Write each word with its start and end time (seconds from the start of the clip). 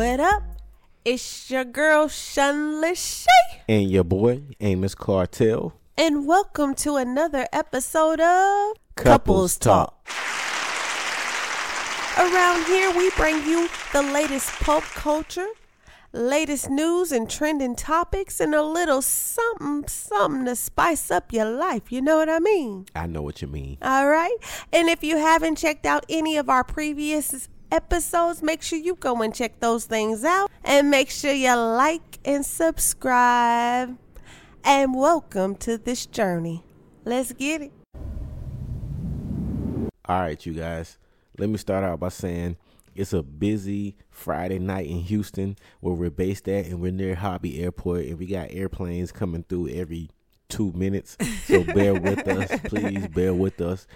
What 0.00 0.18
up? 0.18 0.42
It's 1.04 1.50
your 1.50 1.64
girl 1.64 2.08
Shun 2.08 2.80
Lachey, 2.82 3.26
And 3.68 3.90
your 3.90 4.02
boy, 4.02 4.40
Amos 4.58 4.94
Cartel. 4.94 5.74
and 5.98 6.26
welcome 6.26 6.74
to 6.76 6.96
another 6.96 7.46
episode 7.52 8.18
of 8.18 8.76
Couples 8.96 9.58
Talk. 9.58 10.08
Around 12.16 12.64
here, 12.64 12.96
we 12.96 13.10
bring 13.10 13.44
you 13.46 13.68
the 13.92 14.00
latest 14.00 14.48
pop 14.60 14.84
culture, 14.84 15.48
latest 16.14 16.70
news 16.70 17.12
and 17.12 17.28
trending 17.28 17.76
topics, 17.76 18.40
and 18.40 18.54
a 18.54 18.62
little 18.62 19.02
something, 19.02 19.86
something 19.86 20.46
to 20.46 20.56
spice 20.56 21.10
up 21.10 21.30
your 21.30 21.50
life. 21.50 21.92
You 21.92 22.00
know 22.00 22.16
what 22.16 22.30
I 22.30 22.38
mean? 22.38 22.86
I 22.94 23.06
know 23.06 23.20
what 23.20 23.42
you 23.42 23.48
mean. 23.48 23.76
All 23.82 24.08
right. 24.08 24.38
And 24.72 24.88
if 24.88 25.04
you 25.04 25.18
haven't 25.18 25.58
checked 25.58 25.84
out 25.84 26.06
any 26.08 26.38
of 26.38 26.48
our 26.48 26.64
previous 26.64 27.50
episodes, 27.70 28.42
make 28.42 28.62
sure 28.62 28.78
you 28.78 28.94
go 28.94 29.22
and 29.22 29.34
check 29.34 29.60
those 29.60 29.84
things 29.84 30.24
out. 30.24 30.50
And 30.64 30.90
make 30.90 31.10
sure 31.10 31.32
you 31.32 31.54
like 31.54 32.18
and 32.24 32.44
subscribe. 32.44 33.96
And 34.64 34.94
welcome 34.94 35.56
to 35.56 35.78
this 35.78 36.06
journey. 36.06 36.64
Let's 37.04 37.32
get 37.32 37.62
it. 37.62 37.72
All 40.04 40.20
right, 40.20 40.44
you 40.44 40.52
guys. 40.52 40.98
Let 41.38 41.48
me 41.48 41.56
start 41.56 41.84
out 41.84 42.00
by 42.00 42.08
saying 42.08 42.56
it's 42.94 43.12
a 43.12 43.22
busy 43.22 43.96
Friday 44.10 44.58
night 44.58 44.86
in 44.86 44.98
Houston 44.98 45.56
where 45.80 45.94
we're 45.94 46.10
based 46.10 46.48
at, 46.48 46.66
and 46.66 46.80
we're 46.80 46.92
near 46.92 47.14
Hobby 47.14 47.62
Airport, 47.62 48.06
and 48.06 48.18
we 48.18 48.26
got 48.26 48.48
airplanes 48.50 49.12
coming 49.12 49.44
through 49.48 49.68
every 49.68 50.10
two 50.48 50.72
minutes. 50.72 51.16
So 51.44 51.64
bear 51.64 51.94
with 51.94 52.26
us, 52.26 52.60
please. 52.64 53.06
Bear 53.08 53.32
with 53.32 53.60
us. 53.60 53.86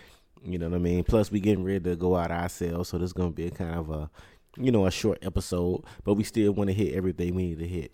You 0.45 0.59
know 0.59 0.69
what 0.69 0.77
I 0.77 0.79
mean? 0.79 1.05
Plus, 1.05 1.31
we 1.31 1.41
getting 1.41 1.65
ready 1.65 1.81
to 1.81 1.97
go 1.97 2.17
out 2.17 2.31
ourselves, 2.31 2.91
so 2.91 2.99
this 2.99 3.07
is 3.09 3.13
gonna 3.13 3.31
be 3.31 3.47
a 3.47 3.51
kind 3.51 3.75
of 3.79 3.91
a, 3.91 4.11
you 4.57 4.71
know, 4.71 4.87
a 4.87 4.91
short 4.91 5.19
episode, 5.23 5.83
but 6.05 6.15
we 6.15 6.25
still 6.25 6.53
want 6.53 6.69
to 6.69 6.75
hit 6.75 6.95
everything 6.95 7.35
we 7.35 7.47
need 7.49 7.59
to 7.61 7.67
hit. 7.67 7.93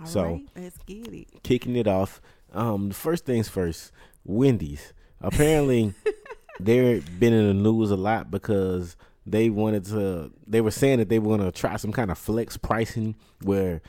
All 0.00 0.06
So- 0.06 0.22
right, 0.24 0.46
let's 0.56 0.78
get 0.86 1.06
it. 1.12 1.42
kicking 1.42 1.76
it 1.76 1.86
off. 1.86 2.20
Um, 2.52 2.88
the 2.88 2.94
first 2.94 3.24
things 3.24 3.48
first, 3.48 3.92
Wendy's. 4.24 4.92
Apparently, 5.20 5.94
they've 6.60 7.04
been 7.20 7.32
in 7.32 7.46
the 7.46 7.54
news 7.54 7.90
a 7.90 7.96
lot 7.96 8.30
because 8.30 8.96
they 9.26 9.48
wanted 9.50 9.84
to. 9.86 10.32
They 10.46 10.60
were 10.60 10.70
saying 10.72 10.98
that 10.98 11.08
they 11.08 11.18
were 11.20 11.36
going 11.36 11.50
to 11.50 11.56
try 11.56 11.76
some 11.76 11.92
kind 11.92 12.10
of 12.10 12.18
flex 12.18 12.56
pricing 12.56 13.14
where, 13.42 13.80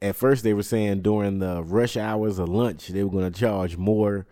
at 0.00 0.14
first, 0.16 0.44
they 0.44 0.54
were 0.54 0.62
saying 0.62 1.02
during 1.02 1.40
the 1.40 1.62
rush 1.64 1.96
hours 1.96 2.38
of 2.38 2.48
lunch 2.48 2.88
they 2.88 3.02
were 3.02 3.10
going 3.10 3.30
to 3.32 3.38
charge 3.38 3.76
more 3.76 4.26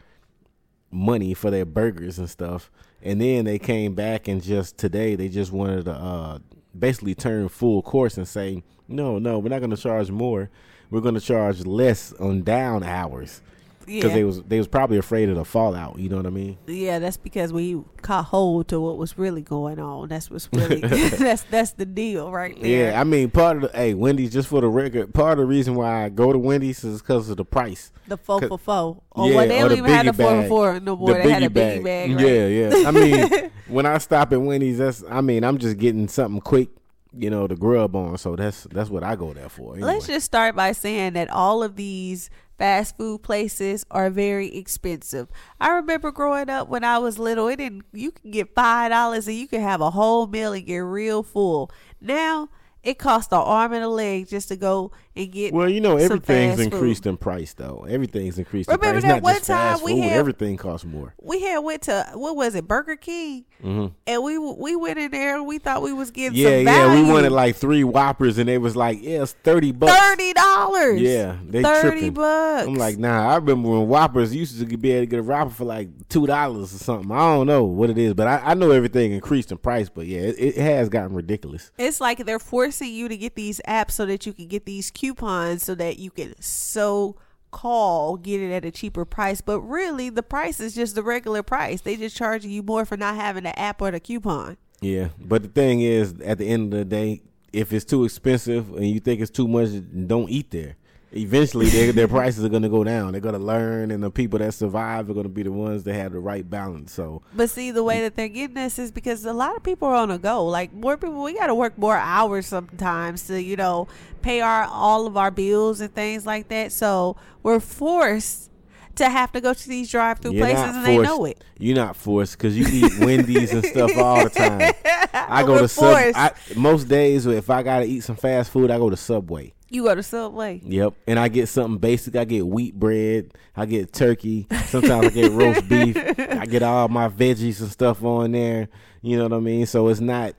money 0.94 1.34
for 1.34 1.50
their 1.50 1.64
burgers 1.64 2.18
and 2.18 2.30
stuff, 2.30 2.70
and 3.02 3.20
then 3.20 3.44
they 3.44 3.58
came 3.58 3.94
back 3.94 4.28
and 4.28 4.42
just 4.42 4.78
today 4.78 5.16
they 5.16 5.28
just 5.28 5.52
wanted 5.52 5.84
to 5.84 5.92
uh, 5.92 6.38
basically 6.78 7.14
turn 7.14 7.48
full 7.48 7.82
course 7.82 8.16
and 8.16 8.26
say, 8.26 8.62
no, 8.88 9.18
no, 9.18 9.38
we're 9.38 9.48
not 9.48 9.60
going 9.60 9.70
to 9.70 9.76
charge 9.76 10.10
more. 10.10 10.50
We're 10.90 11.00
going 11.00 11.14
to 11.14 11.20
charge 11.20 11.66
less 11.66 12.12
on 12.14 12.42
down 12.42 12.82
hours 12.82 13.42
because 13.86 14.04
Yeah. 14.10 14.14
they 14.14 14.24
was 14.24 14.42
they 14.42 14.58
was 14.58 14.68
probably 14.68 14.98
afraid 14.98 15.28
of 15.28 15.36
the 15.36 15.44
fallout. 15.44 15.98
You 15.98 16.08
know 16.08 16.16
what 16.16 16.26
I 16.26 16.30
mean? 16.30 16.58
yeah, 16.66 16.98
that's 16.98 17.16
because 17.16 17.52
we 17.52 17.82
caught 18.02 18.26
hold 18.26 18.68
to 18.68 18.80
what 18.80 18.96
was 18.98 19.16
really 19.18 19.42
going 19.42 19.78
on. 19.78 20.08
That's 20.08 20.30
what's 20.30 20.48
really 20.52 20.80
that's 21.08 21.42
that's 21.44 21.72
the 21.72 21.86
deal 21.86 22.30
right 22.30 22.60
there. 22.60 22.92
Yeah, 22.92 23.00
I 23.00 23.04
mean, 23.04 23.30
part 23.30 23.56
of 23.56 23.62
the 23.72 23.76
hey 23.78 23.94
Wendy's 23.94 24.32
just 24.32 24.48
for 24.48 24.60
the 24.60 24.68
record. 24.68 25.12
Part 25.14 25.38
of 25.38 25.38
the 25.38 25.46
reason 25.46 25.74
why 25.74 26.04
I 26.04 26.08
go 26.08 26.32
to 26.32 26.38
Wendy's 26.38 26.82
is 26.84 27.00
because 27.02 27.28
of 27.30 27.36
the 27.36 27.44
price. 27.44 27.92
The 28.08 28.16
four 28.16 28.40
for 28.42 28.58
four. 28.58 29.02
Oh, 29.16 29.28
Yeah, 29.28 29.36
well, 29.36 29.48
they 29.48 29.56
or 29.58 29.60
don't 29.60 29.68
the 29.70 29.76
even 29.78 29.90
have 29.90 30.06
the 30.06 30.12
four 30.22 30.42
for 30.42 30.48
four 30.48 30.80
no 30.80 30.96
more. 30.96 31.14
They 31.14 31.30
had 31.30 31.42
a 31.42 31.48
biggie 31.48 31.82
bag. 31.84 32.14
right? 32.14 32.20
Yeah, 32.26 32.46
yeah. 32.46 32.88
I 32.88 32.90
mean, 32.90 33.50
when 33.68 33.86
I 33.86 33.98
stop 33.98 34.32
at 34.32 34.40
Wendy's, 34.42 34.78
that's 34.78 35.02
I 35.10 35.20
mean, 35.20 35.42
I'm 35.44 35.56
just 35.58 35.78
getting 35.78 36.06
something 36.08 36.40
quick, 36.42 36.68
you 37.16 37.30
know, 37.30 37.46
to 37.46 37.54
grub 37.56 37.96
on. 37.96 38.18
So 38.18 38.36
that's 38.36 38.64
that's 38.64 38.90
what 38.90 39.02
I 39.02 39.16
go 39.16 39.32
there 39.32 39.48
for. 39.48 39.72
Anyway. 39.74 39.86
Let's 39.92 40.06
just 40.06 40.26
start 40.26 40.54
by 40.54 40.72
saying 40.72 41.14
that 41.14 41.30
all 41.30 41.62
of 41.62 41.76
these 41.76 42.28
fast 42.58 42.96
food 42.96 43.22
places 43.22 43.84
are 43.90 44.10
very 44.10 44.54
expensive. 44.54 45.28
I 45.60 45.70
remember 45.70 46.12
growing 46.12 46.50
up 46.50 46.68
when 46.68 46.84
I 46.84 46.98
was 46.98 47.18
little, 47.18 47.48
it 47.48 47.56
didn't 47.56 47.84
you 47.92 48.10
can 48.12 48.30
get 48.30 48.54
five 48.54 48.90
dollars 48.90 49.26
and 49.28 49.36
you 49.36 49.48
can 49.48 49.60
have 49.60 49.80
a 49.80 49.90
whole 49.90 50.26
meal 50.26 50.52
and 50.52 50.66
get 50.66 50.78
real 50.78 51.22
full. 51.22 51.70
Now 52.00 52.48
it 52.82 52.98
costs 52.98 53.32
an 53.32 53.38
arm 53.38 53.72
and 53.72 53.82
a 53.82 53.88
leg 53.88 54.28
just 54.28 54.48
to 54.48 54.56
go 54.56 54.92
and 55.16 55.30
get 55.30 55.52
well, 55.54 55.68
you 55.68 55.80
know, 55.80 55.96
everything's 55.96 56.56
fast 56.56 56.62
food. 56.64 56.72
increased 56.72 57.06
in 57.06 57.16
price 57.16 57.54
though. 57.54 57.86
Everything's 57.88 58.38
increased 58.38 58.68
Remember 58.68 58.86
in 58.86 58.92
price. 58.94 59.02
That 59.02 59.08
not 59.08 59.22
one 59.22 59.34
just 59.34 59.46
time 59.46 59.78
we 59.84 59.92
food. 59.92 60.02
had- 60.04 60.12
Everything 60.18 60.56
costs 60.56 60.84
more. 60.86 61.14
we 61.22 61.40
had 61.42 61.58
went 61.58 61.82
to 61.82 62.06
what 62.14 62.36
was 62.36 62.54
it 62.54 62.66
Burger 62.66 62.96
King 62.96 63.44
hmm 63.60 63.86
and 64.06 64.22
we 64.22 64.36
we 64.38 64.76
went 64.76 64.98
in 64.98 65.10
there 65.10 65.36
and 65.36 65.46
we 65.46 65.58
thought 65.58 65.82
we 65.82 65.92
was 65.92 66.10
getting 66.10 66.36
Yeah, 66.38 66.58
some 66.58 66.66
yeah. 66.66 66.94
We 67.02 67.10
wanted 67.10 67.32
like 67.32 67.56
three 67.56 67.84
Whoppers, 67.84 68.38
and 68.38 68.48
they 68.48 68.58
was 68.58 68.74
like, 68.76 68.98
yeah, 69.02 69.22
it's 69.22 69.32
thirty 69.44 69.72
bucks. 69.72 69.92
thirty 69.98 70.32
dollars. 70.32 71.00
Yeah, 71.00 71.36
they 71.48 71.62
thirty 71.62 71.88
tripping. 71.90 72.12
bucks. 72.14 72.66
I'm 72.68 72.74
like, 72.74 72.98
nah. 72.98 73.30
I 73.30 73.36
remember 73.36 73.68
when 73.70 73.88
Whoppers 73.88 74.34
used 74.34 74.58
to 74.58 74.76
be 74.76 74.90
able 74.92 75.02
to 75.02 75.06
get 75.06 75.20
a 75.20 75.22
Whopper 75.22 75.50
for 75.50 75.64
like 75.64 75.88
two 76.08 76.26
dollars 76.26 76.74
or 76.74 76.78
something. 76.78 77.10
I 77.10 77.34
don't 77.36 77.46
know 77.46 77.64
what 77.64 77.90
it 77.90 77.98
is, 77.98 78.14
but 78.14 78.26
I, 78.26 78.40
I 78.50 78.54
know 78.54 78.70
everything 78.70 79.12
increased 79.12 79.50
in 79.52 79.58
price. 79.58 79.88
But 79.88 80.06
yeah, 80.06 80.20
it, 80.20 80.36
it 80.38 80.56
has 80.56 80.88
gotten 80.88 81.14
ridiculous. 81.14 81.70
It's 81.78 82.00
like 82.00 82.24
they're 82.26 82.38
forcing 82.38 82.92
you 82.92 83.08
to 83.08 83.16
get 83.16 83.34
these 83.34 83.60
apps 83.66 83.92
so 83.92 84.04
that 84.06 84.26
you 84.26 84.32
can 84.32 84.48
get 84.48 84.66
these 84.66 84.90
coupons 85.04 85.62
so 85.62 85.74
that 85.74 85.98
you 85.98 86.10
can 86.10 86.34
so 86.40 87.16
call 87.50 88.16
get 88.16 88.40
it 88.40 88.52
at 88.52 88.64
a 88.64 88.70
cheaper 88.70 89.04
price. 89.04 89.42
But 89.42 89.60
really, 89.60 90.08
the 90.08 90.22
price 90.22 90.60
is 90.60 90.74
just 90.74 90.94
the 90.94 91.02
regular 91.02 91.42
price. 91.42 91.82
They 91.82 91.96
just 91.96 92.16
charging 92.16 92.50
you 92.50 92.62
more 92.62 92.86
for 92.86 92.96
not 92.96 93.16
having 93.16 93.44
the 93.44 93.58
app 93.58 93.82
or 93.82 93.90
the 93.90 94.00
coupon. 94.00 94.56
Yeah, 94.80 95.08
but 95.20 95.42
the 95.42 95.48
thing 95.48 95.82
is, 95.82 96.14
at 96.24 96.38
the 96.38 96.46
end 96.46 96.72
of 96.72 96.78
the 96.78 96.84
day, 96.86 97.22
if 97.52 97.72
it's 97.72 97.84
too 97.84 98.04
expensive 98.04 98.70
and 98.74 98.88
you 98.88 98.98
think 98.98 99.20
it's 99.20 99.30
too 99.30 99.46
much, 99.46 99.68
don't 100.06 100.30
eat 100.30 100.50
there. 100.50 100.76
Eventually, 101.16 101.68
their 101.68 101.92
their 101.92 102.08
prices 102.08 102.44
are 102.44 102.48
going 102.48 102.62
to 102.62 102.68
go 102.68 102.82
down. 102.82 103.12
They're 103.12 103.20
going 103.20 103.34
to 103.34 103.38
learn, 103.38 103.90
and 103.90 104.02
the 104.02 104.10
people 104.10 104.38
that 104.40 104.52
survive 104.52 105.08
are 105.08 105.14
going 105.14 105.24
to 105.24 105.32
be 105.32 105.44
the 105.44 105.52
ones 105.52 105.84
that 105.84 105.94
have 105.94 106.12
the 106.12 106.18
right 106.18 106.48
balance. 106.48 106.92
So 106.92 107.22
But 107.34 107.50
see, 107.50 107.70
the 107.70 107.84
way 107.84 108.00
that 108.00 108.16
they're 108.16 108.28
getting 108.28 108.54
this 108.54 108.78
is 108.78 108.90
because 108.90 109.24
a 109.24 109.32
lot 109.32 109.56
of 109.56 109.62
people 109.62 109.88
are 109.88 109.94
on 109.94 110.10
a 110.10 110.18
go. 110.18 110.44
Like 110.44 110.72
more 110.72 110.96
people, 110.96 111.22
we 111.22 111.34
got 111.34 111.46
to 111.46 111.54
work 111.54 111.78
more 111.78 111.96
hours 111.96 112.46
sometimes 112.46 113.26
to 113.28 113.40
you 113.40 113.56
know 113.56 113.86
pay 114.22 114.40
our 114.40 114.64
all 114.64 115.06
of 115.06 115.16
our 115.16 115.30
bills 115.30 115.80
and 115.80 115.94
things 115.94 116.26
like 116.26 116.48
that. 116.48 116.72
So 116.72 117.16
we're 117.42 117.60
forced 117.60 118.50
to 118.96 119.08
have 119.08 119.32
to 119.32 119.40
go 119.40 119.54
to 119.54 119.68
these 119.68 119.90
drive-through 119.90 120.32
places, 120.38 120.60
not 120.60 120.74
and 120.76 120.86
they 120.86 120.98
know 120.98 121.24
it. 121.24 121.42
You're 121.58 121.76
not 121.76 121.96
forced 121.96 122.36
because 122.38 122.56
you 122.58 122.66
eat 122.68 122.98
Wendy's 123.00 123.52
and 123.52 123.64
stuff 123.64 123.90
all 123.96 124.24
the 124.24 124.30
time. 124.30 124.72
I 125.12 125.42
go 125.42 125.52
We're 125.52 125.58
to 125.60 125.68
sub. 125.68 125.92
forced. 125.92 126.18
I, 126.18 126.32
most 126.56 126.88
days, 126.88 127.26
if 127.26 127.50
I 127.50 127.62
gotta 127.62 127.84
eat 127.86 128.00
some 128.00 128.16
fast 128.16 128.50
food, 128.50 128.70
I 128.70 128.78
go 128.78 128.90
to 128.90 128.96
Subway. 128.96 129.52
You 129.70 129.84
go 129.84 129.94
to 129.94 130.02
Subway. 130.02 130.60
Yep, 130.64 130.94
and 131.06 131.18
I 131.18 131.28
get 131.28 131.48
something 131.48 131.78
basic. 131.78 132.14
I 132.16 132.24
get 132.24 132.46
wheat 132.46 132.78
bread. 132.78 133.32
I 133.56 133.66
get 133.66 133.92
turkey. 133.92 134.46
Sometimes 134.66 135.06
I 135.06 135.10
get 135.10 135.32
roast 135.32 135.68
beef. 135.68 135.96
I 135.96 136.46
get 136.46 136.62
all 136.62 136.88
my 136.88 137.08
veggies 137.08 137.60
and 137.60 137.70
stuff 137.70 138.04
on 138.04 138.32
there. 138.32 138.68
You 139.02 139.16
know 139.16 139.24
what 139.24 139.32
I 139.32 139.40
mean? 139.40 139.66
So 139.66 139.88
it's 139.88 140.00
not, 140.00 140.34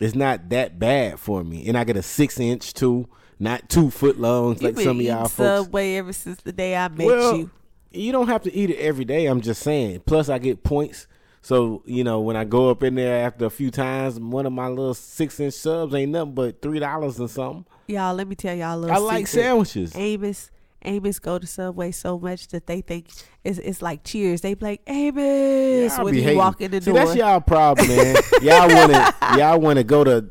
it's 0.00 0.14
not 0.14 0.48
that 0.48 0.78
bad 0.78 1.20
for 1.20 1.44
me. 1.44 1.68
And 1.68 1.78
I 1.78 1.84
get 1.84 1.96
a 1.96 2.02
six 2.02 2.40
inch 2.40 2.74
too, 2.74 3.08
not 3.38 3.68
two 3.68 3.90
foot 3.90 4.18
longs 4.18 4.60
You 4.62 4.68
like 4.68 4.78
some 4.80 4.98
of 4.98 5.02
y'all 5.04 5.28
folks. 5.28 5.64
Subway 5.64 5.96
ever 5.96 6.12
since 6.12 6.40
the 6.42 6.52
day 6.52 6.76
I 6.76 6.88
met 6.88 7.06
Well, 7.06 7.36
you. 7.38 7.50
you 7.90 8.12
don't 8.12 8.28
have 8.28 8.42
to 8.42 8.54
eat 8.54 8.70
it 8.70 8.78
every 8.78 9.04
day. 9.04 9.26
I'm 9.26 9.40
just 9.40 9.62
saying. 9.62 10.00
Plus, 10.06 10.28
I 10.28 10.38
get 10.38 10.62
points. 10.62 11.06
So 11.42 11.82
you 11.84 12.04
know, 12.04 12.20
when 12.20 12.36
I 12.36 12.44
go 12.44 12.70
up 12.70 12.82
in 12.82 12.94
there 12.94 13.24
after 13.26 13.44
a 13.44 13.50
few 13.50 13.70
times, 13.70 14.18
one 14.18 14.46
of 14.46 14.52
my 14.52 14.68
little 14.68 14.94
six 14.94 15.38
inch 15.40 15.52
subs 15.54 15.94
ain't 15.94 16.12
nothing 16.12 16.32
but 16.34 16.62
three 16.62 16.78
dollars 16.78 17.18
and 17.18 17.28
something. 17.30 17.66
Y'all, 17.86 18.14
let 18.14 18.26
me 18.26 18.34
tell 18.34 18.54
y'all 18.56 18.82
a 18.82 18.86
I 18.88 18.92
little 18.94 19.02
like 19.04 19.26
secret. 19.26 19.42
sandwiches. 19.42 19.92
Amos, 19.94 20.50
Amos 20.86 21.18
go 21.18 21.38
to 21.38 21.46
Subway 21.46 21.90
so 21.90 22.18
much 22.18 22.48
that 22.48 22.66
they 22.66 22.80
think 22.80 23.08
it's, 23.42 23.58
it's 23.58 23.82
like 23.82 24.04
cheers. 24.04 24.40
They 24.40 24.54
be 24.54 24.64
like 24.64 24.82
Amos 24.86 25.98
when 25.98 26.12
be 26.14 26.18
you 26.18 26.24
hating. 26.24 26.38
walk 26.38 26.60
in 26.62 26.70
the 26.70 26.80
See, 26.80 26.92
door. 26.92 27.04
that's 27.04 27.14
y'all 27.14 27.40
problem, 27.42 27.88
man. 27.88 28.16
y'all 28.42 28.68
want 28.68 28.92
to 28.92 29.14
y'all 29.38 29.60
want 29.60 29.76
to 29.78 29.84
go 29.84 30.02
to 30.04 30.24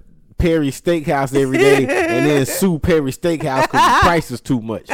Perry 0.44 0.72
Steakhouse 0.72 1.34
every 1.34 1.58
day 1.58 1.78
and 1.86 2.26
then 2.26 2.46
sue 2.46 2.78
Perry 2.78 3.12
Steakhouse 3.12 3.62
because 3.62 3.82
the 3.96 4.00
price 4.02 4.30
is 4.30 4.42
too 4.42 4.60
much. 4.62 4.90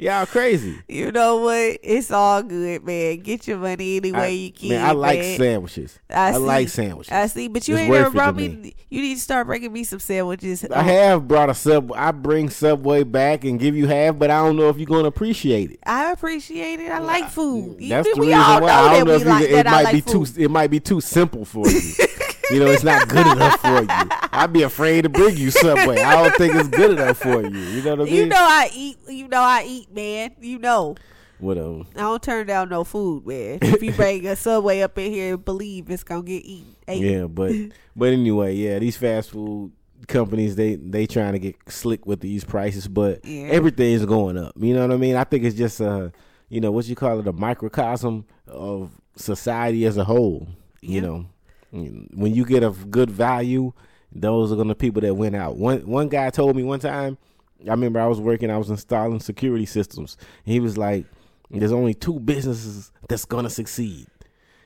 Y'all 0.00 0.24
crazy. 0.24 0.78
you 0.88 1.12
know 1.12 1.36
what? 1.42 1.78
It's 1.82 2.10
all 2.10 2.42
good, 2.42 2.82
man. 2.82 3.18
Get 3.18 3.46
your 3.46 3.58
money 3.58 3.98
any 3.98 4.10
way 4.10 4.32
you 4.34 4.52
can. 4.52 4.70
man, 4.70 4.86
I 4.86 4.92
like 4.92 5.18
man. 5.18 5.36
sandwiches. 5.36 5.98
I, 6.08 6.32
I, 6.32 6.36
like 6.38 6.70
sandwiches. 6.70 7.12
I 7.12 7.26
see, 7.26 7.48
but 7.48 7.68
you 7.68 7.74
It's 7.74 7.82
ain't 7.82 7.92
never 7.92 8.08
brought 8.10 8.36
me. 8.36 8.48
me. 8.48 8.74
You 8.88 9.02
need 9.02 9.16
to 9.16 9.20
start 9.20 9.46
bringing 9.46 9.70
me 9.70 9.84
some 9.84 9.98
sandwiches. 9.98 10.64
I 10.64 10.82
have 10.82 11.28
brought 11.28 11.50
a 11.50 11.54
sub. 11.54 11.92
I 11.94 12.10
bring 12.12 12.48
Subway 12.48 13.02
back 13.02 13.44
and 13.44 13.60
give 13.60 13.76
you 13.76 13.86
half, 13.88 14.18
but 14.18 14.30
I 14.30 14.38
don't 14.42 14.56
know 14.56 14.70
if 14.70 14.78
you're 14.78 14.86
gonna 14.86 15.08
appreciate 15.08 15.72
it. 15.72 15.80
I 15.84 16.10
appreciate 16.12 16.80
it. 16.80 16.90
I 16.90 17.00
like 17.00 17.28
food. 17.28 17.82
You- 17.82 17.90
That's 17.90 18.08
the 18.14 18.18
we 18.18 18.28
reason 18.28 18.40
all 18.40 18.62
why. 18.62 18.70
I 18.70 18.96
don't 18.96 19.06
know 19.08 19.12
if 19.14 19.26
like 19.26 19.44
it 19.44 19.50
that. 19.52 19.66
I 19.66 19.70
might 19.72 19.84
like 19.84 19.94
be 19.94 20.00
food. 20.00 20.26
too. 20.26 20.42
It 20.42 20.50
might 20.50 20.70
be 20.70 20.80
too 20.80 21.02
simple 21.02 21.44
for 21.44 21.68
you. 21.68 21.80
you 22.50 22.60
know, 22.60 22.66
it's 22.70 22.84
not 22.84 23.08
good 23.08 23.26
enough 23.26 23.60
for 23.60 23.80
you. 23.82 23.88
I'd 24.32 24.52
be 24.52 24.62
afraid 24.62 25.02
to 25.02 25.08
bring 25.08 25.36
you 25.36 25.50
Subway. 25.50 25.98
I 25.98 26.22
don't 26.22 26.34
think 26.36 26.54
it's 26.54 26.68
good 26.68 26.92
enough 26.98 27.18
for 27.18 27.42
you. 27.42 27.48
You 27.58 27.82
know 27.82 27.90
what 27.96 28.00
I 28.00 28.04
mean? 28.04 28.14
You 28.14 28.26
know 28.26 28.36
I 28.38 28.70
eat. 28.74 28.98
You 29.08 29.28
know 29.28 29.40
I 29.40 29.64
eat, 29.66 29.92
man. 29.94 30.34
You 30.40 30.58
know 30.58 30.96
Whatever. 31.38 31.80
I 31.94 32.00
don't 32.00 32.22
turn 32.22 32.46
down 32.46 32.70
no 32.70 32.82
food, 32.82 33.26
man. 33.26 33.58
If 33.62 33.82
you 33.82 33.92
bring 33.92 34.26
a 34.26 34.36
Subway 34.36 34.80
up 34.80 34.96
in 34.98 35.12
here, 35.12 35.36
believe 35.36 35.90
it's 35.90 36.02
gonna 36.02 36.22
get 36.22 36.44
eaten. 36.46 36.74
Ate. 36.88 37.02
Yeah, 37.02 37.24
but 37.24 37.52
but 37.96 38.08
anyway, 38.12 38.54
yeah, 38.54 38.78
these 38.78 38.96
fast 38.96 39.30
food 39.30 39.72
companies 40.08 40.56
they 40.56 40.76
they 40.76 41.06
trying 41.06 41.32
to 41.32 41.38
get 41.38 41.56
slick 41.68 42.06
with 42.06 42.20
these 42.20 42.44
prices, 42.44 42.88
but 42.88 43.24
Yeah. 43.24 43.48
everything's 43.48 44.04
going 44.06 44.38
up. 44.38 44.52
You 44.56 44.72
know 44.74 44.80
what 44.82 44.92
I 44.92 44.96
mean? 44.96 45.16
I 45.16 45.24
think 45.24 45.44
it's 45.44 45.56
just 45.56 45.80
a 45.80 46.10
you 46.48 46.60
know 46.60 46.70
what 46.70 46.86
you 46.86 46.94
call 46.96 47.18
it 47.20 47.26
a 47.26 47.32
microcosm 47.32 48.24
of 48.46 48.90
society 49.16 49.84
as 49.84 49.96
a 49.98 50.04
whole. 50.04 50.48
You 50.80 50.94
Yeah. 50.94 51.00
know, 51.00 51.26
when 51.70 52.34
you 52.34 52.44
get 52.44 52.62
a 52.62 52.70
good 52.70 53.10
value, 53.10 53.72
those 54.12 54.52
are 54.52 54.56
gonna 54.56 54.74
be 54.74 54.78
people 54.86 55.02
that 55.02 55.14
went 55.14 55.36
out. 55.36 55.56
One 55.56 55.86
one 55.86 56.08
guy 56.08 56.30
told 56.30 56.56
me 56.56 56.62
one 56.62 56.80
time. 56.80 57.18
I 57.66 57.70
remember 57.70 58.00
I 58.00 58.06
was 58.06 58.20
working. 58.20 58.50
I 58.50 58.58
was 58.58 58.68
installing 58.70 59.18
security 59.20 59.66
systems. 59.66 60.16
He 60.44 60.60
was 60.60 60.76
like, 60.76 61.06
"There's 61.50 61.72
only 61.72 61.94
two 61.94 62.20
businesses 62.20 62.92
that's 63.08 63.24
gonna 63.24 63.50
succeed. 63.50 64.06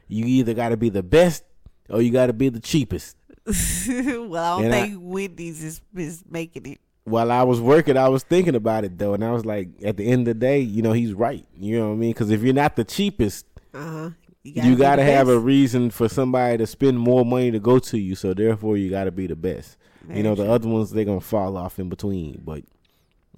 You 0.08 0.24
either 0.26 0.54
got 0.54 0.70
to 0.70 0.76
be 0.76 0.88
the 0.88 1.02
best 1.04 1.44
or 1.88 2.02
you 2.02 2.10
got 2.10 2.26
to 2.26 2.32
be 2.32 2.48
the 2.48 2.60
cheapest." 2.60 3.16
well, 3.46 3.54
I 3.88 4.56
don't 4.56 4.64
And 4.66 4.74
I- 4.74 4.80
think 4.88 4.98
Wendy's 5.00 5.62
is 5.64 5.80
is 5.96 6.24
making 6.28 6.66
it. 6.66 6.78
while 7.04 7.30
I 7.32 7.42
was 7.44 7.60
working, 7.60 7.96
I 7.96 8.08
was 8.08 8.22
thinking 8.22 8.54
about 8.54 8.84
it 8.84 8.98
though, 8.98 9.14
and 9.14 9.24
I 9.24 9.30
was 9.32 9.44
like, 9.46 9.68
at 9.84 9.96
the 9.96 10.04
end 10.06 10.22
of 10.22 10.26
the 10.26 10.34
day, 10.34 10.60
you 10.60 10.82
know, 10.82 10.92
he's 10.92 11.12
right. 11.14 11.46
You 11.56 11.78
know 11.78 11.88
what 11.88 11.94
I 11.94 11.96
mean? 11.96 12.10
Because 12.10 12.30
if 12.30 12.42
you're 12.42 12.54
not 12.54 12.76
the 12.76 12.84
cheapest, 12.84 13.46
uh-huh. 13.72 14.10
Uh 14.46 14.60
huh. 14.60 14.68
you 14.68 14.76
got 14.76 14.96
to 14.96 15.04
have 15.04 15.28
a 15.28 15.38
reason 15.38 15.90
for 15.90 16.08
somebody 16.08 16.56
to 16.58 16.66
spend 16.66 16.98
more 16.98 17.24
money 17.26 17.50
to 17.50 17.60
go 17.60 17.78
to 17.78 17.98
you. 17.98 18.14
So 18.14 18.32
therefore, 18.32 18.76
you 18.78 18.88
got 18.90 19.04
to 19.04 19.10
be 19.12 19.26
the 19.26 19.36
best. 19.36 19.76
you 20.08 20.22
know, 20.22 20.34
the 20.34 20.50
other 20.50 20.66
ones 20.68 20.90
they're 20.90 21.04
gonna 21.04 21.20
fall 21.20 21.56
off 21.58 21.78
in 21.78 21.88
between. 21.90 22.40
But 22.44 22.64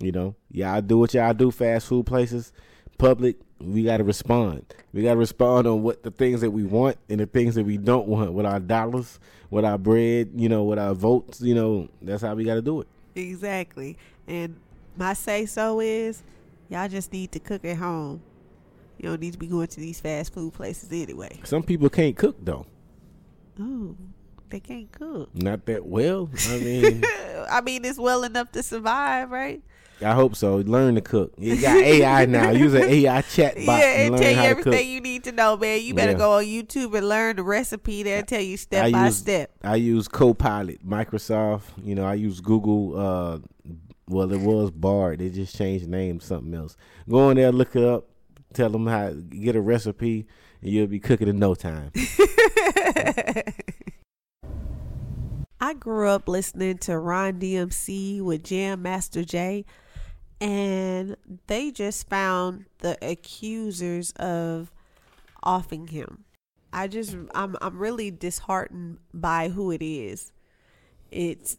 you 0.00 0.12
know, 0.12 0.36
y'all 0.50 0.80
do 0.80 0.98
what 0.98 1.12
y'all 1.14 1.34
do. 1.34 1.50
Fast 1.50 1.88
food 1.88 2.06
places, 2.06 2.52
public. 2.98 3.36
We 3.60 3.84
got 3.84 3.98
to 3.98 4.04
respond. 4.04 4.74
We 4.92 5.02
got 5.02 5.12
to 5.12 5.18
respond 5.18 5.66
on 5.68 5.82
what 5.82 6.02
the 6.02 6.10
things 6.10 6.40
that 6.40 6.50
we 6.50 6.64
want 6.64 6.96
and 7.08 7.20
the 7.20 7.26
things 7.26 7.54
that 7.54 7.64
we 7.64 7.76
don't 7.78 8.08
want 8.08 8.32
with 8.32 8.44
our 8.46 8.58
dollars, 8.58 9.20
with 9.50 9.64
our 9.64 9.78
bread. 9.78 10.30
You 10.34 10.48
know, 10.48 10.64
with 10.64 10.78
our 10.78 10.94
votes. 10.94 11.40
You 11.40 11.54
know, 11.54 11.88
that's 12.00 12.22
how 12.22 12.34
we 12.34 12.44
got 12.44 12.54
to 12.54 12.62
do 12.62 12.80
it. 12.80 12.86
exactly. 13.16 13.96
And 14.28 14.56
my 14.96 15.14
say 15.14 15.46
so 15.46 15.80
is, 15.80 16.22
y'all 16.68 16.88
just 16.88 17.12
need 17.12 17.32
to 17.32 17.40
cook 17.40 17.64
at 17.64 17.76
home. 17.76 18.20
You 19.02 19.08
don't 19.10 19.20
need 19.20 19.32
to 19.32 19.38
be 19.38 19.48
going 19.48 19.66
to 19.66 19.80
these 19.80 20.00
fast 20.00 20.32
food 20.32 20.52
places 20.54 20.90
anyway. 20.92 21.40
Some 21.44 21.62
people 21.64 21.90
can't 21.90 22.16
cook 22.16 22.36
though. 22.40 22.66
Oh, 23.60 23.96
they 24.48 24.60
can't 24.60 24.90
cook. 24.92 25.34
Not 25.34 25.66
that 25.66 25.84
well. 25.84 26.30
I 26.48 26.58
mean, 26.60 27.02
I 27.50 27.60
mean, 27.62 27.84
it's 27.84 27.98
well 27.98 28.22
enough 28.24 28.52
to 28.52 28.62
survive, 28.62 29.30
right? 29.30 29.60
I 30.00 30.14
hope 30.14 30.34
so. 30.36 30.56
Learn 30.56 30.94
to 30.96 31.00
cook. 31.00 31.32
You 31.38 31.60
got 31.60 31.76
AI 31.76 32.24
now. 32.26 32.50
Use 32.50 32.74
an 32.74 32.82
AI 32.82 33.22
chat 33.22 33.54
bot 33.56 33.78
yeah, 33.78 34.02
and 34.06 34.16
tell 34.16 34.32
you 34.32 34.40
everything 34.40 34.88
you 34.88 35.00
need 35.00 35.24
to 35.24 35.32
know, 35.32 35.56
man. 35.56 35.80
You 35.82 35.94
better 35.94 36.12
Yeah. 36.12 36.18
go 36.18 36.32
on 36.38 36.44
YouTube 36.44 36.96
and 36.96 37.08
learn 37.08 37.36
the 37.36 37.42
recipe. 37.44 38.02
They'll 38.02 38.24
tell 38.24 38.40
you 38.40 38.56
step 38.56 38.84
I 38.86 38.90
by 38.92 39.06
use- 39.06 39.16
step. 39.18 39.50
I 39.62 39.76
use 39.76 40.08
Copilot, 40.08 40.84
Microsoft. 40.86 41.62
You 41.84 41.94
know, 41.94 42.04
I 42.04 42.14
use 42.14 42.40
Google. 42.40 42.98
Uh, 42.98 43.38
well, 44.08 44.32
it 44.32 44.40
was 44.40 44.70
Bard. 44.72 45.20
They 45.20 45.28
just 45.28 45.56
changed 45.56 45.86
the 45.86 45.90
name 45.90 46.18
to 46.18 46.26
something 46.26 46.52
else. 46.54 46.76
Go 47.08 47.30
in 47.30 47.36
there, 47.36 47.52
look 47.52 47.76
it 47.76 47.84
up, 47.84 48.08
tell 48.52 48.70
them 48.70 48.86
how 48.86 49.10
get 49.12 49.56
a 49.56 49.60
recipe, 49.60 50.26
and 50.60 50.70
you'll 50.70 50.86
be 50.86 51.00
cooking 51.00 51.28
in 51.28 51.38
no 51.38 51.54
time. 51.54 51.92
I 55.60 55.74
grew 55.74 56.08
up 56.08 56.28
listening 56.28 56.78
to 56.78 56.98
Run 56.98 57.38
DMC 57.38 58.20
with 58.20 58.42
Jam 58.42 58.82
Master 58.82 59.24
Jay, 59.24 59.64
and 60.40 61.16
they 61.46 61.70
just 61.70 62.08
found 62.08 62.66
the 62.78 62.98
accusers 63.00 64.10
of 64.12 64.72
offing 65.42 65.88
him. 65.88 66.24
I 66.72 66.88
just 66.88 67.16
I'm 67.34 67.56
I'm 67.60 67.78
really 67.78 68.10
disheartened 68.10 68.98
by 69.12 69.50
who 69.50 69.70
it 69.70 69.82
is. 69.82 70.32
It's 71.10 71.58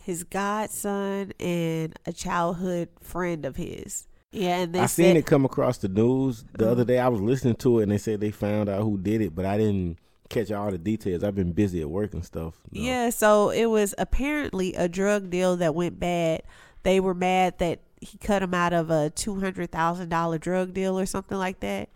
his 0.00 0.24
godson 0.24 1.32
and 1.40 1.98
a 2.06 2.12
childhood 2.12 2.90
friend 3.00 3.44
of 3.44 3.56
his. 3.56 4.06
Yeah, 4.32 4.60
and 4.60 4.72
they 4.72 4.80
I 4.80 4.86
said, 4.86 5.04
seen 5.04 5.16
it 5.16 5.26
come 5.26 5.44
across 5.44 5.78
the 5.78 5.88
news 5.88 6.44
the 6.54 6.70
other 6.70 6.84
day. 6.84 6.98
I 6.98 7.08
was 7.08 7.20
listening 7.20 7.56
to 7.56 7.78
it, 7.78 7.82
and 7.84 7.92
they 7.92 7.98
said 7.98 8.20
they 8.20 8.30
found 8.30 8.70
out 8.70 8.82
who 8.82 8.96
did 8.96 9.20
it, 9.20 9.34
but 9.34 9.44
I 9.44 9.58
didn't 9.58 9.98
catch 10.30 10.50
all 10.50 10.70
the 10.70 10.78
details. 10.78 11.22
I've 11.22 11.34
been 11.34 11.52
busy 11.52 11.82
at 11.82 11.90
work 11.90 12.14
and 12.14 12.24
stuff. 12.24 12.54
Yeah, 12.70 13.10
so 13.10 13.50
it 13.50 13.66
was 13.66 13.94
apparently 13.98 14.72
a 14.74 14.88
drug 14.88 15.28
deal 15.28 15.56
that 15.58 15.74
went 15.74 16.00
bad. 16.00 16.42
They 16.82 16.98
were 16.98 17.14
mad 17.14 17.58
that 17.58 17.80
he 18.00 18.16
cut 18.18 18.42
him 18.42 18.54
out 18.54 18.72
of 18.72 18.90
a 18.90 19.10
two 19.10 19.38
hundred 19.38 19.70
thousand 19.70 20.08
dollar 20.08 20.38
drug 20.38 20.72
deal 20.72 20.98
or 20.98 21.06
something 21.06 21.38
like 21.38 21.60
that. 21.60 21.90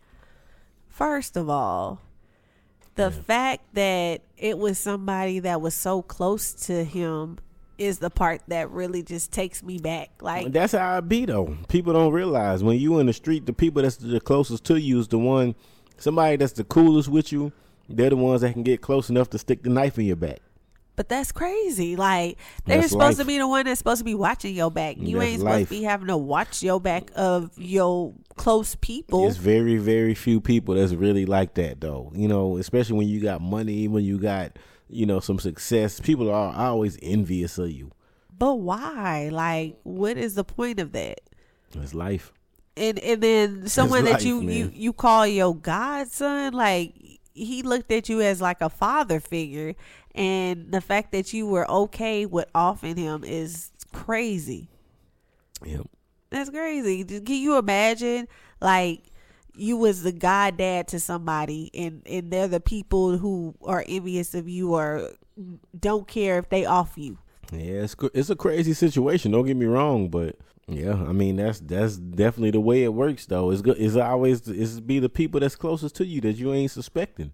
First 0.88 1.36
of 1.36 1.48
all, 1.48 2.00
the 2.94 3.10
fact 3.10 3.74
that 3.74 4.22
it 4.36 4.58
was 4.58 4.78
somebody 4.78 5.38
that 5.40 5.60
was 5.60 5.74
so 5.74 6.02
close 6.02 6.52
to 6.66 6.84
him 6.84 7.38
is 7.78 7.99
the 7.99 8.11
part 8.11 8.43
that 8.49 8.70
really 8.70 9.02
just 9.02 9.32
takes 9.32 9.62
me 9.62 9.78
back. 9.78 10.11
Like 10.20 10.52
That's 10.52 10.73
how 10.73 10.96
I 10.96 11.00
be 11.00 11.25
though. 11.25 11.56
People 11.69 11.93
don't 11.93 12.12
realize 12.12 12.62
when 12.62 12.78
you 12.78 12.99
in 12.99 13.06
the 13.06 13.12
street, 13.12 13.46
the 13.46 13.52
people 13.52 13.82
that's 13.82 13.96
the 13.96 14.20
closest 14.20 14.64
to 14.64 14.81
you 14.81 14.99
is 14.99 15.08
the 15.08 15.19
one. 15.19 15.55
Somebody 15.99 16.37
that's 16.37 16.52
the 16.52 16.64
coolest 16.64 17.08
with 17.08 17.32
you. 17.32 17.52
They're 17.88 18.11
the 18.11 18.17
ones 18.17 18.40
that 18.40 18.52
can 18.52 18.62
get 18.62 18.81
close 18.81 19.11
enough 19.11 19.31
to 19.31 19.38
stick 19.38 19.62
the 19.62 19.70
knife 19.70 19.99
in 19.99 20.06
your 20.06 20.17
back. 20.17 20.40
But 20.96 21.10
that's 21.10 21.31
crazy. 21.31 21.94
Like 21.94 22.38
they're 22.64 22.81
That's 22.81 22.93
supposed 22.93 23.19
to 23.19 23.25
be 23.25 23.38
the 23.38 23.46
one 23.46 23.66
that's 23.66 23.78
supposed 23.78 23.98
to 23.98 24.04
be 24.04 24.14
watching 24.14 24.54
your 24.54 24.70
back. 24.70 24.96
You 24.98 25.19
That's 25.19 25.28
ain't 25.28 25.40
supposed 25.40 25.58
life. 25.58 25.69
to 25.69 25.75
be 25.75 25.82
having 25.82 26.06
to 26.08 26.16
watch 26.16 26.62
your 26.62 26.81
back 26.81 27.10
of 27.14 27.50
your 27.56 28.14
close 28.37 28.75
people. 28.76 29.28
It's 29.28 29.37
very, 29.37 29.76
very 29.76 30.14
few 30.14 30.40
people 30.40 30.75
that's 30.75 30.93
really 30.93 31.26
like 31.26 31.54
that 31.54 31.81
though. 31.81 32.10
You 32.14 32.28
know, 32.28 32.56
especially 32.56 32.96
when 32.96 33.08
you 33.08 33.20
got 33.20 33.40
money, 33.43 33.88
when 33.88 34.04
you 34.04 34.19
got 34.19 34.58
you 34.88 35.06
know 35.06 35.20
some 35.20 35.38
success. 35.38 36.00
People 36.00 36.31
are 36.31 36.54
always 36.54 36.99
envious 37.02 37.58
of 37.58 37.70
you. 37.70 37.92
But 38.38 38.54
why? 38.54 39.28
Like, 39.32 39.76
what 39.82 40.16
is 40.16 40.34
the 40.34 40.44
point 40.44 40.81
of 40.81 40.92
that? 40.92 41.20
It's 41.75 41.94
life. 41.94 42.32
And 42.76 42.99
and 42.99 43.22
then 43.22 43.69
someone 43.69 44.04
that 44.04 44.12
life, 44.14 44.25
you 44.25 44.42
man. 44.42 44.56
you 44.56 44.70
you 44.75 44.92
call 44.92 45.26
your 45.26 45.54
godson, 45.54 46.52
like 46.52 46.94
he 47.32 47.62
looked 47.62 47.92
at 47.92 48.08
you 48.08 48.20
as 48.20 48.40
like 48.40 48.60
a 48.60 48.70
father 48.70 49.20
figure, 49.20 49.75
and 50.16 50.72
the 50.72 50.80
fact 50.80 51.12
that 51.12 51.32
you 51.32 51.46
were 51.46 51.70
okay 51.70 52.26
with 52.26 52.46
offing 52.54 52.96
him 52.96 53.22
is 53.22 53.70
crazy. 53.92 54.68
Yep. 55.64 55.86
That's 56.30 56.50
crazy. 56.50 57.04
Can 57.04 57.36
you 57.36 57.58
imagine, 57.58 58.26
like? 58.60 59.02
You 59.58 59.78
was 59.78 60.02
the 60.02 60.12
god 60.12 60.58
dad 60.58 60.86
to 60.88 61.00
somebody, 61.00 61.70
and 61.72 62.02
and 62.04 62.30
they're 62.30 62.46
the 62.46 62.60
people 62.60 63.16
who 63.16 63.54
are 63.64 63.82
envious 63.88 64.35
of 64.35 64.46
you 64.46 64.75
or 64.75 65.12
don't 65.78 66.06
care 66.06 66.38
if 66.38 66.50
they 66.50 66.66
off 66.66 66.99
you. 66.99 67.16
Yeah, 67.52 67.85
it's 67.85 67.96
it's 68.12 68.30
a 68.30 68.37
crazy 68.37 68.75
situation. 68.75 69.32
Don't 69.32 69.46
get 69.46 69.56
me 69.56 69.66
wrong, 69.66 70.08
but 70.08 70.37
yeah, 70.68 70.94
I 70.94 71.12
mean 71.12 71.37
that's 71.37 71.61
that's 71.61 71.96
definitely 71.96 72.50
the 72.50 72.61
way 72.61 72.82
it 72.82 72.92
works. 72.92 73.26
Though 73.26 73.50
it's 73.50 73.62
good. 73.62 73.78
It's 73.78 73.96
always 73.96 74.49
it's 74.49 74.80
be 74.80 74.99
the 74.99 75.08
people 75.08 75.40
that's 75.40 75.56
closest 75.56 75.94
to 75.96 76.06
you 76.06 76.20
that 76.23 76.35
you 76.37 76.52
ain't 76.52 76.70
suspecting. 76.70 77.32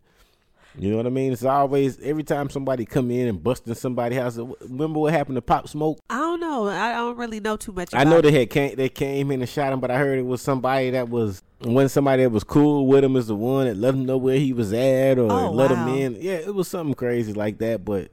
You 0.78 0.90
know 0.90 0.96
what 0.96 1.06
I 1.06 1.10
mean? 1.10 1.32
It's 1.32 1.44
always 1.44 2.00
every 2.00 2.22
time 2.22 2.48
somebody 2.48 2.84
come 2.86 3.10
in 3.10 3.28
and 3.28 3.42
busting 3.42 3.74
somebody's 3.74 4.18
house. 4.18 4.38
Remember 4.62 5.00
what 5.00 5.12
happened 5.12 5.36
to 5.36 5.42
Pop 5.42 5.68
Smoke? 5.68 5.98
I 6.08 6.16
don't 6.18 6.40
know. 6.40 6.66
I 6.68 6.92
don't 6.92 7.16
really 7.18 7.40
know 7.40 7.56
too 7.58 7.72
much. 7.72 7.92
About 7.92 8.06
I 8.06 8.08
know 8.10 8.18
it. 8.18 8.22
they 8.22 8.32
had 8.32 8.50
came 8.50 8.76
they 8.76 8.88
came 8.88 9.30
in 9.30 9.40
and 9.42 9.48
shot 9.48 9.72
him, 9.72 9.80
but 9.80 9.90
I 9.90 9.98
heard 9.98 10.18
it 10.18 10.24
was 10.26 10.40
somebody 10.40 10.90
that 10.90 11.08
was 11.10 11.42
when 11.60 11.88
somebody 11.90 12.22
that 12.22 12.30
was 12.30 12.42
cool 12.44 12.86
with 12.86 13.04
him 13.04 13.16
is 13.16 13.26
the 13.26 13.36
one 13.36 13.66
that 13.66 13.76
let 13.76 13.92
him 13.94 14.06
know 14.06 14.16
where 14.16 14.38
he 14.38 14.52
was 14.54 14.72
at 14.72 15.18
or 15.18 15.30
Oh, 15.30 15.50
let 15.50 15.70
wow. 15.70 15.86
him 15.86 15.94
in. 16.14 16.22
Yeah, 16.22 16.34
it 16.34 16.54
was 16.54 16.68
something 16.68 16.94
crazy 16.94 17.32
like 17.34 17.58
that, 17.58 17.84
but 17.84 18.10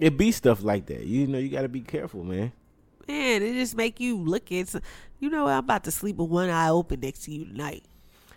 it 0.00 0.16
be 0.16 0.32
stuff 0.32 0.62
like 0.64 0.86
that. 0.86 1.04
You 1.04 1.28
know, 1.28 1.38
you 1.38 1.48
got 1.50 1.62
to 1.62 1.68
be 1.68 1.80
careful, 1.82 2.24
man. 2.24 2.52
Man, 3.06 3.42
it 3.42 3.54
just 3.54 3.76
make 3.76 4.00
you 4.00 4.16
look 4.16 4.50
at. 4.50 4.74
You 5.20 5.30
know, 5.30 5.46
I'm 5.46 5.58
about 5.60 5.84
to 5.84 5.92
sleep 5.92 6.16
with 6.16 6.30
one 6.30 6.50
eye 6.50 6.68
open 6.68 6.98
next 7.00 7.20
to 7.24 7.30
you 7.32 7.44
tonight. 7.44 7.84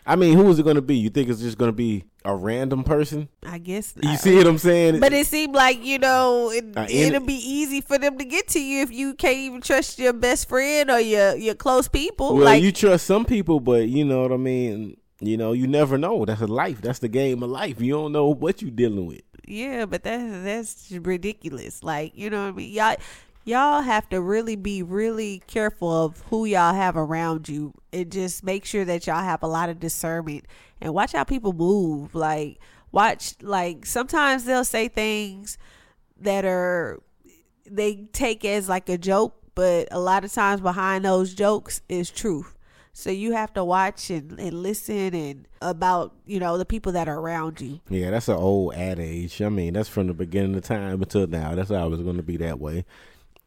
I 0.05 0.15
mean, 0.15 0.37
who 0.37 0.49
is 0.49 0.59
it 0.59 0.63
going 0.63 0.75
to 0.75 0.81
be? 0.83 0.95
You 0.97 1.09
think 1.09 1.29
it's 1.29 1.41
just 1.41 1.57
going 1.57 1.69
to 1.69 1.75
be 1.75 2.03
a 2.23 2.35
random 2.35 2.83
person? 2.83 3.27
I 3.43 3.57
guess. 3.57 3.93
You 4.01 4.17
see 4.17 4.35
what 4.35 4.45
I'm 4.45 4.57
saying? 4.59 4.99
But 4.99 5.13
it 5.13 5.25
seemed 5.25 5.55
like 5.55 5.83
you 5.83 5.97
know 5.97 6.51
it, 6.51 6.65
it'll 6.89 7.25
be 7.25 7.33
easy 7.33 7.81
for 7.81 7.97
them 7.97 8.17
to 8.17 8.25
get 8.25 8.47
to 8.49 8.61
you 8.61 8.81
if 8.81 8.91
you 8.91 9.15
can't 9.15 9.37
even 9.37 9.61
trust 9.61 9.97
your 9.97 10.13
best 10.13 10.47
friend 10.47 10.91
or 10.91 10.99
your 10.99 11.35
your 11.35 11.55
close 11.55 11.87
people. 11.87 12.35
well, 12.35 12.45
like 12.45 12.61
you 12.61 12.71
trust 12.71 13.05
some 13.07 13.25
people, 13.25 13.59
but 13.59 13.87
you 13.87 14.05
know 14.05 14.21
what 14.21 14.31
I 14.31 14.37
mean. 14.37 14.97
You 15.21 15.37
know, 15.37 15.53
you 15.53 15.65
never 15.65 15.97
know. 15.97 16.25
That's 16.25 16.41
a 16.41 16.47
life. 16.47 16.81
That's 16.81 16.99
the 16.99 17.07
game 17.07 17.41
of 17.41 17.49
life. 17.49 17.81
You 17.81 17.93
don't 17.93 18.11
know 18.11 18.27
what 18.29 18.61
you're 18.61 18.69
dealing 18.71 19.05
with. 19.07 19.21
yeah, 19.47 19.85
but 19.85 20.03
that's 20.03 20.43
that's 20.43 20.91
ridiculous. 20.91 21.81
Like 21.83 22.11
you 22.15 22.29
know 22.29 22.43
what 22.43 22.49
I 22.49 22.57
mean? 22.57 22.71
Y'all 22.71 22.95
y'all 23.45 23.81
have 23.81 24.09
to 24.09 24.19
really 24.19 24.55
be 24.55 24.83
really 24.83 25.41
careful 25.47 25.89
of 25.89 26.21
who 26.29 26.45
y'all 26.45 26.73
have 26.73 26.97
around 26.97 27.47
you 27.47 27.73
and 27.93 28.11
just 28.11 28.43
make 28.43 28.65
sure 28.65 28.83
that 28.83 29.07
y'all 29.07 29.23
have 29.23 29.43
a 29.43 29.47
lot 29.47 29.69
of 29.69 29.79
discernment 29.79 30.45
and 30.81 30.93
watch 30.93 31.13
how 31.13 31.23
people 31.23 31.53
move. 31.53 32.13
Like 32.13 32.59
watch 32.91 33.35
like 33.41 33.85
sometimes 33.85 34.43
they'll 34.43 34.65
say 34.65 34.87
things 34.87 35.57
that 36.19 36.43
are 36.43 36.99
they 37.69 38.07
take 38.11 38.43
as 38.43 38.67
like 38.67 38.89
a 38.89 38.97
joke, 38.97 39.35
but 39.53 39.87
a 39.91 39.99
lot 39.99 40.25
of 40.25 40.33
times 40.33 40.59
behind 40.61 41.05
those 41.05 41.33
jokes 41.33 41.81
is 41.87 42.09
truth. 42.09 42.51
So 42.97 43.09
you 43.09 43.33
have 43.33 43.53
to 43.55 43.63
watch 43.65 44.09
and, 44.09 44.39
and 44.39 44.53
listen 44.53 45.13
and 45.13 45.47
about, 45.61 46.15
you 46.25 46.39
know, 46.39 46.57
the 46.57 46.63
people 46.63 46.93
that 46.93 47.09
are 47.09 47.19
around 47.19 47.59
you. 47.59 47.81
Yeah, 47.89 48.11
that's 48.11 48.29
an 48.29 48.37
old 48.37 48.73
adage. 48.73 49.41
I 49.41 49.49
mean, 49.49 49.73
that's 49.73 49.89
from 49.89 50.07
the 50.07 50.13
beginning 50.13 50.55
of 50.55 50.63
time 50.63 51.01
until 51.01 51.27
now. 51.27 51.55
That's 51.55 51.71
always 51.71 51.99
going 51.99 52.15
to 52.15 52.23
be 52.23 52.37
that 52.37 52.57
way. 52.57 52.85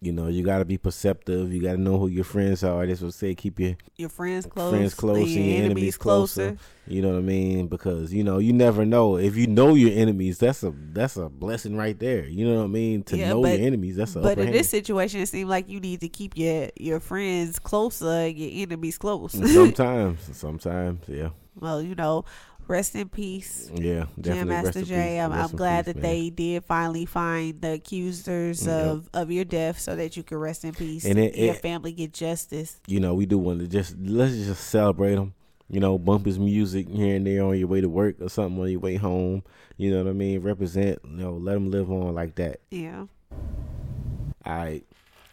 You 0.00 0.12
know, 0.12 0.28
you 0.28 0.44
got 0.44 0.58
to 0.58 0.64
be 0.64 0.78
perceptive. 0.78 1.52
You 1.52 1.60
got 1.60 1.72
to 1.72 1.76
know 1.80 1.98
who 1.98 2.06
your 2.06 2.22
friends 2.22 2.62
are. 2.62 2.86
That's 2.86 3.00
what 3.00 3.14
say 3.14 3.34
keep 3.34 3.58
your 3.58 3.74
Your 3.96 4.08
friends 4.08 4.46
close, 4.46 4.70
friends 4.70 4.94
close 4.94 5.26
and 5.26 5.44
your 5.44 5.44
your 5.56 5.64
enemies 5.64 5.96
closer. 5.96 6.56
You 6.86 7.02
know 7.02 7.08
what 7.08 7.18
I 7.18 7.22
mean? 7.22 7.66
Because 7.66 8.12
you 8.14 8.22
know 8.22 8.38
you 8.38 8.52
never 8.52 8.86
know 8.86 9.16
if 9.16 9.36
you 9.36 9.48
know 9.48 9.74
your 9.74 9.90
enemies. 9.90 10.38
That's 10.38 10.62
a 10.62 10.72
that's 10.92 11.16
a 11.16 11.28
blessing 11.28 11.76
right 11.76 11.98
there. 11.98 12.26
You 12.28 12.46
know 12.48 12.58
what 12.58 12.64
I 12.64 12.68
mean? 12.68 13.02
To 13.04 13.16
Yeah, 13.16 13.30
know 13.30 13.42
but- 13.42 13.58
your 13.58 13.66
enemies, 13.66 13.96
that's 13.96 14.14
a 14.14 14.20
But 14.20 14.38
in 14.38 14.44
hand. 14.44 14.54
this 14.54 14.68
situation, 14.70 15.18
it 15.20 15.26
seems 15.28 15.50
like 15.50 15.68
you 15.68 15.80
need 15.80 16.00
to 16.02 16.08
keep 16.08 16.36
your 16.36 16.68
your 16.78 17.00
friends 17.00 17.58
closer 17.58 18.06
and 18.08 18.38
your 18.38 18.50
enemies 18.68 18.98
close. 18.98 19.32
sometimes, 19.32 20.20
sometimes, 20.36 21.00
yeah, 21.08 21.30
well, 21.58 21.82
you 21.82 21.96
know, 21.96 22.24
rest 22.68 22.94
in 22.94 23.08
peace. 23.08 23.70
yeah, 23.74 24.04
Jam 24.20 24.48
Master 24.48 24.80
in 24.80 24.84
J, 24.84 24.94
peace. 24.94 25.20
I'm, 25.24 25.32
I'm 25.32 25.50
glad 25.50 25.84
peace, 25.86 25.94
that 25.94 26.02
man. 26.02 26.10
they 26.12 26.30
did 26.30 26.64
finally 26.64 27.04
find 27.06 27.60
the 27.60 27.72
accusers 27.74 28.66
Yeah. 28.66 28.72
of, 28.90 29.10
of 29.14 29.30
your 29.30 29.44
death 29.44 29.78
so 29.78 29.96
that 29.96 30.16
you 30.16 30.22
can 30.22 30.38
rest 30.38 30.64
in 30.64 30.74
peace 30.74 31.04
And 31.04 31.18
it- 31.18 31.36
your 31.36 31.54
it- 31.54 31.62
family 31.62 31.92
get 31.92 32.12
justice. 32.12 32.80
you 32.86 33.00
know, 33.00 33.14
we 33.14 33.26
do 33.26 33.38
want 33.38 33.60
to 33.60 33.66
just 33.68 33.96
let's 33.98 34.34
just 34.34 34.68
celebrate 34.68 35.14
them. 35.16 35.34
You 35.70 35.80
know, 35.80 35.98
bump 35.98 36.24
his 36.24 36.38
music 36.38 36.88
here 36.88 37.16
and 37.16 37.26
there 37.26 37.44
on 37.44 37.58
your 37.58 37.68
way 37.68 37.82
to 37.82 37.88
work 37.90 38.16
or 38.22 38.30
something 38.30 38.58
on 38.62 38.70
your 38.70 38.80
way 38.80 38.96
home. 38.96 39.42
You 39.76 39.90
know 39.90 40.02
what 40.02 40.08
I 40.10 40.14
mean? 40.14 40.40
Represent. 40.40 40.98
You 41.04 41.10
know, 41.10 41.32
let 41.34 41.56
him 41.56 41.70
live 41.70 41.90
on 41.90 42.14
like 42.14 42.36
that. 42.36 42.60
Yeah. 42.70 43.04
All 44.46 44.52
right. 44.56 44.84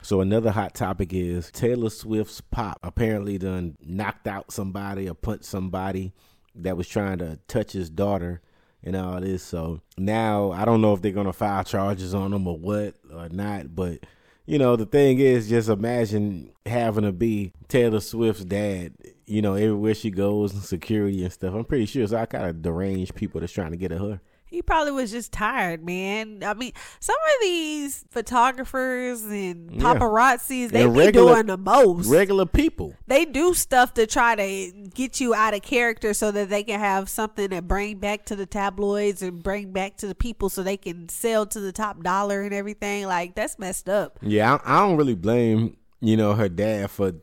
So 0.01 0.21
another 0.21 0.51
hot 0.51 0.75
topic 0.75 1.13
is 1.13 1.49
Taylor 1.51 1.89
Swift's 1.89 2.41
pop 2.41 2.79
apparently 2.83 3.37
done 3.37 3.77
knocked 3.83 4.27
out 4.27 4.51
somebody 4.51 5.09
or 5.09 5.13
punched 5.15 5.45
somebody 5.45 6.13
that 6.55 6.77
was 6.77 6.87
trying 6.87 7.17
to 7.19 7.39
touch 7.47 7.73
his 7.73 7.89
daughter 7.89 8.41
and 8.83 8.95
all 8.95 9.19
this. 9.19 9.43
So 9.43 9.81
now 9.97 10.51
I 10.51 10.65
don't 10.65 10.81
know 10.81 10.93
if 10.93 11.01
they're 11.01 11.11
gonna 11.11 11.33
file 11.33 11.63
charges 11.63 12.13
on 12.13 12.33
him 12.33 12.47
or 12.47 12.57
what 12.57 12.95
or 13.13 13.29
not, 13.29 13.75
but 13.75 13.99
you 14.45 14.59
know 14.59 14.75
the 14.75 14.85
thing 14.85 15.19
is 15.19 15.49
just 15.49 15.69
imagine 15.69 16.51
having 16.65 17.03
to 17.03 17.11
be 17.11 17.51
Taylor 17.67 17.99
Swift's 17.99 18.45
dad. 18.45 18.93
You 19.25 19.41
know 19.41 19.55
everywhere 19.55 19.95
she 19.95 20.11
goes 20.11 20.53
and 20.53 20.63
security 20.63 21.23
and 21.23 21.33
stuff. 21.33 21.55
I'm 21.55 21.65
pretty 21.65 21.87
sure 21.87 22.03
it's 22.03 22.13
all 22.13 22.25
kind 22.27 22.45
of 22.45 22.61
deranged 22.61 23.15
people 23.15 23.41
that's 23.41 23.53
trying 23.53 23.71
to 23.71 23.77
get 23.77 23.91
at 23.91 23.99
her. 23.99 24.21
He 24.47 24.61
probably 24.61 24.91
was 24.91 25.11
just 25.11 25.31
tired, 25.31 25.83
man. 25.85 26.43
I 26.45 26.53
mean, 26.53 26.71
some 26.99 27.15
of 27.15 27.41
these 27.41 28.05
photographers 28.11 29.23
and 29.23 29.71
Yeah. 29.71 29.81
paparazzis, 29.81 30.69
they 30.71 30.83
And 30.83 30.93
be 30.93 30.99
regular- 30.99 31.33
doing 31.33 31.47
the 31.47 31.57
most. 31.57 32.07
Regular 32.07 32.45
people. 32.45 32.93
they 33.07 33.25
do 33.25 33.53
stuff 33.53 33.93
to 33.95 34.05
try 34.07 34.35
to 34.35 34.71
get 34.93 35.19
you 35.19 35.33
out 35.33 35.53
of 35.53 35.61
character 35.61 36.13
so 36.13 36.31
that 36.31 36.49
they 36.49 36.63
can 36.63 36.79
have 36.79 37.09
something 37.09 37.49
to 37.49 37.61
bring 37.61 37.97
back 37.97 38.25
to 38.25 38.35
the 38.35 38.45
tabloids 38.45 39.21
and 39.21 39.41
bring 39.43 39.71
back 39.71 39.97
to 39.97 40.07
the 40.07 40.15
people 40.15 40.49
so 40.49 40.63
they 40.63 40.77
can 40.77 41.09
sell 41.09 41.45
to 41.47 41.59
the 41.59 41.71
top 41.71 42.01
dollar 42.03 42.41
and 42.41 42.53
everything. 42.53 43.05
Like 43.07 43.35
that's 43.35 43.57
messed 43.59 43.89
up. 43.89 44.19
Yeah, 44.21 44.59
I, 44.63 44.77
I 44.77 44.87
don't 44.87 44.97
really 44.97 45.15
blame 45.15 45.77
you 46.01 46.15
know 46.17 46.33
her 46.33 46.49
dad 46.49 46.91
for 46.91 47.13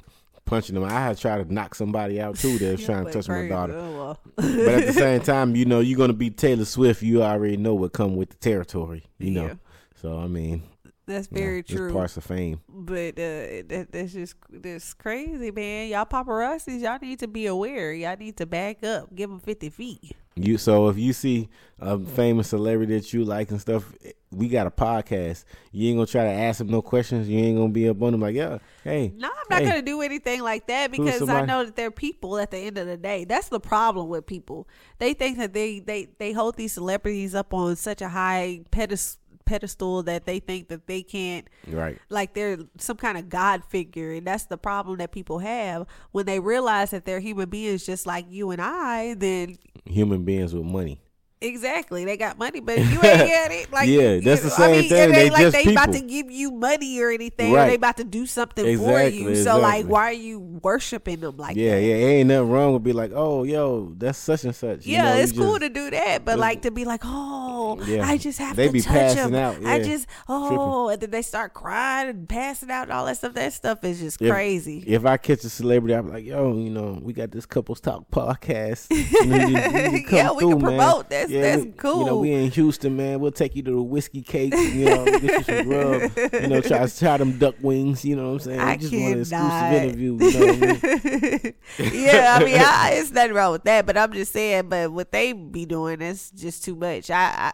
punching 0.45 0.75
them. 0.75 0.85
I 0.85 0.91
had 0.93 1.19
tried 1.19 1.47
to 1.47 1.53
knock 1.53 1.75
somebody 1.75 2.21
out 2.21 2.37
too 2.37 2.59
that 2.59 2.73
was 2.73 2.85
trying 2.87 3.05
to 3.07 3.13
touch 3.13 3.29
my 3.29 3.49
daughter. 3.49 3.75
Well. 3.75 4.19
But 4.37 4.47
at 4.49 4.87
the 4.87 4.93
same 4.95 5.21
time, 5.23 5.57
you 5.57 5.65
know, 5.65 5.81
you're 5.81 5.99
gonna 5.99 6.13
be 6.13 6.31
Taylor 6.31 6.65
Swift. 6.65 7.03
You 7.03 7.23
already 7.23 7.57
know 7.57 7.75
what 7.75 7.93
come 7.93 8.17
with 8.17 8.31
the 8.31 8.37
territory. 8.37 9.05
You 9.19 9.31
know, 9.33 9.47
Yeah. 9.47 9.55
so 10.01 10.19
I 10.19 10.27
mean, 10.27 10.63
that's 11.07 11.27
very 11.27 11.61
it's 11.61 11.71
true. 11.71 11.93
parts 11.93 12.17
of 12.17 12.25
fame. 12.25 12.61
But 12.69 13.19
uh, 13.19 13.63
that, 13.69 13.89
that's 13.91 14.13
just 14.13 14.35
that's 14.51 14.95
crazy, 14.95 15.51
man. 15.51 15.89
Y'all 15.89 16.07
paparazzis, 16.07 16.81
y'all 16.81 16.99
need 17.01 17.19
to 17.21 17.29
be 17.29 17.47
aware. 17.47 17.93
Y'all 17.93 18.17
need 18.17 18.37
to 18.39 18.47
back 18.47 18.85
up. 18.85 19.15
Give 19.15 19.29
them 19.31 19.41
fifty 19.41 19.71
feet. 19.71 20.17
You 20.35 20.57
so 20.57 20.89
if 20.89 20.97
you 20.97 21.13
see 21.13 21.51
a 21.79 21.99
famous 21.99 22.49
celebrity 22.49 22.95
that 22.99 23.13
you 23.13 23.23
like 23.23 23.51
and 23.51 23.61
stuff, 23.61 23.93
we 24.31 24.49
got 24.49 24.67
a 24.67 24.71
podcast. 24.71 25.45
You 25.73 25.89
ain't 25.91 25.99
gonna 25.99 26.07
try 26.07 26.25
to 26.25 26.31
ask 26.31 26.61
him 26.63 26.69
no 26.69 26.81
questions. 26.81 27.29
You 27.29 27.39
ain't 27.39 27.59
gonna 27.59 27.69
be 27.69 27.87
up 27.89 28.01
on 28.01 28.15
him 28.15 28.21
like, 28.23 28.35
yeah, 28.35 28.59
hey, 28.83 29.13
No, 29.15 29.29
I'm 29.29 29.35
not 29.51 29.61
Hey. 29.61 29.69
gonna 29.69 29.83
do 29.83 30.01
anything 30.01 30.41
like 30.41 30.67
that 30.69 30.91
because 30.91 31.29
I 31.29 31.45
know 31.45 31.67
that 31.67 31.77
they're 31.77 31.91
people 31.91 32.39
at 32.39 32.51
the 32.51 32.57
end 32.57 32.79
of 32.79 32.87
the 32.87 32.97
day. 32.97 33.25
That's 33.27 33.51
the 33.51 33.61
problem 33.61 34.09
with 34.09 34.25
people. 34.25 34.67
They 34.99 35.13
think 35.13 35.37
that 35.37 35.53
they 35.53 35.81
they 35.81 36.09
they 36.19 36.33
hold 36.33 36.57
these 36.57 36.73
celebrities 36.73 37.35
up 37.35 37.53
on 37.53 37.77
such 37.77 38.01
a 38.01 38.09
high 38.09 38.63
pedestal 38.71 39.21
pedestal 39.53 40.03
that 40.03 40.25
they 40.25 40.39
think 40.39 40.69
that 40.69 40.87
they 40.87 41.03
can't 41.03 41.49
right. 41.69 41.99
like 42.09 42.35
they're 42.35 42.59
some 42.79 42.97
kind 42.97 43.19
of 43.19 43.29
god 43.29 43.63
figure 43.65 44.13
and 44.13 44.27
that's 44.27 44.45
the 44.47 44.57
problem 44.57 44.99
that 44.99 45.13
people 45.13 45.39
have 45.41 45.87
when 46.13 46.27
they 46.27 46.41
realize 46.41 46.91
that 46.91 47.05
they're 47.05 47.21
human 47.21 47.49
beings 47.49 47.85
just 47.85 48.07
like 48.07 48.25
you 48.29 48.51
and 48.51 48.61
I 48.63 49.15
then 49.15 49.59
Human 49.85 50.25
beings 50.25 50.55
with 50.55 50.65
money. 50.65 51.01
Exactly, 51.41 52.05
they 52.05 52.17
got 52.17 52.39
money, 52.39 52.61
but 52.61 52.79
if 52.79 52.93
you 52.93 53.03
ain't 53.03 53.19
got 53.29 53.51
it. 53.51 53.73
Like, 53.73 53.89
Yeah, 53.89 54.13
you 54.13 54.21
that's 54.21 54.43
the 54.43 54.51
same 54.51 54.63
I 54.63 54.81
mean, 54.81 54.89
thing. 54.89 54.99
Ain't 55.03 55.13
They 55.13 55.31
like 55.31 55.53
they 55.53 55.73
about 55.73 55.93
to 55.93 56.01
give 56.01 56.31
you 56.31 56.53
money 56.53 57.01
or 57.01 57.11
anything. 57.11 57.53
Or 57.53 57.67
they 57.67 57.75
about 57.75 57.97
to 57.97 58.05
do 58.05 58.27
something 58.27 58.65
for 58.65 58.69
Exactly, 58.69 59.19
you. 59.19 59.35
So, 59.35 59.59
like, 59.59 59.87
why 59.87 60.05
are 60.05 60.13
you 60.13 60.39
worshiping 60.39 61.19
them 61.19 61.37
like 61.37 61.57
yeah, 61.57 61.75
that? 61.75 61.83
yeah, 61.83 61.97
yeah, 61.97 62.07
ain't 62.07 62.29
nothing 62.29 62.49
wrong 62.49 62.73
with 62.75 62.85
be 62.85 62.93
like, 62.93 63.11
oh, 63.13 63.43
yo, 63.43 63.93
that's 63.99 64.19
such 64.19 64.45
and 64.45 64.55
such. 64.55 64.87
You 64.87 64.93
Yeah, 64.93 65.03
know, 65.03 65.15
you 65.17 65.23
it's 65.25 65.33
cool 65.33 65.59
to 65.59 65.69
do 65.69 65.91
that, 65.91 66.25
but 66.25 66.39
like 66.39 66.63
to 66.63 66.71
be 66.71 66.85
like, 66.85 67.01
oh, 67.05 67.42
Yeah. 67.87 68.07
I 68.07 68.17
just 68.19 68.39
have 68.39 68.57
They 68.57 68.67
to 68.67 68.73
be 68.73 68.81
touch 68.81 68.93
passing 68.93 69.29
him. 69.29 69.35
out, 69.35 69.65
I 69.65 69.83
just, 69.83 70.07
oh, 70.29 70.89
and 70.89 71.01
then 71.01 71.11
they 71.11 71.23
start 71.23 71.55
crying 71.55 72.09
and 72.09 72.29
passing 72.29 72.71
out 72.71 72.85
and 72.85 72.93
all 72.93 73.07
that 73.07 73.17
stuff. 73.17 73.35
That 73.35 73.53
stuff 73.53 73.85
is 73.85 74.01
just 74.01 74.21
If- 74.21 74.31
crazy. 74.31 74.85
If 74.87 75.05
I 75.07 75.17
catch 75.17 75.45
a 75.45 75.49
celebrity, 75.51 75.95
I'm 75.95 76.11
like, 76.11 76.25
yo, 76.25 76.57
you 76.57 76.71
know, 76.71 76.99
we 77.03 77.13
got 77.13 77.31
this 77.31 77.47
couples 77.47 77.81
talk 77.81 78.11
podcast. 78.11 78.87
You 79.23 79.27
know, 79.27 79.37
you- 79.47 79.99
you 79.99 80.05
Yeah, 80.11 80.33
we 80.33 80.39
can 80.39 80.39
through, 80.39 80.49
man. 80.51 80.61
promote. 80.61 81.09
That's- 81.11 81.31
Yeah, 81.31 81.43
that's 81.43 81.63
we- 81.63 81.69
You 81.69 81.71
know, 81.71 82.07
cool. 82.07 82.21
we 82.21 82.33
in 82.33 82.51
Houston, 82.51 82.97
man. 82.97 83.21
We'll 83.21 83.31
take 83.33 83.55
you 83.57 83.63
to 83.63 83.71
the 83.71 83.83
whiskey 83.83 84.23
cake. 84.23 84.55
You 84.55 84.85
know, 84.87 85.05
get 85.19 85.23
you 85.23 85.43
some 85.43 85.65
grub. 85.69 86.11
You 86.33 86.47
know, 86.49 86.61
try 86.61 86.87
try 86.87 87.17
them 87.19 87.39
duck 87.39 87.55
wings. 87.63 88.05
You 88.05 88.17
know 88.17 88.33
what 88.33 88.33
I'm 88.33 88.39
saying? 88.41 88.61
I 88.61 88.73
we 88.73 88.79
just 88.79 88.93
want 88.93 89.15
an 89.15 89.21
exclusive 89.21 89.73
interview. 89.73 90.19
You 90.21 90.33
know 90.33 90.47
what 90.47 90.85
I 90.85 91.41
mean? 91.43 91.55
yeah, 92.05 92.37
I 92.41 92.45
mean, 92.45 92.57
I, 92.59 92.91
it's 92.95 93.11
nothing 93.11 93.33
wrong 93.35 93.53
with 93.53 93.65
that, 93.65 93.87
but 93.87 93.97
I'm 93.97 94.13
just 94.13 94.33
saying, 94.33 94.69
but 94.69 94.91
what 94.93 95.13
they 95.13 95.33
be 95.33 95.67
doing 95.67 96.01
is 96.01 96.31
just 96.31 96.65
too 96.65 96.75
much. 96.75 97.11
I, 97.11 97.53
I, 97.53 97.53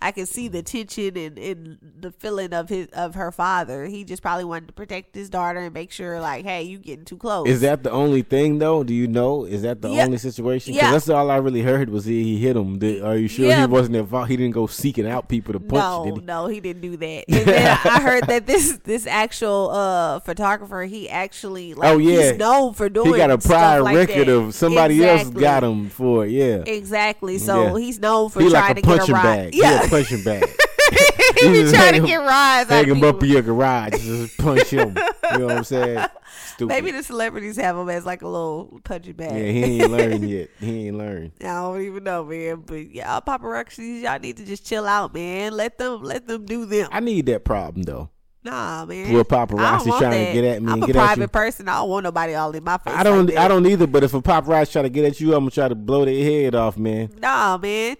I 0.00 0.12
can 0.12 0.26
see 0.26 0.48
the 0.48 0.62
tension 0.62 1.16
and, 1.16 1.38
and 1.38 1.78
the 2.00 2.12
feeling 2.12 2.52
of 2.52 2.68
his 2.68 2.88
of 2.88 3.14
her 3.14 3.32
father. 3.32 3.86
He 3.86 4.04
just 4.04 4.20
probably 4.22 4.44
wanted 4.44 4.66
to 4.68 4.72
protect 4.74 5.14
his 5.14 5.30
daughter 5.30 5.58
and 5.60 5.72
make 5.72 5.90
sure, 5.90 6.20
like, 6.20 6.44
hey, 6.44 6.64
you 6.64 6.78
getting 6.78 7.04
too 7.06 7.16
close. 7.16 7.48
Is 7.48 7.62
that 7.62 7.82
the 7.82 7.90
only 7.90 8.22
thing 8.22 8.58
though? 8.58 8.84
Do 8.84 8.92
you 8.92 9.06
know? 9.08 9.44
Is 9.44 9.62
that 9.62 9.80
the 9.80 9.88
Yeah. 9.90 10.04
only 10.04 10.18
situation? 10.18 10.74
Because 10.74 10.86
Yeah. 10.86 10.92
that's 10.92 11.08
all 11.08 11.30
I 11.30 11.36
really 11.38 11.62
heard 11.62 11.88
was 11.88 12.04
he, 12.04 12.22
he 12.24 12.38
hit 12.38 12.56
him. 12.56 12.78
Did, 12.78 13.02
are 13.02 13.16
you 13.16 13.26
sure 13.28 13.46
Yeah, 13.46 13.60
he 13.62 13.66
wasn't 13.66 13.96
involved? 13.96 14.30
He 14.30 14.36
didn't 14.36 14.52
go 14.54 14.66
seeking 14.66 15.06
out 15.08 15.28
people 15.28 15.54
to 15.54 15.60
punch. 15.60 15.72
no, 15.82 16.04
did 16.04 16.20
he? 16.20 16.26
no, 16.26 16.46
he 16.46 16.60
didn't 16.60 16.82
do 16.82 16.96
that. 16.98 17.24
And 17.28 17.46
then 17.46 17.78
I 17.84 18.00
heard 18.02 18.24
that 18.28 18.46
this 18.46 18.78
this 18.84 19.06
actual 19.06 19.70
uh 19.70 20.20
photographer, 20.20 20.82
he 20.84 21.08
actually 21.08 21.72
like 21.74 21.88
Oh, 21.90 21.98
yeah. 21.98 22.30
he's 22.32 22.38
known 22.38 22.74
for 22.74 22.88
doing. 22.90 23.12
He 23.12 23.16
got 23.16 23.30
a 23.30 23.38
prior 23.38 23.82
like 23.82 23.96
record 23.96 24.28
that. 24.28 24.32
of 24.36 24.54
somebody 24.54 25.04
else 25.04 25.30
got 25.30 25.64
him 25.64 25.88
for 25.88 26.26
it. 26.26 26.32
Yeah. 26.32 26.56
Exactly. 26.66 27.38
So 27.38 27.76
he's 27.76 27.98
known 27.98 28.28
for 28.30 28.42
he 28.42 28.50
trying 28.50 28.74
like 28.74 28.76
to 28.76 28.82
get 28.82 28.94
a 28.94 28.98
punching 28.98 29.14
ride. 29.14 29.22
bag. 29.24 29.54
Yeah, 29.54 29.86
punching 29.96 30.24
bag. 30.24 30.44
he 31.40 31.64
be 31.64 31.70
trying 31.70 32.00
to 32.00 32.06
get 32.06 32.16
rides 32.16 32.70
Hang 32.70 32.86
him 32.86 33.02
up 33.04 33.22
in 33.22 33.28
your 33.28 33.42
garage. 33.42 33.92
Just 33.92 34.38
punch 34.38 34.68
him. 34.68 34.96
You 35.32 35.38
know 35.38 35.46
what 35.46 35.56
I'm 35.56 35.64
saying? 35.64 36.06
Stupid. 36.54 36.72
Maybe 36.72 36.90
the 36.90 37.02
celebrities 37.02 37.56
have 37.56 37.76
him 37.76 37.88
as 37.88 38.06
like 38.06 38.22
a 38.22 38.28
little 38.28 38.80
punching 38.84 39.14
bag. 39.14 39.32
yeah, 39.32 39.52
he 39.52 39.82
ain't 39.82 39.90
learned 39.90 40.28
yet. 40.30 40.50
He 40.58 40.88
ain't 40.88 40.96
learned. 40.96 41.32
I 41.40 41.44
don't 41.46 41.82
even 41.82 42.04
know, 42.04 42.24
man. 42.24 42.62
But 42.64 42.90
y'all 42.90 43.20
paparazzis, 43.20 44.02
y'all 44.02 44.18
need 44.18 44.36
to 44.38 44.44
just 44.44 44.66
chill 44.66 44.86
out, 44.86 45.12
man. 45.12 45.52
Let 45.52 45.78
them 45.78 46.02
let 46.02 46.26
them 46.26 46.44
do 46.44 46.66
them. 46.66 46.88
I 46.92 47.00
need 47.00 47.26
that 47.26 47.44
problem 47.44 47.82
though. 47.82 48.10
Nah, 48.42 48.84
man. 48.84 49.12
Don't 49.12 49.28
paparazzi 49.28 49.98
trying 49.98 50.10
that. 50.12 50.26
to 50.28 50.32
get 50.32 50.44
at 50.44 50.62
me 50.62 50.68
I'm 50.68 50.74
and 50.74 50.84
a 50.84 50.86
get 50.86 50.96
at 50.96 51.04
private 51.04 51.32
person. 51.32 51.68
I 51.68 51.78
don't 51.78 51.90
want 51.90 52.04
nobody 52.04 52.34
all 52.34 52.52
in 52.52 52.62
my 52.62 52.78
face. 52.78 52.94
I 52.94 53.02
don't. 53.02 53.26
like. 53.26 53.36
I 53.36 53.48
don't 53.48 53.66
either. 53.66 53.88
But 53.88 54.04
if 54.04 54.14
a 54.14 54.22
paparazzi 54.22 54.72
try 54.72 54.82
to 54.82 54.88
get 54.88 55.04
at 55.04 55.20
you, 55.20 55.34
I'm 55.34 55.40
gonna 55.40 55.50
try 55.50 55.68
to 55.68 55.74
blow 55.74 56.04
their 56.04 56.22
head 56.22 56.54
off, 56.54 56.78
man. 56.78 57.10
Nah, 57.20 57.58
man. 57.58 57.96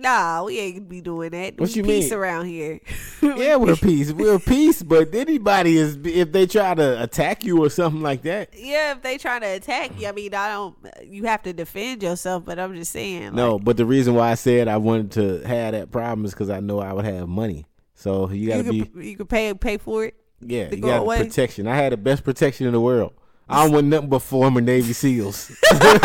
Nah, 0.00 0.44
we 0.44 0.58
ain't 0.60 0.76
gonna 0.76 0.86
be 0.88 1.00
doing 1.00 1.30
that. 1.30 1.58
What 1.58 1.70
We 1.70 1.74
you 1.74 1.82
peace 1.82 2.10
mean? 2.10 2.18
around 2.20 2.46
here. 2.46 2.80
Yeah, 3.20 3.56
we're 3.56 3.74
peace. 3.74 4.12
We're 4.12 4.38
peace. 4.38 4.80
But 4.82 5.12
anybody 5.12 5.76
is 5.76 5.98
if 6.04 6.30
they 6.30 6.46
try 6.46 6.72
to 6.74 7.02
attack 7.02 7.44
you 7.44 7.64
or 7.64 7.68
something 7.68 8.00
like 8.00 8.22
that. 8.22 8.50
yeah, 8.56 8.92
if 8.92 9.02
they 9.02 9.18
try 9.18 9.40
to 9.40 9.46
attack 9.46 10.00
you, 10.00 10.06
I 10.06 10.12
mean, 10.12 10.34
I 10.34 10.50
don't. 10.50 10.76
You 11.04 11.24
have 11.24 11.42
to 11.42 11.52
defend 11.52 12.02
yourself. 12.04 12.44
But 12.44 12.60
I'm 12.60 12.74
just 12.76 12.92
saying. 12.92 13.34
No, 13.34 13.56
like, 13.56 13.64
but 13.64 13.76
the 13.76 13.84
reason 13.86 14.14
why 14.14 14.30
I 14.30 14.34
said 14.34 14.68
I 14.68 14.76
wanted 14.76 15.10
to 15.12 15.46
have 15.48 15.72
that 15.72 15.90
problem 15.90 16.24
is 16.24 16.30
because 16.32 16.48
I 16.48 16.60
know 16.60 16.78
I 16.78 16.92
would 16.92 17.04
have 17.04 17.28
money. 17.28 17.66
So 17.94 18.30
you 18.30 18.48
gotta 18.50 18.72
you 18.72 18.84
be 18.86 19.08
you 19.08 19.16
can 19.16 19.26
pay 19.26 19.52
pay 19.54 19.78
for 19.78 20.04
it. 20.04 20.14
yeah. 20.40 20.70
You 20.70 20.76
go 20.76 20.86
got 20.88 21.00
away. 21.00 21.24
protection. 21.24 21.66
I 21.66 21.74
had 21.74 21.92
the 21.92 21.96
best 21.96 22.22
protection 22.22 22.66
in 22.68 22.72
the 22.72 22.80
world. 22.80 23.14
I 23.50 23.64
don't 23.64 23.72
want 23.72 23.86
nothing 23.86 24.08
but 24.10 24.18
former 24.20 24.60
Navy 24.60 24.92
SEAls. 24.92 25.48
nothing 25.72 26.00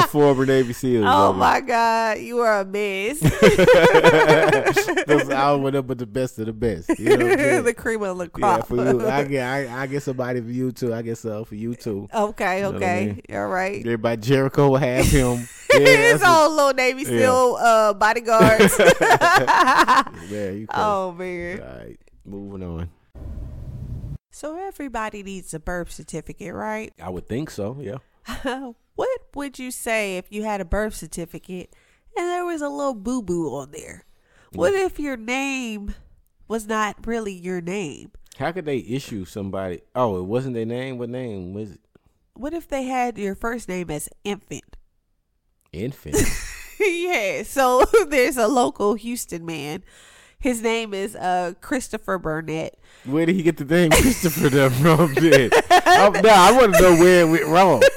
but 0.00 0.06
former 0.10 0.44
Navy 0.44 0.72
SEAls. 0.74 1.04
Oh 1.06 1.32
baby. 1.32 1.40
my 1.40 1.60
God, 1.60 2.18
you 2.18 2.38
are 2.40 2.60
a 2.60 2.64
mess. 2.64 3.20
Those- 5.06 5.30
I 5.30 5.48
don't 5.48 5.62
want 5.62 5.74
nothing 5.74 5.86
but 5.86 5.98
the 5.98 6.06
best 6.06 6.38
of 6.38 6.46
the 6.46 6.52
best. 6.52 6.98
You 6.98 7.16
know 7.16 7.24
what 7.24 7.32
I'm 7.32 7.38
saying? 7.38 7.64
the 7.70 7.74
cream 7.74 8.02
of 8.02 8.18
the 8.18 8.28
crop. 8.28 8.60
Yeah, 8.60 8.64
for 8.64 8.76
you. 8.76 9.08
I 9.08 9.24
get 9.24 9.46
I, 9.46 9.82
I 9.82 9.86
get 9.86 10.02
somebody 10.02 10.40
for 10.40 10.50
you 10.50 10.72
too. 10.72 10.92
I 10.92 11.02
get 11.02 11.18
some 11.18 11.44
for 11.44 11.54
you 11.54 11.74
too. 11.74 12.08
okay, 12.12 12.62
know 12.62 12.72
what 12.72 12.82
I 12.82 12.86
okay, 12.86 13.06
mean? 13.06 13.22
all 13.38 13.48
right. 13.48 13.80
Everybody 13.80 14.20
Jericho 14.22 14.68
will 14.68 14.76
have 14.76 15.06
him. 15.06 15.48
Yeah, 15.72 16.12
His 16.12 16.22
whole 16.22 16.50
little 16.54 16.74
Navy 16.74 17.02
Yeah. 17.02 17.08
SEAL 17.08 17.56
uh, 17.58 17.92
bodyguards. 17.94 18.76
yeah, 18.78 20.04
you 20.50 20.66
crazy. 20.66 20.68
oh 20.74 21.12
man. 21.18 21.60
All 21.60 21.66
right, 21.78 21.98
moving 22.24 22.62
on. 22.62 22.90
So 24.34 24.56
everybody 24.56 25.22
needs 25.22 25.54
a 25.54 25.60
birth 25.60 25.92
certificate, 25.92 26.54
right? 26.54 26.92
I 27.00 27.08
would 27.08 27.28
think 27.28 27.50
so. 27.50 27.78
Yeah. 27.80 27.98
what 28.96 29.08
would 29.32 29.60
you 29.60 29.70
say 29.70 30.16
if 30.16 30.24
you 30.28 30.42
had 30.42 30.60
a 30.60 30.64
birth 30.64 30.96
certificate 30.96 31.72
and 32.16 32.26
there 32.26 32.44
was 32.44 32.60
a 32.60 32.68
little 32.68 32.94
boo 32.94 33.22
boo 33.22 33.54
on 33.54 33.70
there? 33.70 34.06
What 34.52 34.74
if 34.74 34.98
your 34.98 35.16
name 35.16 35.94
was 36.48 36.66
not 36.66 37.06
really 37.06 37.32
your 37.32 37.60
name? 37.60 38.10
How 38.36 38.50
could 38.50 38.64
they 38.64 38.78
issue 38.78 39.24
somebody? 39.24 39.82
Oh, 39.94 40.18
it 40.18 40.24
wasn't 40.24 40.54
their 40.54 40.66
name. 40.66 40.98
What 40.98 41.10
name 41.10 41.54
was 41.54 41.70
it? 41.70 41.80
What 42.32 42.54
if 42.54 42.66
they 42.66 42.82
had 42.82 43.16
your 43.16 43.36
first 43.36 43.68
name 43.68 43.88
as 43.88 44.08
infant? 44.24 44.76
Infant. 45.72 46.16
yeah. 46.80 47.44
So 47.44 47.84
there's 48.08 48.36
a 48.36 48.48
local 48.48 48.94
Houston 48.94 49.46
man. 49.46 49.84
His 50.44 50.60
name 50.60 50.92
is 50.92 51.16
uh 51.16 51.54
Christopher 51.62 52.18
Burnett. 52.18 52.78
Where 53.06 53.24
did 53.24 53.34
he 53.34 53.42
get 53.42 53.56
the 53.56 53.64
name 53.64 53.90
Christopher 53.90 54.50
from? 54.68 55.14
Then? 55.14 55.48
oh, 55.70 56.12
no, 56.22 56.28
I 56.28 56.52
want 56.52 56.74
to 56.74 56.82
know 56.82 56.96
where 56.96 57.22
it 57.22 57.30
went 57.30 57.46
wrong. 57.46 57.82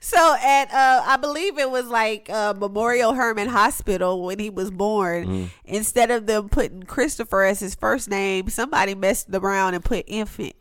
So 0.00 0.36
at 0.40 0.72
uh 0.72 1.02
I 1.06 1.16
believe 1.16 1.58
it 1.58 1.70
was 1.70 1.86
like 1.86 2.28
uh, 2.30 2.54
Memorial 2.56 3.14
Hermann 3.14 3.48
Hospital 3.48 4.22
when 4.22 4.38
he 4.38 4.48
was 4.48 4.70
born. 4.70 5.26
Mm-hmm. 5.26 5.44
Instead 5.64 6.10
of 6.10 6.26
them 6.26 6.48
putting 6.50 6.84
Christopher 6.84 7.42
as 7.42 7.58
his 7.58 7.74
first 7.74 8.08
name, 8.08 8.48
somebody 8.48 8.94
messed 8.94 9.28
around 9.32 9.74
and 9.74 9.84
put 9.84 10.04
infant 10.06 10.54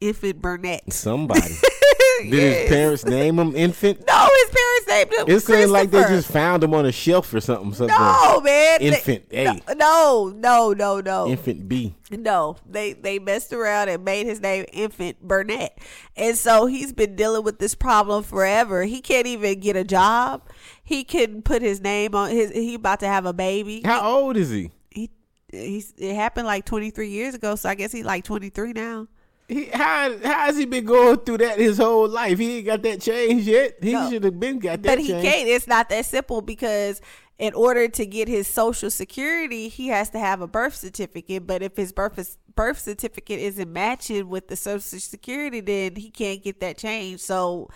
infant 0.00 0.40
Burnett. 0.42 0.92
Somebody. 0.92 1.40
Did 2.22 2.32
his 2.32 2.68
parents 2.68 3.04
name 3.04 3.38
him 3.38 3.54
infant? 3.56 4.04
No, 4.06 4.28
his 4.44 4.50
parents 4.50 4.86
named 4.88 5.12
him. 5.28 5.36
It 5.36 5.40
seemed 5.40 5.70
like 5.70 5.90
they 5.90 6.02
just 6.02 6.30
found 6.30 6.62
him 6.64 6.74
on 6.74 6.86
a 6.86 6.92
shelf 6.92 7.32
or 7.34 7.40
something. 7.40 7.72
something. 7.74 7.96
No, 7.96 8.40
man. 8.40 8.78
They- 8.80 8.86
Infant 8.88 9.24
A. 9.32 9.44
No, 9.74 10.32
no, 10.36 10.72
no, 10.72 11.00
no. 11.00 11.28
Infant 11.28 11.68
B. 11.68 11.94
No, 12.10 12.56
they 12.68 12.92
they 12.92 13.18
messed 13.18 13.52
around 13.52 13.88
and 13.88 14.04
made 14.04 14.26
his 14.26 14.40
name 14.40 14.64
Infant 14.72 15.20
Burnett, 15.20 15.76
and 16.16 16.36
so 16.38 16.66
he's 16.66 16.92
been 16.92 17.16
dealing 17.16 17.42
with 17.42 17.58
this 17.58 17.74
problem 17.74 18.22
forever. 18.22 18.84
He 18.84 19.00
can't 19.00 19.26
even 19.26 19.58
get 19.58 19.74
a 19.74 19.82
job. 19.84 20.42
He 20.84 21.02
couldn't 21.02 21.42
put 21.42 21.62
his 21.62 21.80
name 21.80 22.14
on 22.14 22.30
his. 22.30 22.52
He 22.52 22.74
about 22.74 23.00
to 23.00 23.08
have 23.08 23.26
a 23.26 23.32
baby. 23.32 23.82
How 23.84 24.02
old 24.18 24.36
is 24.36 24.50
he? 24.50 24.70
He 24.90 25.10
he's 25.50 25.94
it 25.98 26.14
happened 26.14 26.46
like 26.46 26.64
twenty 26.64 26.90
three 26.90 27.08
years 27.10 27.34
ago, 27.34 27.56
so 27.56 27.68
I 27.68 27.74
guess 27.74 27.90
he's 27.90 28.04
like 28.04 28.22
twenty 28.22 28.50
three 28.50 28.72
now. 28.72 29.08
He, 29.48 29.66
how 29.66 30.16
how 30.18 30.46
has 30.46 30.56
he 30.56 30.64
been 30.64 30.84
going 30.84 31.18
through 31.18 31.38
that 31.38 31.58
his 31.58 31.78
whole 31.78 32.08
life? 32.08 32.38
He 32.38 32.58
ain't 32.58 32.66
got 32.66 32.82
that 32.82 33.00
change 33.00 33.44
yet. 33.44 33.76
He 33.80 33.92
No. 33.92 34.10
should 34.10 34.24
have 34.24 34.40
been 34.40 34.58
got 34.58 34.82
that. 34.82 34.96
Change. 34.98 34.98
But 34.98 34.98
he 34.98 35.08
change. 35.22 35.24
can't. 35.34 35.48
It's 35.48 35.66
not 35.68 35.88
that 35.90 36.04
simple 36.06 36.40
because 36.42 37.00
in 37.38 37.54
order 37.54 37.86
to 37.86 38.06
get 38.06 38.26
his 38.28 38.48
social 38.48 38.90
security, 38.90 39.68
he 39.68 39.88
has 39.88 40.10
to 40.10 40.18
have 40.18 40.40
a 40.40 40.46
birth 40.48 40.74
certificate. 40.74 41.46
But 41.46 41.62
if 41.62 41.76
his 41.76 41.92
birth 41.92 42.36
birth 42.56 42.80
certificate 42.80 43.38
isn't 43.38 43.72
matching 43.72 44.28
with 44.28 44.48
the 44.48 44.56
social 44.56 44.98
security, 44.98 45.60
then 45.60 45.94
he 45.94 46.10
can't 46.10 46.42
get 46.42 46.60
that 46.60 46.78
change. 46.78 47.20
So 47.20 47.68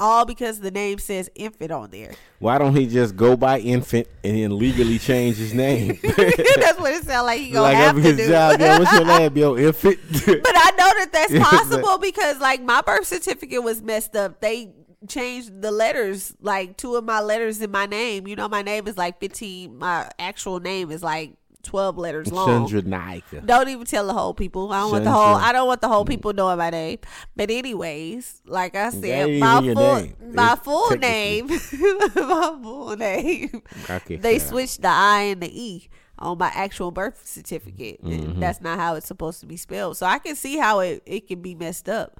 all 0.00 0.24
because 0.24 0.60
the 0.60 0.70
name 0.70 0.98
says 0.98 1.30
infant 1.34 1.72
on 1.72 1.90
there. 1.90 2.14
Why 2.38 2.58
don't 2.58 2.74
he 2.74 2.86
just 2.86 3.16
go 3.16 3.36
by 3.36 3.58
infant 3.58 4.06
and 4.22 4.36
then 4.36 4.56
legally 4.56 4.98
change 4.98 5.36
his 5.36 5.52
name? 5.52 5.98
That's 6.02 6.78
what 6.78 6.92
it 6.92 7.04
sounds 7.04 7.26
like 7.26 7.40
he 7.40 7.50
gonna 7.50 7.62
like 7.62 7.76
have 7.76 7.96
to 7.96 8.16
do. 8.16 8.28
job, 8.28 8.60
yo, 8.60 8.78
what's 8.78 8.92
your 8.92 9.04
name, 9.04 9.36
yo? 9.36 9.56
Infant. 9.56 9.98
But 10.48 10.54
I 10.56 10.70
know 10.70 10.92
that 10.98 11.08
that's 11.12 11.38
possible 11.50 11.98
because 11.98 12.38
like 12.38 12.62
my 12.62 12.80
birth 12.82 13.06
certificate 13.06 13.62
was 13.62 13.82
messed 13.82 14.14
up. 14.14 14.40
They 14.40 14.72
changed 15.08 15.62
the 15.62 15.70
letters, 15.70 16.34
like 16.40 16.76
two 16.76 16.96
of 16.96 17.04
my 17.04 17.20
letters 17.20 17.60
in 17.60 17.70
my 17.70 17.86
name. 17.86 18.26
You 18.26 18.36
know, 18.36 18.48
my 18.48 18.62
name 18.62 18.86
is 18.86 18.96
like 18.96 19.20
15. 19.20 19.78
My 19.78 20.10
actual 20.18 20.60
name 20.60 20.90
is 20.90 21.02
like 21.02 21.34
12 21.68 21.98
letters 21.98 22.32
long. 22.32 22.66
Chandra 22.66 22.82
Naika. 22.82 23.44
Don't 23.44 23.68
even 23.68 23.84
tell 23.84 24.06
the 24.06 24.14
whole 24.14 24.32
people. 24.32 24.72
I 24.72 24.80
don't 24.80 24.90
want 24.90 25.04
the 25.04 25.10
whole. 25.10 25.34
I 25.36 25.52
don't 25.52 25.66
want 25.66 25.82
the 25.82 25.88
whole 25.88 26.06
people 26.06 26.32
knowing 26.32 26.56
my 26.56 26.70
name. 26.70 26.98
But 27.36 27.50
anyways, 27.50 28.40
like 28.46 28.74
I 28.74 28.88
said, 28.88 29.38
my 29.38 29.58
even 29.58 29.64
your 29.64 29.74
full 29.74 29.94
name. 29.96 30.16
my 30.34 30.56
full 30.56 30.90
name, 30.96 31.46
my 32.16 32.58
full 32.62 32.96
name. 32.96 33.62
They 34.08 34.38
switched 34.38 34.80
the 34.80 34.88
I 34.88 35.22
and 35.24 35.42
the 35.42 35.62
E 35.62 35.88
on 36.18 36.38
my 36.38 36.50
actual 36.54 36.90
birth 36.90 37.26
certificate. 37.26 38.02
Mm-hmm. 38.02 38.40
That's 38.40 38.60
not 38.62 38.78
how 38.78 38.94
it's 38.94 39.06
supposed 39.06 39.40
to 39.40 39.46
be 39.46 39.58
spelled. 39.58 39.98
So 39.98 40.06
I 40.06 40.18
can 40.18 40.36
see 40.36 40.56
how 40.56 40.80
it 40.80 41.02
it 41.04 41.28
can 41.28 41.42
be 41.42 41.54
messed 41.54 41.88
up. 41.88 42.18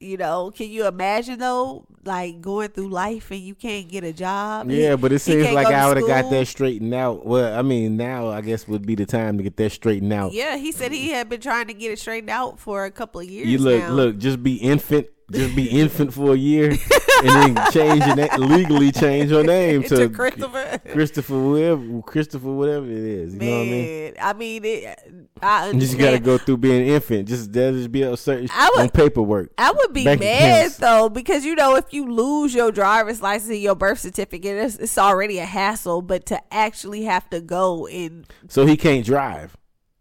You 0.00 0.16
know, 0.16 0.52
can 0.54 0.70
you 0.70 0.86
imagine 0.86 1.40
though, 1.40 1.84
like 2.04 2.40
going 2.40 2.68
through 2.68 2.88
life 2.88 3.32
and 3.32 3.40
you 3.40 3.56
can't 3.56 3.88
get 3.88 4.04
a 4.04 4.12
job? 4.12 4.70
Yeah, 4.70 4.94
but 4.94 5.10
it 5.10 5.18
seems 5.18 5.50
like 5.50 5.66
I 5.66 5.88
would 5.88 5.96
have 5.96 6.06
got 6.06 6.30
that 6.30 6.46
straightened 6.46 6.94
out. 6.94 7.26
Well, 7.26 7.58
I 7.58 7.62
mean, 7.62 7.96
now 7.96 8.28
I 8.28 8.40
guess 8.40 8.68
would 8.68 8.86
be 8.86 8.94
the 8.94 9.06
time 9.06 9.38
to 9.38 9.42
get 9.42 9.56
that 9.56 9.72
straightened 9.72 10.12
out. 10.12 10.32
Yeah, 10.32 10.56
he 10.56 10.70
said 10.70 10.92
he 10.92 11.10
had 11.10 11.28
been 11.28 11.40
trying 11.40 11.66
to 11.66 11.74
get 11.74 11.90
it 11.90 11.98
straightened 11.98 12.30
out 12.30 12.60
for 12.60 12.84
a 12.84 12.92
couple 12.92 13.20
of 13.20 13.28
years. 13.28 13.48
You 13.48 13.58
look, 13.58 13.80
now. 13.80 13.90
look, 13.90 14.18
just 14.18 14.40
be 14.40 14.54
infant, 14.54 15.08
just 15.30 15.54
be 15.54 15.66
infant 15.68 16.12
for 16.14 16.32
a 16.32 16.36
year, 16.36 16.70
and 16.70 17.28
then 17.56 17.72
change 17.72 18.04
your 18.06 18.16
name, 18.16 18.28
legally 18.38 18.90
change 18.92 19.30
your 19.30 19.44
name 19.44 19.82
to, 19.82 19.96
to 19.96 20.08
Christopher. 20.08 20.78
Christopher, 20.92 21.38
whatever, 21.50 22.02
Christopher, 22.02 22.50
whatever 22.52 22.86
it 22.86 22.96
is. 22.98 23.34
You 23.34 23.40
know 23.40 23.46
what 23.50 23.56
I 23.56 23.64
mean? 23.64 23.84
Man, 24.04 24.14
I 24.20 24.32
mean, 24.32 24.64
it, 24.64 25.28
I 25.42 25.70
You 25.70 25.80
just 25.80 25.98
gotta 25.98 26.18
go 26.18 26.38
through 26.38 26.56
being 26.58 26.86
infant. 26.88 27.28
Just 27.28 27.52
that 27.52 27.72
just 27.74 27.92
be 27.92 28.02
a 28.02 28.16
certain 28.16 28.48
I 28.52 28.70
would- 28.74 28.82
on 28.82 28.88
paperwork. 28.90 29.52
I 29.58 29.70
would 29.70 29.92
be 29.92 30.04
Bank 30.04 30.20
mad 30.20 30.70
though 30.78 31.08
because 31.08 31.44
you 31.44 31.54
know 31.54 31.76
if 31.76 31.92
you 31.92 32.10
lose 32.10 32.54
your 32.54 32.72
driver's 32.72 33.20
license 33.20 33.50
and 33.50 33.60
your 33.60 33.74
birth 33.76 33.98
certificate, 33.98 34.56
it's, 34.56 34.76
it's 34.76 34.96
already 34.98 35.38
a 35.38 35.44
hassle. 35.44 36.02
But 36.02 36.26
to 36.26 36.40
actually 36.54 37.04
have 37.04 37.28
to 37.30 37.40
go 37.40 37.86
and 37.86 38.26
So 38.48 38.64
he 38.66 38.76
can't 38.76 39.04
drive. 39.04 39.56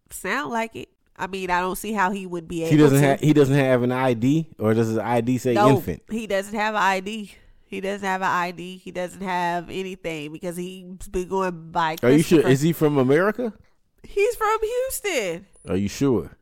sound 0.10 0.52
like 0.52 0.76
it, 0.76 0.90
I 1.18 1.28
mean, 1.28 1.50
I 1.50 1.62
don't 1.62 1.78
see 1.78 1.94
how 1.94 2.12
he 2.12 2.26
would 2.28 2.48
be 2.48 2.62
able. 2.64 2.72
He 2.72 2.78
doesn't 2.78 3.00
to. 3.02 3.08
have. 3.08 3.20
He 3.20 3.34
doesn't 3.34 3.56
have 3.56 3.82
an 3.84 3.92
ID, 3.92 4.50
or 4.60 4.74
does 4.74 4.88
his 4.90 4.98
ID 4.98 5.38
say 5.40 5.54
no, 5.56 5.70
infant? 5.72 6.04
he 6.12 6.28
doesn't 6.28 6.54
have 6.54 6.76
an 6.76 6.82
ID. 6.82 7.32
He 7.66 7.82
doesn't 7.82 8.06
have 8.06 8.22
an 8.22 8.28
ID. 8.28 8.78
He 8.78 8.92
doesn't 8.92 9.22
have 9.22 9.70
anything 9.70 10.32
because 10.32 10.56
he's 10.58 10.86
been 11.10 11.28
going 11.28 11.72
by. 11.72 11.96
Are 12.04 12.12
you 12.12 12.22
sure? 12.22 12.48
Is 12.48 12.62
he 12.62 12.72
from 12.72 12.98
America? 12.98 13.52
He's 14.04 14.36
from 14.36 14.58
Houston. 14.62 15.48
Are 15.68 15.76
you 15.76 15.88
sure? 15.90 16.38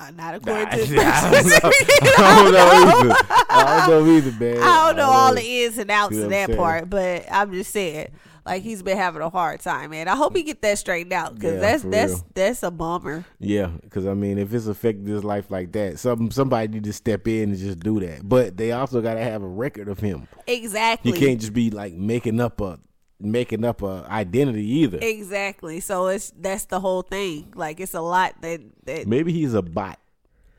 Uh, 0.00 0.10
not 0.12 0.16
Nah, 0.16 0.34
according 0.36 0.66
I 0.68 0.70
to 0.70 0.76
his 0.76 0.88
don't 0.90 0.96
birth 0.96 1.32
know. 1.44 1.70
certificate. 1.70 2.18
I 2.18 2.42
don't 2.42 2.52
know 2.52 3.08
either. 3.10 3.16
I 3.50 3.86
don't 3.88 4.04
know 4.06 4.12
either, 4.12 4.32
man. 4.32 4.62
I 4.62 4.86
don't 4.86 4.96
know 4.96 5.10
all 5.10 5.28
know. 5.30 5.40
the 5.40 5.64
ins 5.64 5.78
and 5.78 5.90
outs 5.90 6.16
of 6.18 6.30
that 6.30 6.56
part, 6.56 6.90
but 6.90 7.24
I'm 7.30 7.52
just 7.52 7.72
saying, 7.72 8.08
like 8.48 8.62
he's 8.62 8.82
been 8.82 8.96
having 8.96 9.22
a 9.22 9.30
hard 9.30 9.60
time, 9.60 9.90
man. 9.90 10.08
I 10.08 10.16
hope 10.16 10.34
he 10.36 10.42
get 10.42 10.62
that 10.62 10.78
straightened 10.78 11.12
out 11.12 11.34
because 11.34 11.54
Yeah, 11.54 11.60
that's 11.60 11.82
that's 11.84 12.12
real. 12.12 12.26
that's 12.34 12.62
a 12.62 12.70
bummer. 12.70 13.24
Yeah, 13.38 13.68
because 13.82 14.06
I 14.06 14.14
mean, 14.14 14.38
if 14.38 14.52
it's 14.52 14.66
affected 14.66 15.06
his 15.06 15.22
life 15.24 15.50
like 15.50 15.72
that, 15.72 15.98
some 15.98 16.30
somebody 16.30 16.68
need 16.68 16.84
to 16.84 16.92
step 16.92 17.28
in 17.28 17.50
and 17.50 17.58
just 17.58 17.80
do 17.80 18.00
that. 18.00 18.28
But 18.28 18.56
they 18.56 18.72
also 18.72 19.00
got 19.00 19.14
to 19.14 19.22
have 19.22 19.42
a 19.42 19.46
record 19.48 19.88
of 19.88 19.98
him. 20.00 20.26
Exactly. 20.46 21.12
He 21.12 21.18
can't 21.18 21.40
just 21.40 21.52
be 21.52 21.70
like 21.70 21.92
making 21.94 22.40
up 22.40 22.60
a 22.60 22.78
making 23.20 23.64
up 23.64 23.82
a 23.82 24.06
identity 24.08 24.64
either. 24.80 24.98
Exactly. 25.02 25.80
So 25.80 26.06
it's 26.06 26.32
that's 26.38 26.66
the 26.66 26.80
whole 26.80 27.02
thing. 27.02 27.52
Like 27.54 27.80
it's 27.80 27.94
a 27.94 28.00
lot 28.00 28.40
that 28.42 28.60
that 28.84 29.06
Maybe 29.06 29.32
he's 29.32 29.54
a 29.54 29.62
bot. 29.62 29.98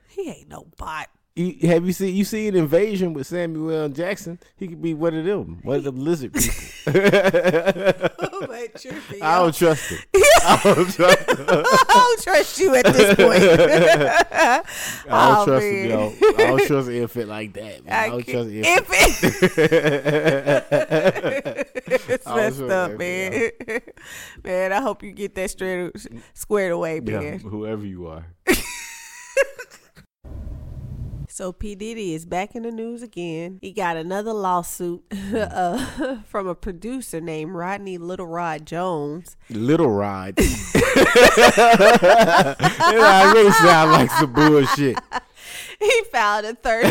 he 0.10 0.30
ain't 0.30 0.50
no 0.50 0.68
bot. 0.78 1.08
You- 1.40 1.70
have 1.70 1.86
you 1.86 1.94
seen 1.94 2.14
you 2.16 2.26
seen 2.26 2.54
Invasion 2.56 3.14
with 3.14 3.26
Samuel. 3.28 3.88
Jackson? 3.88 4.40
He 4.58 4.68
could 4.68 4.82
be 4.82 4.94
one 4.94 5.14
of 5.14 5.24
them, 5.24 5.60
one 5.64 5.78
of 5.78 5.84
them 5.86 5.96
lizard 5.98 6.34
people. 6.34 6.54
But 8.40 8.52
I 8.52 9.38
yo. 9.38 9.44
don't 9.44 9.54
trust 9.56 9.90
him. 9.92 10.00
I 10.44 10.62
don't 10.64 10.92
trust 10.94 11.30
him. 11.30 11.38
I 11.50 11.84
don't 11.94 12.22
trust 12.24 12.60
you 12.60 12.76
at 12.76 12.86
this 12.86 13.16
point. 13.16 13.44
I 13.44 14.64
don't 15.08 15.40
Oh, 15.40 15.46
trust 15.46 15.66
man. 15.66 15.74
him, 15.76 15.90
yo. 15.90 16.14
I 16.30 16.48
don't 16.48 16.68
trust 16.68 16.88
an 16.90 16.96
infant 16.96 17.28
like 17.30 17.54
that. 17.54 17.86
Man. 17.86 17.94
I, 17.94 18.10
don't 18.10 18.26
trust 18.28 18.50
an 18.50 18.64
infant. 18.64 19.14
It's 22.10 22.26
messed 22.26 22.62
up, 22.62 22.92
man. 22.98 23.52
man, 24.44 24.72
I 24.74 24.82
hope 24.82 25.04
you 25.04 25.12
get 25.12 25.36
that 25.36 25.50
straight 25.52 25.92
squared 26.34 26.72
away, 26.72 27.02
Yeah, 27.04 27.20
man. 27.20 27.40
whoever 27.40 27.86
you 27.86 28.08
are. 28.08 28.26
So 31.40 31.54
P 31.54 31.74
Diddy 31.74 32.14
is 32.14 32.26
back 32.26 32.54
in 32.54 32.64
the 32.64 32.72
news 32.72 33.02
again. 33.02 33.60
He 33.62 33.72
got 33.72 33.96
another 33.96 34.34
lawsuit 34.34 35.06
uh, 35.34 36.18
from 36.26 36.48
a 36.48 36.54
producer 36.54 37.22
named 37.22 37.54
Rodney 37.54 37.98
Little 37.98 38.28
Rod 38.28 38.66
Jones. 38.66 39.38
Little 39.50 39.90
Rod. 39.90 40.36
that 40.36 40.52
really 43.34 43.52
sound 43.54 43.92
like 43.94 44.12
some 44.12 44.34
bullshit. 44.34 45.00
He 45.80 46.04
filed 46.12 46.44
a 46.44 46.56
thirty. 46.56 46.90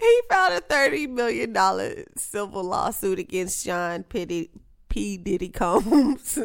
he 0.00 0.20
filed 0.30 0.52
a 0.54 0.60
thirty 0.66 1.06
million 1.06 1.52
dollar 1.52 2.04
civil 2.16 2.64
lawsuit 2.64 3.18
against 3.18 3.66
Sean 3.66 4.02
P. 4.04 4.48
P. 4.88 5.18
Diddy 5.18 5.50
Combs. 5.50 6.38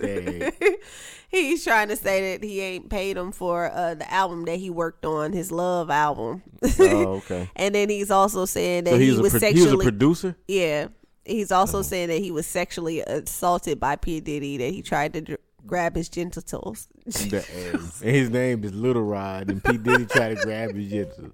He's 1.29 1.63
trying 1.63 1.89
to 1.89 1.95
say 1.95 2.33
that 2.37 2.43
he 2.43 2.59
ain't 2.59 2.89
paid 2.89 3.15
him 3.15 3.31
for 3.31 3.71
uh, 3.71 3.93
the 3.95 4.11
album 4.11 4.45
that 4.45 4.57
he 4.59 4.69
worked 4.69 5.05
on, 5.05 5.31
his 5.31 5.51
Love 5.51 5.89
album. 5.89 6.41
Oh, 6.79 7.13
okay. 7.17 7.49
and 7.55 7.75
then 7.75 7.89
he's 7.89 8.09
also 8.11 8.45
saying 8.45 8.85
that 8.85 8.91
So 8.91 8.97
he 8.97 9.11
was 9.11 9.19
pro- 9.19 9.29
he 9.29 9.39
sexually 9.39 9.75
was 9.77 9.85
a 9.85 9.89
producer. 9.89 10.35
yeah. 10.47 10.87
He's 11.25 11.51
also 11.51 11.83
saying 11.83 12.07
that 12.07 12.17
he 12.19 12.31
was 12.31 12.47
sexually 12.47 13.01
assaulted 13.01 13.79
by 13.79 13.95
P 13.97 14.19
Diddy. 14.19 14.57
That 14.57 14.71
he 14.73 14.81
tried 14.81 15.13
to 15.13 15.21
dr- 15.21 15.39
grab 15.67 15.95
his 15.95 16.09
genitals. 16.09 16.87
And 17.21 17.83
his 18.01 18.29
name 18.31 18.63
is 18.63 18.73
Little 18.73 19.03
Rod, 19.03 19.51
and 19.51 19.63
P 19.63 19.77
Diddy 19.77 20.05
tried 20.07 20.37
to 20.37 20.43
grab 20.43 20.73
his 20.73 20.89
genitals. 20.89 21.33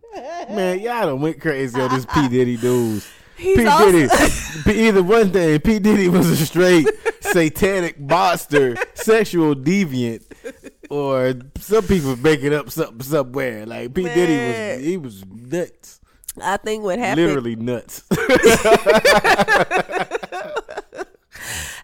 Man, 0.49 0.79
y'all 0.81 1.05
done 1.05 1.21
went 1.21 1.39
crazy 1.39 1.79
on 1.79 1.89
this 1.91 2.05
P 2.05 2.27
Diddy 2.27 2.57
news. 2.57 3.07
He's 3.37 3.57
P 3.57 3.65
also- 3.65 3.91
Diddy, 3.91 4.79
either 4.79 5.03
one 5.03 5.31
thing, 5.31 5.59
P 5.59 5.79
Diddy 5.79 6.07
was 6.09 6.29
a 6.29 6.37
straight 6.37 6.87
satanic 7.21 7.99
monster, 7.99 8.75
sexual 8.93 9.55
deviant, 9.55 10.23
or 10.89 11.33
some 11.59 11.85
people 11.85 12.15
making 12.17 12.53
up 12.53 12.69
something 12.69 13.01
somewhere. 13.01 13.65
Like 13.65 13.93
P 13.93 14.03
Diddy 14.03 14.77
was, 14.77 14.85
he 14.85 14.97
was 14.97 15.25
nuts, 15.25 15.99
I 16.41 16.57
think 16.57 16.83
what 16.83 16.99
happened, 16.99 17.27
literally 17.27 17.55
nuts. 17.55 18.03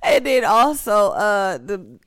and 0.04 0.26
then 0.26 0.46
also 0.46 1.12
uh 1.12 1.58
the 1.58 2.00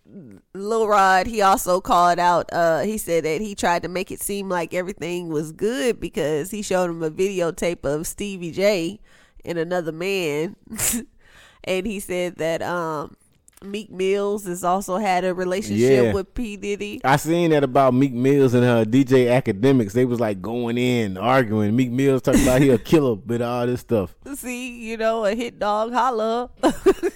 Lil 0.54 0.86
Rod, 0.86 1.26
he 1.26 1.42
also 1.42 1.80
called 1.80 2.20
out. 2.20 2.48
Uh, 2.52 2.82
he 2.82 2.96
said 2.96 3.24
that 3.24 3.40
he 3.40 3.56
tried 3.56 3.82
to 3.82 3.88
make 3.88 4.12
it 4.12 4.20
seem 4.20 4.48
like 4.48 4.72
everything 4.72 5.28
was 5.28 5.50
good 5.50 5.98
because 5.98 6.52
he 6.52 6.62
showed 6.62 6.90
him 6.90 7.02
a 7.02 7.10
videotape 7.10 7.84
of 7.84 8.06
Stevie 8.06 8.52
J 8.52 9.00
and 9.44 9.58
another 9.58 9.92
man, 9.92 10.56
and 11.64 11.86
he 11.86 12.00
said 12.00 12.36
that 12.36 12.62
um 12.62 13.16
Meek 13.62 13.90
Mills 13.90 14.44
has 14.44 14.62
also 14.62 14.98
had 14.98 15.24
a 15.24 15.32
relationship 15.32 16.04
Yeah. 16.04 16.12
with 16.12 16.34
P 16.34 16.56
Diddy. 16.58 17.00
I 17.02 17.16
seen 17.16 17.50
that 17.52 17.64
about 17.64 17.94
Meek 17.94 18.12
Mills 18.12 18.52
and 18.52 18.62
her 18.62 18.84
DJ 18.84 19.26
Akademiks. 19.40 19.92
They 19.92 20.04
was 20.04 20.20
like 20.20 20.42
going 20.42 20.76
in, 20.76 21.16
arguing. 21.16 21.74
Meek 21.74 21.90
Mills 21.90 22.20
talking 22.20 22.42
about 22.42 22.60
he 22.60 22.68
a 22.68 22.76
killer, 22.78 23.16
but 23.16 23.40
all 23.40 23.66
this 23.66 23.80
stuff. 23.80 24.14
See, 24.34 24.82
you 24.86 24.98
know, 24.98 25.24
a 25.24 25.34
hit 25.34 25.58
dog 25.58 25.92
holla, 25.94 26.50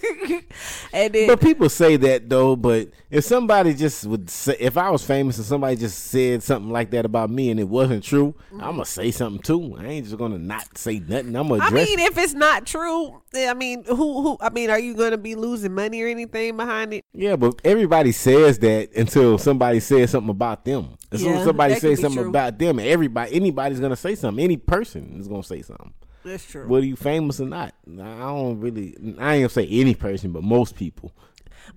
and 0.93 1.13
then 1.13 1.29
But 1.29 1.41
people 1.41 1.69
say 1.69 1.97
that 1.97 2.29
though. 2.29 2.57
But 2.57 2.89
if 3.11 3.25
somebody 3.25 3.75
just 3.75 4.05
would 4.07 4.29
say, 4.31 4.57
if 4.59 4.77
I 4.77 4.91
was 4.91 5.05
famous 5.05 5.39
and 5.39 5.47
somebody 5.47 5.77
just 5.77 5.99
said 6.05 6.43
something 6.43 6.71
like 6.71 6.91
that 6.91 7.05
about 7.05 7.31
me 7.31 7.51
and 7.51 7.59
it 7.59 7.69
wasn't 7.69 8.05
true, 8.05 8.35
I'm 8.53 8.59
gonna 8.59 8.83
mm. 8.83 8.87
say 8.87 9.11
something 9.11 9.43
too. 9.43 9.77
I 9.79 9.87
ain't 9.87 10.07
just 10.07 10.19
gonna 10.19 10.39
not 10.39 10.77
say 10.77 10.99
nothing. 10.99 11.37
I'm 11.37 11.49
gonna 11.49 11.65
I 11.65 11.71
mean, 11.71 11.99
if 11.99 12.17
it's 12.17 12.35
not 12.35 12.67
true, 12.67 13.23
I 13.35 13.55
mean, 13.55 13.85
who, 13.85 14.23
who? 14.23 14.39
I 14.41 14.51
mean, 14.51 14.71
are 14.71 14.79
you 14.79 14.95
going 14.95 15.11
to 15.11 15.19
be 15.19 15.35
losing 15.35 15.75
money 15.75 16.03
or 16.03 16.09
anything 16.09 16.57
behind 16.57 16.95
it? 16.95 17.05
yeah, 17.13 17.37
but 17.37 17.61
everybody 17.65 18.13
says 18.13 18.59
that 18.61 18.95
until 18.95 19.39
somebody 19.39 19.81
says 19.81 20.11
something 20.11 20.31
about 20.31 20.65
them. 20.65 20.97
As 21.11 21.21
soon 21.21 21.33
Yeah, 21.33 21.39
as 21.41 21.45
somebody 21.45 21.75
says 21.77 22.01
something 22.01 22.23
true. 22.23 22.31
about 22.31 22.59
them, 22.59 22.79
everybody, 22.79 23.35
anybody's 23.35 23.81
gonna 23.81 23.97
say 23.97 24.15
something. 24.15 24.43
Any 24.43 24.57
person 24.57 25.17
is 25.19 25.29
gonna 25.29 25.43
say 25.43 25.63
something. 25.63 25.93
That's 26.29 26.45
true. 26.45 26.69
Whether 26.69 26.87
you 26.87 26.97
famous 26.97 27.41
or 27.41 27.47
not, 27.47 27.75
I 27.89 28.19
don't 28.19 28.61
really. 28.61 28.95
I 29.19 29.37
ain't 29.37 29.43
gonna 29.43 29.49
say 29.49 29.67
any 29.67 29.95
person, 29.95 30.33
but 30.33 30.43
most 30.43 30.77
people. 30.77 31.13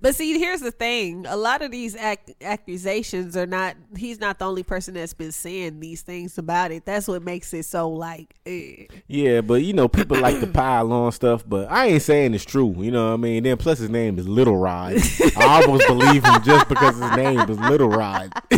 But 0.00 0.14
see, 0.14 0.38
here's 0.38 0.60
the 0.60 0.70
thing: 0.70 1.26
a 1.26 1.36
lot 1.36 1.62
of 1.62 1.70
these 1.70 1.96
ac- 1.96 2.34
accusations 2.40 3.36
are 3.36 3.46
not. 3.46 3.76
He's 3.96 4.20
not 4.20 4.38
the 4.38 4.46
only 4.46 4.62
person 4.62 4.94
that's 4.94 5.12
been 5.12 5.32
saying 5.32 5.80
these 5.80 6.02
things 6.02 6.38
about 6.38 6.70
it. 6.70 6.84
That's 6.84 7.08
what 7.08 7.22
makes 7.22 7.52
it 7.52 7.64
so 7.64 7.90
like. 7.90 8.34
Eh. 8.46 8.86
Yeah, 9.06 9.40
but 9.42 9.62
you 9.62 9.72
know, 9.72 9.88
people 9.88 10.18
like 10.18 10.40
to 10.40 10.46
pile 10.52 10.92
on 10.92 11.12
stuff, 11.12 11.44
but 11.46 11.70
I 11.70 11.86
ain't 11.86 12.02
saying 12.02 12.34
it's 12.34 12.44
true. 12.44 12.74
You 12.78 12.90
know 12.90 13.08
what 13.08 13.14
I 13.14 13.16
mean? 13.16 13.42
Then 13.42 13.56
plus 13.56 13.78
his 13.78 13.90
name 13.90 14.18
is 14.18 14.26
Little 14.26 14.56
Rod. 14.56 14.94
I 15.36 15.62
almost 15.62 15.86
believe 15.86 16.24
him 16.24 16.42
just 16.42 16.68
because 16.68 16.96
his 16.98 17.16
name 17.16 17.40
is 17.40 17.58
Little 17.58 17.88
Rod. 17.88 18.32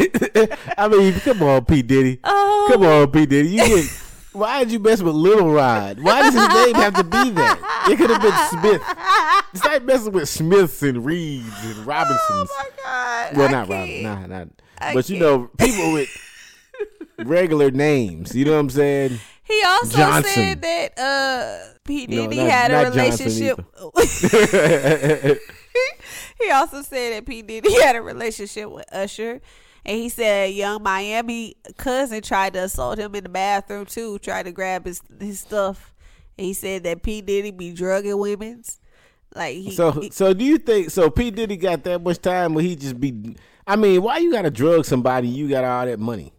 I 0.78 0.88
mean, 0.88 1.14
come 1.20 1.42
on, 1.42 1.64
P. 1.64 1.82
Diddy. 1.82 2.20
Oh. 2.24 2.68
Come 2.70 2.84
on, 2.84 3.10
P. 3.10 3.26
Diddy. 3.26 3.48
You 3.48 3.66
get 3.66 4.03
why 4.34 4.62
did 4.64 4.72
you 4.72 4.78
mess 4.78 5.00
with 5.00 5.14
Little 5.14 5.52
Rod? 5.52 6.00
Why 6.00 6.22
does 6.22 6.34
his 6.34 6.48
name 6.48 6.74
have 6.74 6.94
to 6.94 7.04
be 7.04 7.30
that? 7.30 7.86
It 7.90 7.96
could 7.96 8.10
have 8.10 8.20
been 8.20 8.60
Smith. 8.60 8.82
Stop 9.54 9.82
messing 9.82 10.12
with 10.12 10.28
Smiths 10.28 10.82
and 10.82 11.04
Reeds 11.04 11.64
and 11.64 11.86
Robinsons. 11.86 12.50
Oh 12.52 12.56
my 12.58 12.68
god! 12.82 13.36
well, 13.36 13.48
I 13.48 13.50
not 13.52 13.68
can't. 13.68 13.70
Robin, 13.70 14.02
nah, 14.02 14.26
not. 14.26 14.48
I 14.78 14.94
but 14.94 15.08
you 15.08 15.18
know, 15.18 15.50
people 15.58 15.92
with 15.92 16.08
regular 17.18 17.70
names. 17.70 18.34
You 18.34 18.44
know 18.44 18.52
what 18.52 18.58
I'm 18.60 18.70
saying? 18.70 19.18
He 19.44 19.62
also 19.64 19.96
Johnson. 19.96 20.32
said 20.32 20.62
that 20.62 20.98
uh, 20.98 21.74
P 21.84 22.06
No, 22.06 22.22
Diddy 22.22 22.36
not- 22.38 22.50
had 22.50 22.70
a 22.72 22.90
relationship. 22.90 23.60
he 26.40 26.50
also 26.50 26.82
said 26.82 27.12
that 27.14 27.26
P 27.26 27.42
Diddy 27.42 27.80
had 27.82 27.96
a 27.96 28.02
relationship 28.02 28.70
with 28.70 28.86
Usher. 28.92 29.40
And 29.86 29.98
he 29.98 30.08
said 30.08 30.54
Yung 30.54 30.82
Miami 30.82 31.56
cousin 31.76 32.22
tried 32.22 32.54
to 32.54 32.60
assault 32.64 32.98
him 32.98 33.14
in 33.14 33.24
the 33.24 33.28
bathroom 33.28 33.84
too, 33.86 34.18
tried 34.18 34.44
to 34.44 34.52
grab 34.52 34.86
his 34.86 35.00
his 35.20 35.40
stuff. 35.40 35.92
And 36.38 36.46
he 36.46 36.52
said 36.54 36.84
that 36.84 37.02
P 37.02 37.20
Diddy 37.20 37.50
be 37.50 37.72
drugging 37.72 38.18
women's. 38.18 38.80
Like 39.34 39.56
he, 39.56 39.70
So, 39.72 39.90
he- 39.92 40.10
so 40.10 40.32
do 40.32 40.44
you 40.44 40.58
think 40.58 40.90
so? 40.90 41.10
P 41.10 41.30
Diddy 41.30 41.56
got 41.56 41.82
that 41.84 42.02
much 42.02 42.18
time 42.20 42.54
where 42.54 42.64
he 42.64 42.76
just 42.76 42.98
be? 43.00 43.36
I 43.66 43.76
mean, 43.76 44.02
why 44.02 44.18
you 44.18 44.30
gotta 44.32 44.50
drug 44.50 44.84
somebody? 44.84 45.28
You 45.28 45.48
got 45.48 45.64
all 45.64 45.86
that 45.86 45.98
money, 45.98 46.32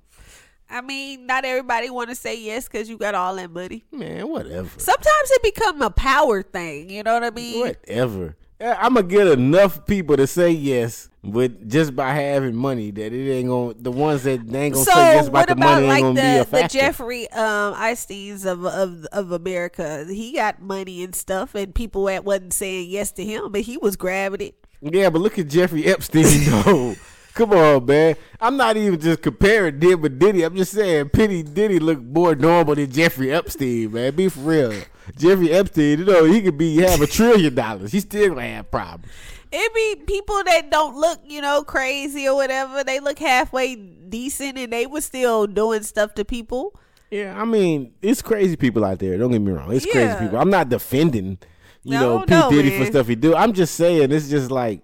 I 0.70 0.82
mean, 0.82 1.26
not 1.28 1.44
everybody 1.46 1.90
want 1.90 2.10
to 2.10 2.16
say 2.16 2.40
yes 2.40 2.68
because 2.68 2.90
you 2.90 2.98
got 2.98 3.14
all 3.16 3.36
that 3.36 3.52
money. 3.52 3.84
man. 3.92 4.28
Whatever, 4.30 4.70
Sometimes 4.80 5.32
it 5.32 5.44
become 5.44 5.82
a 5.82 5.90
power 5.90 6.42
thing. 6.42 6.90
You 6.90 7.04
know 7.04 7.14
what 7.14 7.24
I 7.24 7.30
mean? 7.32 7.60
whatever. 7.60 8.36
I'm 8.60 8.94
gonna 8.94 9.04
get 9.04 9.28
enough 9.28 9.86
people 9.86 10.16
to 10.16 10.26
say 10.28 10.50
yes, 10.52 11.10
but 11.24 11.68
just 11.68 11.94
by 11.94 12.14
having 12.14 12.56
money, 12.56 12.90
that 12.92 13.12
it 13.12 13.32
ain't 13.32 13.50
gonna. 13.50 13.74
The 13.74 13.92
ones 13.92 14.24
that 14.24 14.48
they 14.48 14.66
ain't 14.66 14.74
gonna 14.76 14.86
so 14.86 14.92
say 14.92 15.16
yes 15.16 15.28
about 15.28 15.48
the 15.48 15.56
money 15.56 15.88
ain't 15.88 16.02
gonna 16.02 16.14
be 16.14 16.22
a 16.22 16.46
the, 16.46 16.62
the. 16.62 16.68
Jeffrey 16.70 17.30
um 17.32 17.74
Einstein's 17.76 18.46
of, 18.46 18.66
of 18.66 19.06
of 19.12 19.32
America? 19.32 20.06
He 20.08 20.34
got 20.34 20.62
money 20.62 21.04
and 21.04 21.14
stuff, 21.14 21.54
and 21.54 21.76
people 21.76 22.06
that 22.06 22.24
wasn't 22.24 22.54
saying 22.54 22.90
yes 22.90 23.12
to 23.14 23.26
him, 23.26 23.52
but 23.52 23.62
he 23.62 23.78
was 23.78 23.98
grabbing 23.98 24.42
it. 24.42 24.56
Yeah, 24.82 25.10
but 25.10 25.20
look 25.20 25.38
at 25.38 25.50
Jeffrey 25.50 25.86
Epstein 25.86 26.24
though. 26.64 26.96
Come 27.34 27.52
on, 27.52 27.86
man. 27.86 28.16
I'm 28.40 28.56
not 28.56 28.78
even 28.78 28.98
just 28.98 29.22
comparing 29.22 29.80
Diddy 29.80 29.96
with 29.96 30.18
Diddy. 30.18 30.44
I'm 30.44 30.56
just 30.56 30.72
saying 30.72 31.10
Penny 31.10 31.44
Diddy 31.44 31.80
look 31.80 32.02
more 32.02 32.34
normal 32.34 32.76
than 32.76 32.90
Jeffrey 32.90 33.34
Epstein, 33.34 33.92
man. 33.92 34.16
Be 34.16 34.30
for 34.30 34.40
real. 34.40 34.74
Jeffrey 35.18 35.52
Epstein, 35.52 36.00
you 36.00 36.06
know, 36.06 36.24
he 36.26 36.42
could 36.42 36.58
be 36.58 36.78
have 36.78 37.02
a 37.02 37.08
trillion 37.08 37.54
dollars. 37.56 37.92
He 37.92 38.00
still 38.00 38.30
gonna 38.30 38.48
have 38.48 38.72
problems. 38.72 39.12
It 39.52 39.74
be 39.74 40.04
people 40.06 40.44
that 40.44 40.70
don't 40.70 40.98
look, 40.98 41.20
you 41.26 41.42
know, 41.42 41.64
crazy 41.64 42.28
or 42.28 42.36
whatever. 42.36 42.84
They 42.84 43.00
look 43.00 43.20
halfway 43.20 43.76
decent, 43.76 44.58
and 44.58 44.74
they 44.74 44.86
was 44.86 45.06
still 45.06 45.48
doing 45.48 45.84
stuff 45.84 46.14
to 46.16 46.26
people. 46.26 46.78
Yeah, 47.12 47.40
I 47.40 47.46
mean, 47.46 47.94
it's 48.02 48.22
crazy 48.22 48.56
people 48.58 48.84
out 48.84 49.00
there. 49.00 49.18
Don't 49.18 49.32
get 49.32 49.40
me 49.42 49.52
wrong. 49.52 49.72
It's 49.72 49.86
Yeah. 49.86 49.92
crazy 49.94 50.16
people. 50.20 50.40
I'm 50.40 50.50
not 50.50 50.68
defending, 50.70 51.38
you 51.84 51.92
No, 51.94 52.00
know, 52.00 52.20
P. 52.26 52.32
no, 52.32 52.50
Diddy 52.50 52.78
for 52.78 52.86
stuff 52.86 53.08
he 53.08 53.16
do. 53.16 53.36
I'm 53.36 53.54
just 53.54 53.76
saying 53.76 54.12
it's 54.12 54.28
just 54.30 54.52
like 54.52 54.82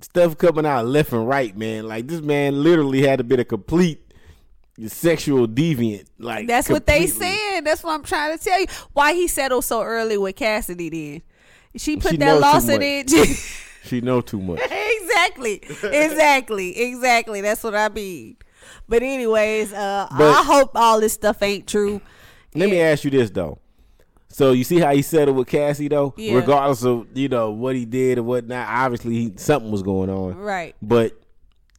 stuff 0.00 0.36
coming 0.38 0.66
out 0.66 0.86
left 0.86 1.12
and 1.12 1.28
right, 1.28 1.56
man. 1.56 1.86
Like 1.86 2.08
this 2.08 2.22
man 2.22 2.62
literally 2.62 3.02
had 3.06 3.18
to 3.18 3.24
be 3.24 3.36
a 3.36 3.44
complete 3.44 4.00
sexual 4.88 5.46
deviant. 5.46 6.06
Like 6.18 6.46
That's 6.46 6.68
what 6.68 6.86
they 6.86 7.06
said. 7.06 7.62
That's 7.62 7.82
what 7.82 7.92
I'm 7.92 8.02
trying 8.02 8.36
to 8.36 8.42
tell 8.42 8.60
you. 8.60 8.66
Why 8.92 9.12
he 9.14 9.26
settled 9.28 9.64
so 9.64 9.82
early 9.82 10.16
with 10.18 10.36
Cassidy? 10.36 10.88
Then 10.88 11.22
she 11.76 11.96
put 11.96 12.12
She 12.12 12.16
that 12.18 12.24
know 12.26 12.34
too 12.36 12.40
lawsuit 12.40 12.80
much. 12.80 13.12
in. 13.28 13.34
She 13.82 14.02
know 14.02 14.20
too 14.20 14.40
much. 14.42 14.60
exactly, 14.70 15.54
exactly, 15.82 16.78
exactly. 16.78 17.40
That's 17.40 17.64
what 17.64 17.74
I 17.74 17.88
mean. 17.88 18.36
But 18.88 19.02
anyways, 19.02 19.72
uh, 19.72 20.06
But- 20.16 20.28
I 20.36 20.42
hope 20.42 20.72
all 20.74 21.00
this 21.00 21.14
stuff 21.14 21.42
ain't 21.42 21.66
true. 21.66 22.00
Let 22.54 22.68
me 22.68 22.78
ask 22.80 23.04
you 23.04 23.10
this 23.10 23.30
though. 23.30 23.58
So 24.28 24.52
you 24.52 24.64
see 24.64 24.78
how 24.78 24.94
he 24.94 25.02
settled 25.02 25.36
with 25.36 25.48
Cassie 25.48 25.88
though, 25.88 26.14
Yeah. 26.16 26.34
regardless 26.34 26.84
of 26.84 27.06
you 27.14 27.28
know 27.28 27.50
what 27.52 27.74
he 27.74 27.84
did 27.84 28.18
or 28.18 28.22
whatnot. 28.22 28.68
Obviously, 28.68 29.14
he, 29.14 29.32
something 29.36 29.70
was 29.70 29.82
going 29.82 30.10
on. 30.10 30.36
Right. 30.36 30.76
But 30.82 31.19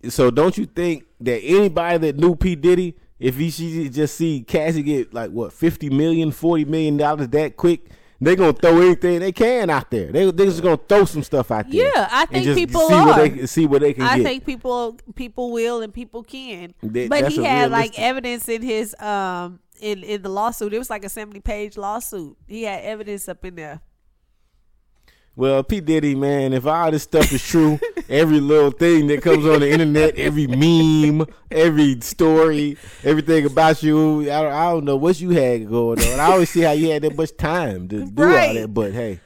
so 0.09 0.31
don't 0.31 0.57
you 0.57 0.65
think 0.65 1.05
that 1.19 1.39
anybody 1.43 1.97
that 1.99 2.17
knew 2.17 2.35
P 2.35 2.55
Diddy, 2.55 2.95
if 3.19 3.35
he 3.37 3.49
she 3.49 3.89
just 3.89 4.15
see 4.15 4.41
Cassie 4.41 4.83
get 4.83 5.13
like 5.13 5.31
what 5.31 5.53
50 5.53 5.89
million, 5.89 6.31
40 6.31 6.65
million 6.65 6.97
dollars 6.97 7.27
that 7.29 7.55
quick, 7.57 7.89
they 8.19 8.35
gonna 8.35 8.53
throw 8.53 8.79
anything 8.81 9.19
they 9.19 9.31
can 9.31 9.69
out 9.69 9.89
there. 9.91 10.11
They 10.11 10.29
they 10.31 10.45
just 10.45 10.61
gonna 10.61 10.77
throw 10.77 11.05
some 11.05 11.23
stuff 11.23 11.49
out 11.51 11.69
there. 11.69 11.91
Yeah, 11.95 12.07
I 12.11 12.25
think 12.25 12.55
people 12.55 12.87
see 12.87 12.95
what 12.95 13.15
they 13.17 13.45
see 13.47 13.65
what 13.65 13.81
they 13.81 13.93
can 13.93 14.03
I 14.03 14.17
get. 14.17 14.23
think 14.23 14.45
people 14.45 14.97
people 15.15 15.51
will 15.51 15.81
and 15.81 15.93
people 15.93 16.23
can. 16.23 16.73
That- 16.83 17.09
but 17.09 17.31
he 17.31 17.43
had 17.43 17.71
like 17.71 17.97
evidence 17.99 18.47
in 18.47 18.61
his 18.61 18.95
um 18.99 19.59
in 19.79 20.03
in 20.03 20.21
the 20.21 20.29
lawsuit. 20.29 20.73
It 20.73 20.77
was 20.77 20.89
like 20.89 21.03
a 21.03 21.09
seventy 21.09 21.39
page 21.39 21.77
lawsuit. 21.77 22.37
He 22.47 22.63
had 22.63 22.83
evidence 22.83 23.27
up 23.27 23.43
in 23.43 23.55
there. 23.55 23.81
Well, 25.35 25.63
P 25.63 25.79
Diddy, 25.79 26.13
man, 26.13 26.53
if 26.53 26.65
all 26.67 26.91
this 26.91 27.03
stuff 27.03 27.31
is 27.31 27.41
true, 27.43 27.79
every 28.11 28.39
little 28.39 28.71
thing 28.71 29.07
that 29.07 29.21
comes 29.21 29.45
on 29.45 29.61
the 29.61 29.71
internet, 29.71 30.15
every 30.15 30.45
meme, 31.11 31.25
every 31.49 31.99
story, 32.01 32.77
everything 33.03 33.45
about 33.45 33.81
you, 33.81 34.21
I, 34.23 34.41
don't- 34.43 34.53
I 34.53 34.71
don't 34.71 34.85
know 34.85 34.97
what 34.97 35.19
you 35.19 35.29
had 35.31 35.67
going 35.69 35.99
on. 35.99 36.19
I 36.19 36.25
always 36.31 36.49
see 36.49 36.61
how 36.61 36.71
you 36.71 36.91
had 36.91 37.01
that 37.03 37.15
much 37.15 37.35
time 37.37 37.87
to 37.89 38.05
do 38.05 38.23
all 38.23 38.53
that, 38.53 38.73
but 38.73 38.91
hey, 38.93 39.19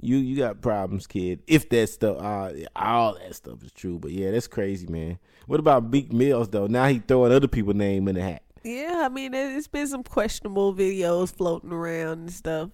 you 0.00 0.16
you 0.16 0.36
got 0.36 0.60
problems, 0.62 1.06
kid. 1.06 1.42
If 1.46 1.68
that 1.70 1.88
stuff, 1.88 2.16
uh, 2.18 2.52
all 2.74 3.14
that 3.14 3.34
stuff 3.34 3.62
is 3.62 3.72
true, 3.72 3.98
but 3.98 4.12
yeah, 4.12 4.30
that's 4.30 4.46
crazy, 4.46 4.86
man. 4.86 5.18
What 5.46 5.60
about 5.60 5.90
Big 5.90 6.12
Mills 6.12 6.48
though? 6.48 6.66
Now 6.68 6.86
he 6.86 7.00
throwing 7.00 7.32
other 7.32 7.48
people's 7.48 7.76
name 7.76 8.08
in 8.08 8.14
the 8.14 8.22
hat. 8.22 8.42
Yeah, 8.62 9.02
I 9.04 9.08
mean, 9.08 9.34
it- 9.34 9.56
it's 9.56 9.68
been 9.68 9.86
some 9.88 10.02
questionable 10.04 10.74
videos 10.74 11.34
floating 11.34 11.72
around 11.72 12.12
and 12.20 12.32
stuff. 12.32 12.70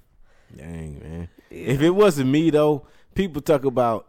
Dang, 0.56 1.00
man. 1.00 1.28
If 1.50 1.80
it 1.80 1.90
wasn't 1.90 2.30
me 2.30 2.50
though, 2.50 2.86
people 3.14 3.40
talk 3.42 3.64
about 3.64 4.06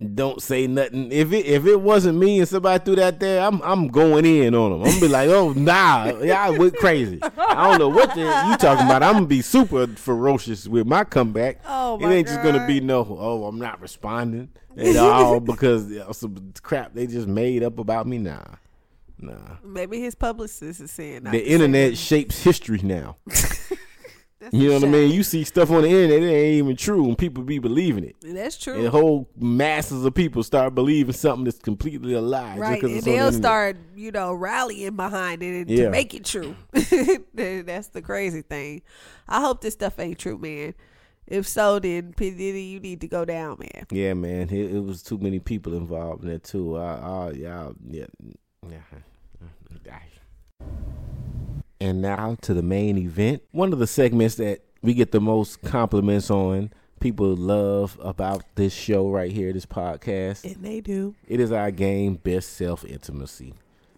don't 0.00 0.42
say 0.42 0.66
nothing. 0.66 1.12
If 1.12 1.32
it 1.32 1.44
if 1.44 1.66
it 1.66 1.76
wasn't 1.76 2.18
me 2.18 2.38
and 2.38 2.48
somebody 2.48 2.82
threw 2.82 2.96
that 2.96 3.20
there, 3.20 3.42
I'm 3.42 3.60
I'm 3.60 3.88
going 3.88 4.24
in 4.24 4.54
on 4.54 4.72
them. 4.72 4.80
I'm 4.82 4.88
gonna 4.88 5.00
be 5.00 5.08
like, 5.08 5.28
oh 5.28 5.52
nah, 5.52 6.06
y'all 6.20 6.56
went 6.56 6.76
crazy. 6.76 7.20
I 7.22 7.68
don't 7.68 7.78
know 7.78 7.88
what 7.88 8.14
the, 8.14 8.20
you 8.20 8.56
talking 8.56 8.86
about. 8.86 9.02
I'm 9.02 9.14
gonna 9.14 9.26
be 9.26 9.42
super 9.42 9.86
ferocious 9.86 10.66
with 10.66 10.86
my 10.86 11.04
comeback. 11.04 11.60
Oh, 11.66 11.98
my 11.98 12.10
it 12.10 12.14
ain't 12.14 12.28
just 12.28 12.42
gonna 12.42 12.66
be 12.66 12.80
no. 12.80 13.06
Oh, 13.08 13.44
I'm 13.44 13.58
not 13.58 13.80
responding 13.80 14.48
at 14.76 14.96
all 14.96 15.38
because 15.38 15.92
some 16.16 16.54
crap 16.62 16.94
they 16.94 17.06
just 17.06 17.28
made 17.28 17.62
up 17.62 17.78
about 17.78 18.06
me. 18.06 18.16
Nah, 18.16 18.42
nah. 19.18 19.56
Maybe 19.62 20.00
his 20.00 20.14
publicist 20.14 20.80
is 20.80 20.90
saying 20.90 21.24
The 21.24 21.46
internet 21.46 21.98
shapes 21.98 22.42
history 22.42 22.80
now. 22.82 23.16
That's 24.40 24.54
You 24.54 24.68
know 24.68 24.74
what 24.76 24.84
I 24.84 24.88
mean? 24.88 25.10
You 25.12 25.22
see 25.22 25.44
stuff 25.44 25.70
on 25.70 25.82
the 25.82 25.88
internet, 25.88 26.22
it 26.22 26.26
ain't 26.32 26.54
even 26.56 26.74
true, 26.76 27.04
and 27.06 27.18
people 27.18 27.44
be 27.44 27.58
believing 27.58 28.04
it. 28.04 28.16
That's 28.22 28.56
true. 28.56 28.74
And 28.78 28.88
whole 28.88 29.28
masses 29.36 30.02
of 30.04 30.14
people 30.14 30.42
start 30.42 30.74
believing 30.74 31.12
something 31.12 31.44
that's 31.44 31.58
completely 31.58 32.14
a 32.14 32.22
lie. 32.22 32.56
Right, 32.56 32.82
and 32.82 32.94
the 32.96 33.00
they'll 33.00 33.14
internet. 33.26 33.34
start, 33.34 33.76
you 33.94 34.10
know, 34.10 34.32
rallying 34.32 34.96
behind 34.96 35.42
it 35.42 35.60
and 35.60 35.70
Yeah. 35.70 35.84
to 35.84 35.90
make 35.90 36.14
it 36.14 36.24
true. 36.24 36.56
That's 37.34 37.88
the 37.88 38.00
crazy 38.02 38.40
thing. 38.42 38.80
I 39.28 39.40
hope 39.40 39.60
this 39.60 39.74
stuff 39.74 39.98
ain't 39.98 40.18
true, 40.18 40.38
man. 40.38 40.74
If 41.26 41.46
so, 41.46 41.78
then 41.78 42.14
P 42.14 42.30
Diddy, 42.30 42.62
you 42.62 42.80
need 42.80 43.02
to 43.02 43.08
go 43.08 43.24
down, 43.26 43.58
man. 43.60 43.86
Yeah, 43.92 44.14
man, 44.14 44.48
it, 44.48 44.74
it 44.74 44.82
was 44.82 45.02
too 45.02 45.18
many 45.18 45.38
people 45.38 45.74
involved 45.74 46.24
in 46.24 46.30
it 46.30 46.44
too. 46.44 46.76
Uh, 46.76 46.80
uh, 46.80 47.32
yeah, 47.36 47.68
yeah, 47.88 48.06
yeah. 48.68 48.78
And 51.80 52.02
now 52.02 52.36
to 52.42 52.52
the 52.52 52.62
main 52.62 52.98
event. 52.98 53.42
One 53.52 53.72
of 53.72 53.78
the 53.78 53.86
segments 53.86 54.34
that 54.34 54.60
we 54.82 54.94
get 54.94 55.12
the 55.12 55.20
most 55.20 55.62
compliments 55.62 56.30
on, 56.30 56.72
people 57.00 57.34
love 57.34 57.98
about 58.02 58.44
this 58.54 58.72
show 58.74 59.10
right 59.10 59.32
here, 59.32 59.52
this 59.52 59.66
podcast. 59.66 60.44
And 60.44 60.62
they 60.62 60.80
do. 60.80 61.14
It 61.26 61.40
is 61.40 61.52
our 61.52 61.70
game, 61.70 62.16
Best 62.16 62.52
Self 62.52 62.84
Intimacy. 62.84 63.54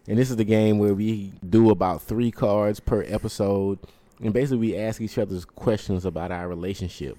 And 0.08 0.18
this 0.18 0.30
is 0.30 0.36
the 0.36 0.44
game 0.44 0.78
where 0.78 0.94
we 0.94 1.32
do 1.48 1.70
about 1.70 2.02
three 2.02 2.30
cards 2.30 2.80
per 2.80 3.02
episode. 3.06 3.78
And 4.20 4.32
basically, 4.32 4.58
we 4.58 4.76
ask 4.76 5.00
each 5.00 5.18
other's 5.18 5.44
questions 5.44 6.04
about 6.04 6.30
our 6.30 6.48
relationship. 6.48 7.18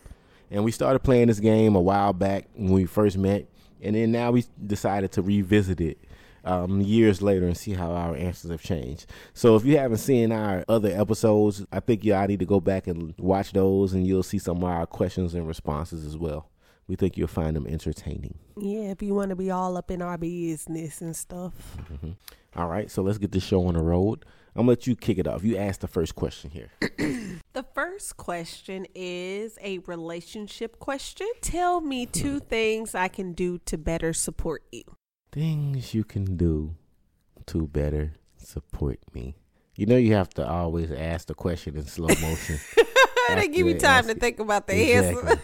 And 0.49 0.63
we 0.63 0.71
started 0.71 0.99
playing 0.99 1.28
this 1.28 1.39
game 1.39 1.76
a 1.76 1.82
while 1.82 2.13
back 2.13 2.47
when 2.56 2.71
we 2.71 2.86
first 2.86 3.17
met. 3.17 3.45
And 3.82 3.95
then 3.95 4.12
now 4.12 4.32
we 4.32 4.45
decided 4.65 5.12
to 5.13 5.21
revisit 5.21 5.82
it 5.82 5.97
um, 6.43 6.82
years 6.82 7.21
later 7.21 7.45
and 7.45 7.58
see 7.58 7.73
how 7.73 7.91
our 7.91 8.15
answers 8.15 8.51
have 8.51 8.62
changed. 8.62 9.06
So 9.34 9.56
if 9.56 9.65
you 9.65 9.77
haven't 9.77 9.97
seen 9.97 10.32
our 10.32 10.63
other 10.67 10.89
episodes, 10.89 11.65
I 11.71 11.79
think 11.79 12.03
y'all 12.03 12.27
need 12.27 12.39
to 12.39 12.45
go 12.45 12.60
back 12.60 12.88
and 12.88 13.13
watch 13.17 13.53
those, 13.53 13.93
and 13.93 14.06
you'll 14.06 14.23
see 14.23 14.39
some 14.39 14.58
of 14.58 14.63
our 14.63 14.86
questions 14.86 15.34
and 15.34 15.47
responses 15.47 16.06
as 16.06 16.17
well. 16.17 16.49
We 16.88 16.95
think 16.95 17.17
you'll 17.17 17.27
find 17.27 17.56
them 17.56 17.65
entertaining. 17.65 18.38
Yeah, 18.58 18.91
if 18.91 19.01
you 19.01 19.13
want 19.13 19.29
to 19.29 19.36
be 19.36 19.51
all 19.51 19.77
up 19.77 19.89
in 19.89 20.01
our 20.01 20.17
business 20.17 21.01
and 21.01 21.15
stuff. 21.15 21.77
All 22.56 22.67
right, 22.67 22.91
so 22.91 23.01
let's 23.01 23.17
get 23.17 23.32
this 23.32 23.43
show 23.43 23.65
on 23.65 23.73
the 23.73 23.82
road. 23.82 24.25
I'm 24.56 24.62
gonna 24.62 24.69
let 24.69 24.86
you 24.86 24.95
kick 24.95 25.17
it 25.17 25.27
off. 25.27 25.43
You 25.43 25.58
ask 25.58 25.79
the 25.79 25.88
first 25.88 26.15
question 26.15 26.51
here. 26.51 26.69
The 27.53 27.65
first 27.75 28.17
question 28.17 28.88
is 28.95 29.60
a 29.62 29.77
relationship 29.79 30.79
question. 30.79 31.27
Tell 31.41 31.82
me 31.82 32.08
two 32.08 32.39
things 32.39 32.95
I 32.95 33.08
can 33.10 33.34
do 33.34 33.60
to 33.65 33.77
better 33.77 34.12
support 34.12 34.63
you. 34.71 34.82
Things 35.33 35.95
you 35.95 36.03
can 36.03 36.37
do 36.37 36.75
to 37.47 37.65
better 37.65 38.13
support 38.37 38.99
me. 39.15 39.35
You 39.75 39.87
know 39.87 39.97
you 39.97 40.13
have 40.13 40.29
to 40.35 40.47
always 40.47 40.91
ask 40.91 41.25
the 41.25 41.33
question 41.33 41.75
in 41.75 41.87
slow 41.87 42.09
motion. 42.21 42.59
they 43.29 43.47
give 43.47 43.65
you 43.65 43.79
time 43.79 44.05
to 44.05 44.13
think 44.13 44.37
about 44.37 44.67
the 44.67 44.93
answer. 44.93 45.41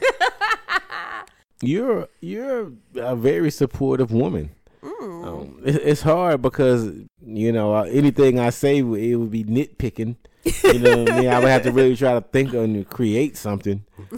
You're 1.63 2.07
you're 2.21 2.71
a 2.97 3.15
very 3.15 3.49
supportive 3.49 4.11
woman. 4.11 4.51
Mm. 4.83 5.27
Um, 5.27 5.59
it, 5.65 5.75
it's 5.77 6.01
hard 6.03 6.43
because 6.43 6.85
you 7.25 7.51
know 7.51 7.73
anything 7.73 8.39
I 8.39 8.51
say 8.51 8.77
it 8.77 8.83
would 8.83 9.31
be 9.31 9.43
nitpicking. 9.43 10.17
You 10.63 10.79
know, 10.79 10.99
what 10.99 11.11
I 11.11 11.19
mean, 11.19 11.29
I 11.29 11.39
would 11.39 11.49
have 11.49 11.63
to 11.63 11.71
really 11.71 11.97
try 11.97 12.13
to 12.13 12.21
think 12.21 12.53
and 12.53 12.87
create 12.87 13.37
something. 13.37 13.83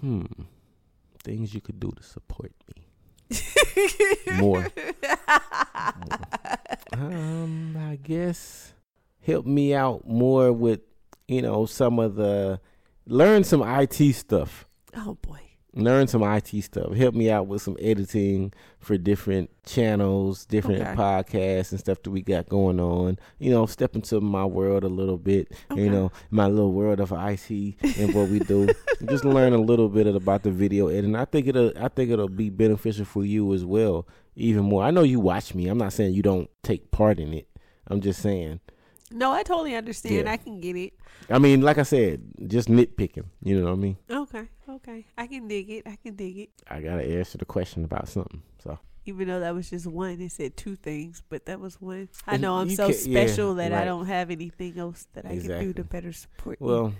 Hmm, 0.00 0.24
things 1.22 1.54
you 1.54 1.60
could 1.60 1.78
do 1.78 1.92
to 1.92 2.02
support 2.02 2.50
me 2.66 2.82
more. 4.38 4.68
Um, 6.92 7.76
I 7.78 7.96
guess 7.96 8.74
help 9.24 9.46
me 9.46 9.74
out 9.74 10.06
more 10.06 10.52
with 10.52 10.80
you 11.28 11.42
know 11.42 11.66
some 11.66 11.98
of 11.98 12.16
the 12.16 12.60
learn 13.06 13.44
some 13.44 13.62
IT 13.62 14.14
stuff. 14.14 14.66
oh 14.96 15.14
boy. 15.22 15.40
Learn 15.74 16.06
some 16.06 16.22
IT 16.22 16.48
stuff. 16.62 16.92
Help 16.94 17.14
me 17.14 17.30
out 17.30 17.46
with 17.46 17.62
some 17.62 17.78
editing 17.80 18.52
for 18.78 18.98
different 18.98 19.48
channels, 19.64 20.44
different 20.44 20.82
Okay. 20.82 20.94
podcasts 20.94 21.70
and 21.70 21.80
stuff 21.80 22.02
that 22.02 22.10
we 22.10 22.20
got 22.20 22.46
going 22.48 22.78
on. 22.78 23.18
You 23.38 23.50
know, 23.52 23.64
step 23.64 23.94
into 23.94 24.20
my 24.20 24.44
world 24.44 24.84
a 24.84 24.88
little 24.88 25.16
bit. 25.16 25.50
Okay. 25.70 25.82
You 25.82 25.90
know, 25.90 26.12
my 26.30 26.46
little 26.46 26.72
world 26.72 27.00
of 27.00 27.10
IT 27.12 27.50
and 27.98 28.14
what 28.14 28.28
we 28.28 28.40
do. 28.40 28.68
Just 29.08 29.24
learn 29.24 29.54
a 29.54 29.58
little 29.58 29.88
bit 29.88 30.06
about 30.06 30.42
the 30.42 30.50
video 30.50 30.88
editing. 30.88 31.16
I 31.16 31.24
think 31.24 31.46
it'll 31.46 31.72
I 31.78 31.88
think 31.88 32.10
it'll 32.10 32.28
be 32.28 32.50
beneficial 32.50 33.06
for 33.06 33.24
you 33.24 33.54
as 33.54 33.64
well. 33.64 34.06
Even 34.36 34.64
more. 34.64 34.82
I 34.82 34.90
know 34.90 35.02
you 35.02 35.20
watch 35.20 35.54
me. 35.54 35.68
I'm 35.68 35.78
not 35.78 35.94
saying 35.94 36.12
you 36.14 36.22
don't 36.22 36.50
take 36.62 36.90
part 36.90 37.18
in 37.18 37.32
it. 37.32 37.48
I'm 37.86 38.00
just 38.02 38.20
saying. 38.20 38.60
No, 39.12 39.32
I 39.32 39.42
totally 39.42 39.74
understand. 39.74 40.26
Yeah. 40.26 40.32
I 40.32 40.36
can 40.36 40.60
get 40.60 40.76
it. 40.76 40.94
I 41.30 41.38
mean, 41.38 41.60
like 41.62 41.78
I 41.78 41.82
said, 41.84 42.22
just 42.46 42.68
nitpicking. 42.68 43.24
You 43.42 43.60
know 43.60 43.66
what 43.66 43.72
I 43.72 43.76
mean? 43.76 43.96
Okay, 44.10 44.48
okay. 44.68 45.04
I 45.16 45.26
can 45.26 45.48
dig 45.48 45.70
it. 45.70 45.82
I 45.86 45.96
can 45.96 46.14
dig 46.16 46.38
it. 46.38 46.50
I 46.68 46.80
gotta 46.80 47.02
answer 47.04 47.38
the 47.38 47.44
question 47.44 47.84
about 47.84 48.08
something. 48.08 48.42
So 48.62 48.78
Even 49.06 49.28
though 49.28 49.40
that 49.40 49.54
was 49.54 49.70
just 49.70 49.86
one, 49.86 50.20
it 50.20 50.32
said 50.32 50.56
two 50.56 50.76
things, 50.76 51.22
but 51.28 51.46
that 51.46 51.60
was 51.60 51.80
one. 51.80 52.08
I 52.26 52.36
know 52.36 52.54
I'm 52.56 52.68
you 52.70 52.76
so 52.76 52.88
ca- 52.88 52.98
yeah, 53.04 53.26
special 53.26 53.54
that 53.56 53.72
I 53.72 53.84
don't 53.84 54.06
have 54.06 54.30
anything 54.30 54.78
else 54.78 55.06
that 55.14 55.26
I 55.26 55.38
can 55.38 55.60
do 55.60 55.72
to 55.74 55.84
better 55.84 56.12
support 56.12 56.58
you. 56.60 56.66
Well, 56.66 56.94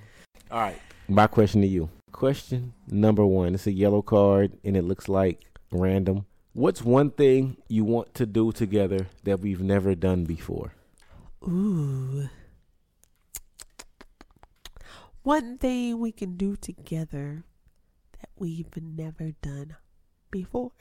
all 0.51 0.61
right. 0.61 0.79
My 1.09 1.27
question 1.27 1.61
to 1.63 1.67
you. 1.67 1.91
Question 2.13 2.73
number 2.89 3.25
one. 3.25 3.55
It's 3.55 3.67
a 3.67 3.73
yellow 3.73 4.03
card 4.03 4.53
and 4.65 4.77
it 4.77 4.83
looks 4.83 5.09
like 5.09 5.41
random. 5.73 6.27
What's 6.55 6.83
one 6.83 7.11
thing 7.11 7.57
you 7.69 7.85
want 7.85 8.15
to 8.15 8.27
do 8.27 8.53
together 8.53 9.07
that 9.25 9.41
we've 9.41 9.63
never 9.63 9.95
done 9.95 10.25
before? 10.25 10.75
Ooh. 11.47 12.29
One 15.23 15.59
thing 15.59 16.01
we 16.01 16.11
can 16.13 16.37
do 16.37 16.57
together 16.57 17.45
that 18.21 18.29
we've 18.37 18.67
never 18.81 19.33
done 19.41 19.77
before. 20.31 20.73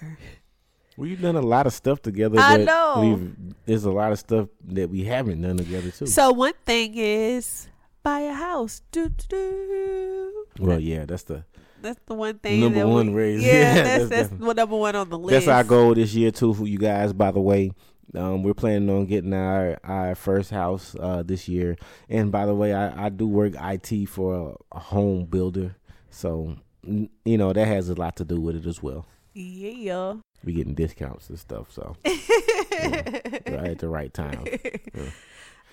We've 0.98 1.22
done 1.22 1.36
a 1.36 1.42
lot 1.42 1.68
of 1.68 1.74
stuff 1.74 2.02
together. 2.02 2.40
I 2.40 2.58
know. 2.58 3.02
We've, 3.02 3.36
there's 3.66 3.86
a 3.86 3.92
lot 3.92 4.12
of 4.12 4.20
stuff 4.20 4.48
that 4.66 4.90
we 4.90 5.04
haven't 5.04 5.42
done 5.42 5.58
together 5.58 5.92
too. 5.92 6.08
So 6.08 6.32
one 6.32 6.54
thing 6.66 6.94
is 6.96 7.68
buy 8.04 8.22
a 8.22 8.34
house. 8.34 8.82
Do, 8.92 9.10
do, 9.10 9.28
do. 9.30 10.46
well, 10.60 10.80
yeah, 10.80 11.06
that's 11.06 11.24
the 11.24 11.46
That's 11.82 12.00
the 12.06 12.16
one 12.16 12.40
thing. 12.40 12.62
Number 12.62 12.80
that 12.80 12.88
one 12.88 13.14
we, 13.14 13.22
raise. 13.22 13.44
Yeah, 13.44 13.52
Yeah, 13.54 13.74
that's 13.84 14.10
that's 14.10 14.30
that's 14.30 14.42
number 14.42 14.76
one 14.76 14.96
on 14.96 15.10
the 15.10 15.18
list. 15.20 15.46
that's 15.46 15.48
our 15.48 15.64
goal 15.64 15.94
this 15.94 16.14
year 16.14 16.32
too 16.32 16.54
for 16.54 16.68
you 16.68 16.78
guys. 16.78 17.14
By 17.14 17.32
the 17.32 17.40
way, 17.40 17.72
um, 18.16 18.44
we're 18.44 18.54
planning 18.54 18.90
on 18.90 19.06
getting 19.06 19.34
our 19.34 19.78
our 19.84 20.16
first 20.16 20.52
house 20.52 20.96
uh, 21.00 21.24
this 21.24 21.48
year. 21.48 21.78
And 22.10 22.32
by 22.32 22.46
the 22.46 22.56
way, 22.56 22.74
I, 22.74 23.06
I 23.06 23.10
do 23.10 23.28
work 23.28 23.54
IT 23.60 24.08
for 24.08 24.58
a, 24.72 24.78
a 24.78 24.80
home 24.80 25.26
builder, 25.26 25.76
so 26.10 26.58
you 26.84 27.38
know 27.38 27.54
that 27.54 27.68
has 27.68 27.90
a 27.90 27.96
lot 27.96 28.16
to 28.18 28.26
do 28.26 28.40
with 28.40 28.56
it 28.56 28.66
as 28.66 28.82
well. 28.82 29.06
Yeah. 29.34 30.16
We 30.44 30.54
getting 30.54 30.74
discounts 30.74 31.30
and 31.30 31.40
stuff, 31.40 31.72
so 31.72 31.96
right 32.06 33.48
at 33.48 33.80
the 33.80 33.90
right 33.90 34.14
time. 34.14 34.46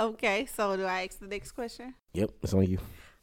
Okay, 0.01 0.47
so 0.47 0.77
do 0.77 0.85
I 0.85 1.07
ask 1.07 1.19
the 1.19 1.27
next 1.27 1.53
question? 1.53 1.95
Yep, 2.13 2.31
it's 2.45 2.55
on 2.55 2.65
you. 2.65 2.79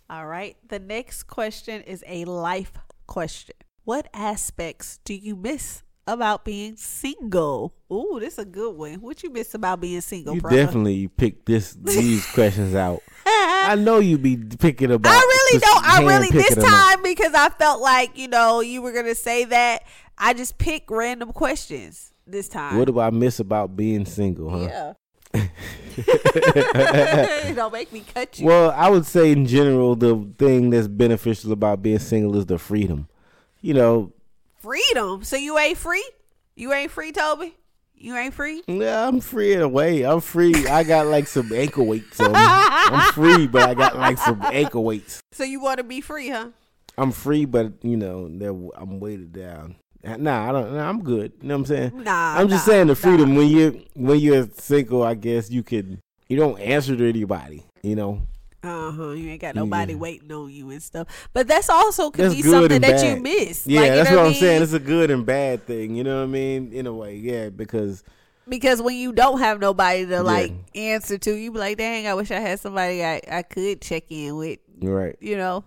All 0.10 0.25
right. 0.25 0.58
The 0.67 0.80
next 0.80 1.23
question 1.23 1.82
is 1.84 2.04
a 2.06 2.25
life 2.25 2.73
question. 3.08 3.56
What 3.86 4.10
aspects 4.13 4.99
do 5.06 5.13
you 5.13 5.38
miss 5.38 5.84
about 6.08 6.46
being 6.46 6.76
single? 6.76 7.74
Ooh, 7.91 8.18
this 8.20 8.34
is 8.34 8.39
a 8.39 8.46
good 8.46 8.76
one. 8.76 8.96
What 9.02 9.24
you 9.24 9.32
miss 9.32 9.54
about 9.54 9.82
being 9.82 10.02
single, 10.02 10.36
You 10.36 10.41
brother? 10.41 10.58
definitely 10.58 11.08
picked 11.08 11.46
this 11.46 11.74
these 11.74 12.26
questions 12.34 12.76
out. 12.76 13.02
I 13.26 13.76
know 13.76 14.00
you 14.00 14.18
be 14.18 14.38
picking 14.38 14.91
about. 14.91 15.12
I 15.12 15.20
really 15.20 15.60
don't. 15.60 15.86
I 15.86 16.00
really 16.04 16.30
this 16.30 16.56
time 16.56 17.02
because 17.02 17.34
I 17.34 17.50
felt 17.50 17.82
like 17.82 18.18
you 18.18 18.28
know 18.28 18.62
you 18.62 18.82
were 18.82 18.91
gonna 18.91 19.15
say 19.15 19.46
that. 19.46 19.84
I 20.18 20.34
just 20.34 20.58
pick 20.58 20.89
random 20.89 21.34
questions 21.34 22.13
this 22.26 22.48
time. 22.48 22.78
What 22.78 22.88
do 22.88 23.00
I 23.00 23.10
miss 23.10 23.39
about 23.39 23.76
being 23.76 24.06
single, 24.06 24.50
huh? 24.50 24.94
Yeah. 25.34 25.48
don't 27.56 27.74
make 27.74 27.91
me 27.91 28.04
cut 28.13 28.39
you. 28.39 28.46
Well, 28.46 28.72
I 28.72 28.89
would 28.89 29.06
say 29.06 29.32
in 29.32 29.46
general, 29.46 29.96
the 29.96 30.28
thing 30.38 30.70
that's 30.70 30.88
beneficial 30.88 31.52
about 31.52 31.82
being 31.82 32.00
single 32.00 32.38
is 32.38 32.46
the 32.46 32.58
freedom. 32.58 33.08
You 33.62 33.74
know, 33.74 34.13
Freedom. 34.65 35.23
So 35.23 35.36
you 35.36 35.60
ain't 35.60 35.78
free. 35.78 36.04
You 36.56 36.73
ain't 36.73 36.89
free, 36.89 37.12
Toby. 37.12 37.56
You 37.93 38.17
ain't 38.17 38.34
free. 38.34 38.63
yeah, 38.65 39.08
I'm 39.08 39.19
free 39.19 39.54
in 39.54 39.62
a 39.62 39.67
way. 39.67 40.01
I'm 40.01 40.21
free. 40.21 40.65
I 40.65 40.84
got 40.84 41.06
like 41.06 41.28
some 41.28 41.54
ankle 41.54 41.86
weights 41.86 42.19
on 42.19 42.32
me. 42.32 42.39
I'm 42.39 43.13
free, 43.13 43.45
but 43.45 43.69
I 43.69 43.75
got 43.75 43.95
like 43.95 44.17
some 44.17 44.41
ankle 44.41 44.84
weights. 44.84 45.21
So 45.34 45.43
you 45.43 45.62
want 45.62 45.78
to 45.78 45.84
be 45.84 46.01
free, 46.01 46.30
huh? 46.30 46.47
I'm 46.97 47.12
free, 47.12 47.45
but 47.45 47.73
you 47.84 47.95
know, 47.95 48.71
I'm 48.75 48.99
weighted 48.99 49.34
down. 49.34 49.75
Nah, 50.04 50.49
I 50.49 50.51
don't. 50.51 50.73
Nah, 50.73 50.89
I'm 50.89 51.04
good. 51.04 51.34
You 51.43 51.47
know 51.47 51.54
what 51.54 51.60
I'm 51.60 51.65
saying? 51.67 52.04
Nah, 52.04 52.39
I'm 52.39 52.49
just 52.49 52.65
nah, 52.65 52.73
saying 52.73 52.88
the 52.88 52.95
freedom 52.95 53.34
nah. 53.34 53.38
when 53.38 53.47
you 53.49 53.86
when 53.93 54.19
you're 54.19 54.49
single. 54.58 55.04
I 55.04 55.13
guess 55.13 55.51
you 55.51 55.62
could. 55.62 55.99
You 56.28 56.38
don't 56.38 56.60
answer 56.60 56.95
to 56.95 57.08
anybody. 57.08 57.63
You 57.84 57.95
know. 57.95 58.21
Uh 58.65 58.91
huh. 58.91 59.10
You 59.12 59.30
ain't 59.30 59.41
got 59.41 59.56
nobody 59.56 59.93
Yeah. 59.93 59.99
waiting 59.99 60.32
on 60.32 60.49
you 60.49 60.69
and 60.71 60.82
stuff. 60.82 61.08
But 61.34 61.47
that's 61.47 61.69
also 61.69 62.10
could 62.12 62.25
That's 62.25 62.36
be 62.36 62.41
something 62.41 62.82
that 62.82 63.06
you 63.06 63.21
miss. 63.21 63.67
Yeah, 63.67 63.82
Like, 63.82 63.89
you 63.89 63.95
that's 63.97 64.10
what 64.12 64.19
I'm 64.25 64.34
saying. 64.34 64.63
It's 64.63 64.73
a 64.73 64.80
good 64.80 65.12
and 65.12 65.25
bad 65.25 65.65
thing. 65.65 65.95
You 65.95 66.04
know 66.04 66.17
what 66.17 66.23
I 66.23 66.28
mean? 66.28 66.71
In 66.73 66.88
a 66.88 66.93
way, 66.93 67.15
yeah. 67.15 67.49
Because 67.49 68.04
because 68.47 68.82
when 68.82 68.95
you 68.95 69.12
don't 69.12 69.39
have 69.39 69.60
nobody 69.60 70.06
to 70.06 70.12
Yeah. 70.12 70.19
like 70.21 70.54
answer 70.75 71.17
to, 71.17 71.34
you 71.36 71.51
be 71.51 71.60
like, 71.60 71.78
"Dang, 71.78 72.08
I 72.08 72.13
wish 72.13 72.32
I 72.32 72.39
had 72.39 72.60
somebody 72.60 73.04
I 73.04 73.21
I 73.30 73.41
could 73.43 73.82
check 73.82 74.04
in 74.10 74.36
with." 74.38 74.60
right. 74.82 75.15
You 75.19 75.38
know, 75.38 75.63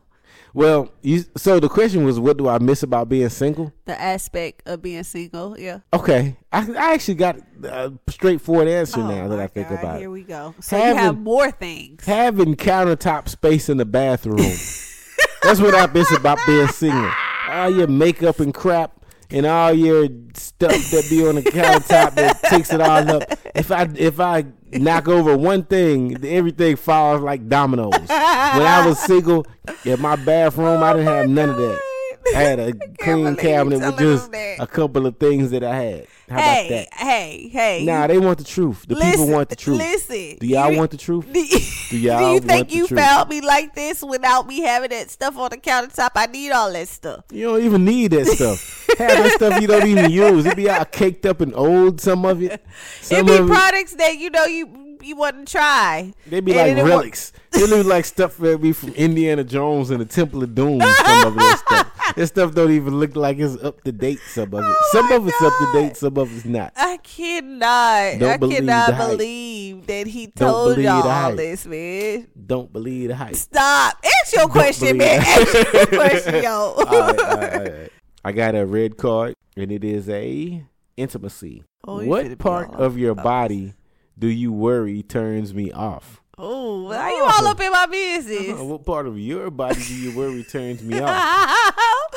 Well, 0.55 0.91
you. 1.03 1.25
So 1.37 1.61
the 1.61 1.69
question 1.69 2.05
was, 2.05 2.19
what 2.19 2.37
do 2.37 2.49
I 2.49 2.59
miss 2.59 2.83
about 2.83 3.09
being 3.09 3.29
single? 3.29 3.73
the 3.85 4.01
aspect 4.01 4.63
of 4.67 4.83
being 4.83 5.03
single. 5.05 5.59
Yeah. 5.59 5.81
Okay, 5.93 6.37
I 6.53 6.71
I 6.73 6.95
actually 6.95 7.15
got 7.15 7.39
a 7.65 7.93
straightforward 8.09 8.69
answer 8.69 9.01
Oh, 9.01 9.09
now 9.09 9.29
that 9.29 9.39
I 9.41 9.47
think 9.47 9.69
God, 9.69 9.79
about 9.79 9.85
Here 9.85 9.97
it. 9.97 10.01
Here 10.01 10.11
we 10.11 10.23
go. 10.23 10.55
So 10.61 10.77
you 10.77 10.95
have 10.95 11.19
more 11.19 11.51
things. 11.51 12.05
Having 12.05 12.57
countertop 12.57 13.29
space 13.29 13.69
in 13.69 13.77
the 13.77 13.85
bathroom. 13.87 14.39
That's 15.43 15.61
what 15.61 15.75
I 15.75 15.87
miss 15.93 16.11
about 16.13 16.39
being 16.47 16.69
single. 16.69 17.11
All 17.49 17.71
your 17.71 17.87
makeup 17.87 18.41
and 18.41 18.53
crap 18.53 19.05
and 19.31 19.47
all 19.47 19.73
your 19.73 20.09
stuff 20.35 20.73
that 20.91 21.07
be 21.09 21.27
on 21.27 21.37
the 21.37 21.43
countertop 21.43 22.15
that 22.15 22.43
takes 22.45 22.73
it 22.73 22.81
all 22.81 23.09
up. 23.11 23.23
If 23.55 23.71
I 23.71 23.89
if 23.97 24.21
I 24.21 24.47
knock 24.73 25.09
over 25.09 25.37
one 25.37 25.65
thing, 25.65 26.25
everything 26.25 26.77
falls 26.77 27.23
like 27.23 27.49
dominoes. 27.49 27.93
When 27.93 28.09
I 28.09 28.85
was 28.87 28.99
single, 29.05 29.47
in 29.85 30.01
my 30.01 30.17
bathroom, 30.17 30.83
I 30.83 30.91
oh 30.91 30.97
didn't 30.97 31.07
have 31.07 31.29
none 31.29 31.51
of 31.51 31.57
that. 31.57 31.88
I 32.35 32.41
had 32.43 32.59
a 32.59 32.73
clean 33.01 33.37
cabinet 33.37 33.81
with 33.81 33.99
just 33.99 34.31
a 34.35 34.67
couple 34.67 35.07
of 35.07 35.17
things 35.19 35.51
that 35.51 35.63
I 35.65 35.75
had. 35.75 36.07
How 36.29 36.35
about 36.35 36.45
Hey, 36.45 36.69
that? 36.69 36.95
hey, 36.95 37.49
hey. 37.49 37.85
Nah, 37.87 38.07
they 38.07 38.19
want 38.19 38.37
the 38.39 38.45
truth. 38.45 38.85
The 38.87 38.97
people 38.97 39.29
want 39.29 39.49
the 39.49 39.57
truth. 39.57 39.79
Listen. 39.79 40.37
Do 40.39 40.47
y'all 40.47 40.71
you- 40.71 40.77
want 40.79 40.91
the 40.91 40.99
truth? 40.99 41.25
Do, 41.33 41.33
Do 41.33 41.99
y'all 41.99 42.19
do 42.19 42.35
you 42.35 42.41
think 42.41 42.75
you 42.75 42.87
truth? 42.87 43.01
found 43.01 43.31
me 43.31 43.41
like 43.41 43.75
this 43.75 44.03
without 44.03 44.47
me 44.47 44.61
having 44.61 44.91
that 44.91 45.11
stuff 45.11 45.39
on 45.39 45.49
the 45.51 45.57
countertop? 45.57 46.11
I 46.17 46.27
need 46.27 46.51
all 46.51 46.71
that 46.73 46.89
stuff. 46.89 47.25
You 47.33 47.47
don't 47.47 47.63
even 47.63 47.85
need 47.87 48.09
that 48.11 48.27
stuff. 48.27 48.87
Have 48.99 49.09
that 49.23 49.33
stuff 49.33 49.61
you 49.63 49.69
don't 49.69 49.87
even 49.87 50.11
use. 50.11 50.45
It 50.45 50.57
be 50.57 50.69
all 50.69 50.85
caked 50.85 51.25
up 51.25 51.41
and 51.41 51.55
old. 51.55 52.01
Some 52.01 52.25
of 52.27 52.43
it. 52.43 52.53
It 52.53 52.61
Some 53.01 53.27
be 53.27 53.37
of 53.37 53.47
it. 53.47 53.49
products 53.53 53.95
that 53.95 54.19
you 54.19 54.29
know 54.31 54.45
you 54.45 54.67
you 55.03 55.17
to 55.17 55.45
try. 55.45 56.13
They'd 56.27 56.45
be 56.45 56.53
And 56.59 56.77
like 56.77 56.85
it 56.85 56.89
relics. 56.89 57.33
They 57.51 57.67
look 57.67 57.87
like 57.87 58.05
stuff 58.05 58.37
that 58.39 58.61
be 58.61 58.73
from 58.73 58.91
Indiana 58.91 59.45
Jones 59.45 59.91
and 59.91 60.01
the 60.01 60.05
Temple 60.05 60.43
of 60.43 60.55
Doom. 60.55 60.81
Some 60.81 61.27
of 61.27 61.35
that 61.35 61.63
stuff. 61.67 61.93
That 62.17 62.27
stuff 62.27 62.55
don't 62.55 62.71
even 62.73 62.99
look 62.99 63.17
like 63.17 63.39
it's 63.39 63.63
up 63.63 63.85
to 63.85 63.93
date. 63.93 64.19
Some 64.29 64.55
of 64.55 64.61
it. 64.61 64.67
Oh 64.67 64.89
some 64.93 65.13
of 65.13 65.29
it's 65.29 65.43
up 65.43 65.53
to 65.59 65.73
date. 65.75 65.97
Some 65.97 66.17
of 66.17 66.35
it's 66.35 66.47
not. 66.47 66.73
I 66.75 66.97
cannot. 66.97 68.19
Don't 68.19 68.31
I 68.31 68.37
believe 68.39 68.57
cannot 68.57 68.97
believe 68.97 69.87
that 69.87 70.07
he 70.07 70.27
Don't 70.29 70.49
told 70.49 70.79
y'all 70.79 71.07
all 71.07 71.37
this, 71.37 71.67
man. 71.67 72.29
Don't 72.47 72.73
believe 72.73 73.09
the 73.09 73.15
hype. 73.17 73.37
Stop. 73.37 74.03
Ask 74.23 74.35
your 74.35 74.49
question, 74.49 74.97
believe 74.97 75.21
man. 75.21 75.21
Ask 75.21 75.73
your 75.75 75.87
question, 75.87 76.35
yo. 76.43 76.51
All 76.51 76.85
right, 76.85 76.91
all 76.91 77.37
right, 77.37 77.53
all 77.53 77.61
right. 77.61 77.93
I 78.25 78.33
got 78.33 78.55
a 78.55 78.65
red 78.65 78.97
card, 78.97 79.35
and 79.57 79.71
it 79.71 79.85
is 79.85 80.09
a 80.09 80.65
intimacy. 80.97 81.65
Oh, 81.87 82.05
what 82.05 82.39
part 82.39 82.75
of 82.75 82.99
your 82.99 83.15
body 83.15 83.75
do 84.19 84.27
you 84.29 84.53
worry 84.53 85.03
turns 85.03 85.55
me 85.55 85.71
off? 85.73 86.21
Oh, 86.41 86.85
why 86.85 87.11
you 87.11 87.23
all 87.23 87.47
up 87.49 87.61
in 87.61 87.71
my 87.73 87.87
business? 87.87 88.61
What 88.61 88.85
part 88.85 89.07
of 89.07 89.19
your 89.19 89.51
body 89.51 89.83
do 89.83 89.95
you 89.95 90.17
worry 90.17 90.45
turns 90.45 90.83
me 90.83 91.01
off? 91.01 91.09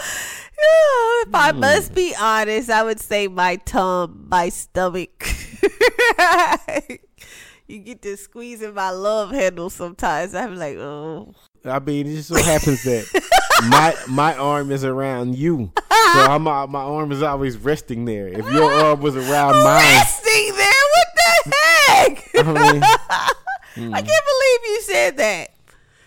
if 0.58 1.34
I 1.34 1.52
Hmm. 1.52 1.60
must 1.60 1.94
be 1.96 2.14
honest, 2.20 2.70
I 2.70 2.84
would 2.84 3.00
say 3.00 3.28
my 3.28 3.56
tongue, 3.58 4.28
my 4.30 4.50
stomach. 4.50 5.28
you 7.68 7.80
get 7.80 8.02
to 8.04 8.18
squeezing 8.18 8.74
my 8.74 8.90
love 8.92 9.32
handle 9.32 9.70
sometimes. 9.70 10.36
I'm 10.36 10.56
like, 10.56 10.78
oh. 10.78 11.34
I 11.66 11.80
mean, 11.80 12.08
it 12.08 12.16
just 12.16 12.30
so 12.30 12.42
happens 12.42 12.84
that 12.84 13.06
my 13.70 13.96
my 14.08 14.36
arm 14.36 14.72
is 14.72 14.84
around 14.84 15.36
you, 15.36 15.72
so 15.78 16.20
I'm 16.20 16.44
my 16.44 16.82
arm 16.82 17.12
is 17.12 17.22
always 17.22 17.58
resting 17.58 18.06
there. 18.06 18.28
If 18.28 18.46
your 18.52 18.72
arm 18.72 19.02
was 19.02 19.16
around 19.16 19.56
mine, 19.64 19.84
Resting 19.84 20.56
there? 20.56 20.68
What 20.92 21.08
the 21.16 22.31
heck? 22.44 22.84
I 22.84 23.32
I 23.78 24.02
can't 24.02 24.06
believe 24.06 24.60
you 24.66 24.82
said 24.82 25.18
that. 25.18 25.54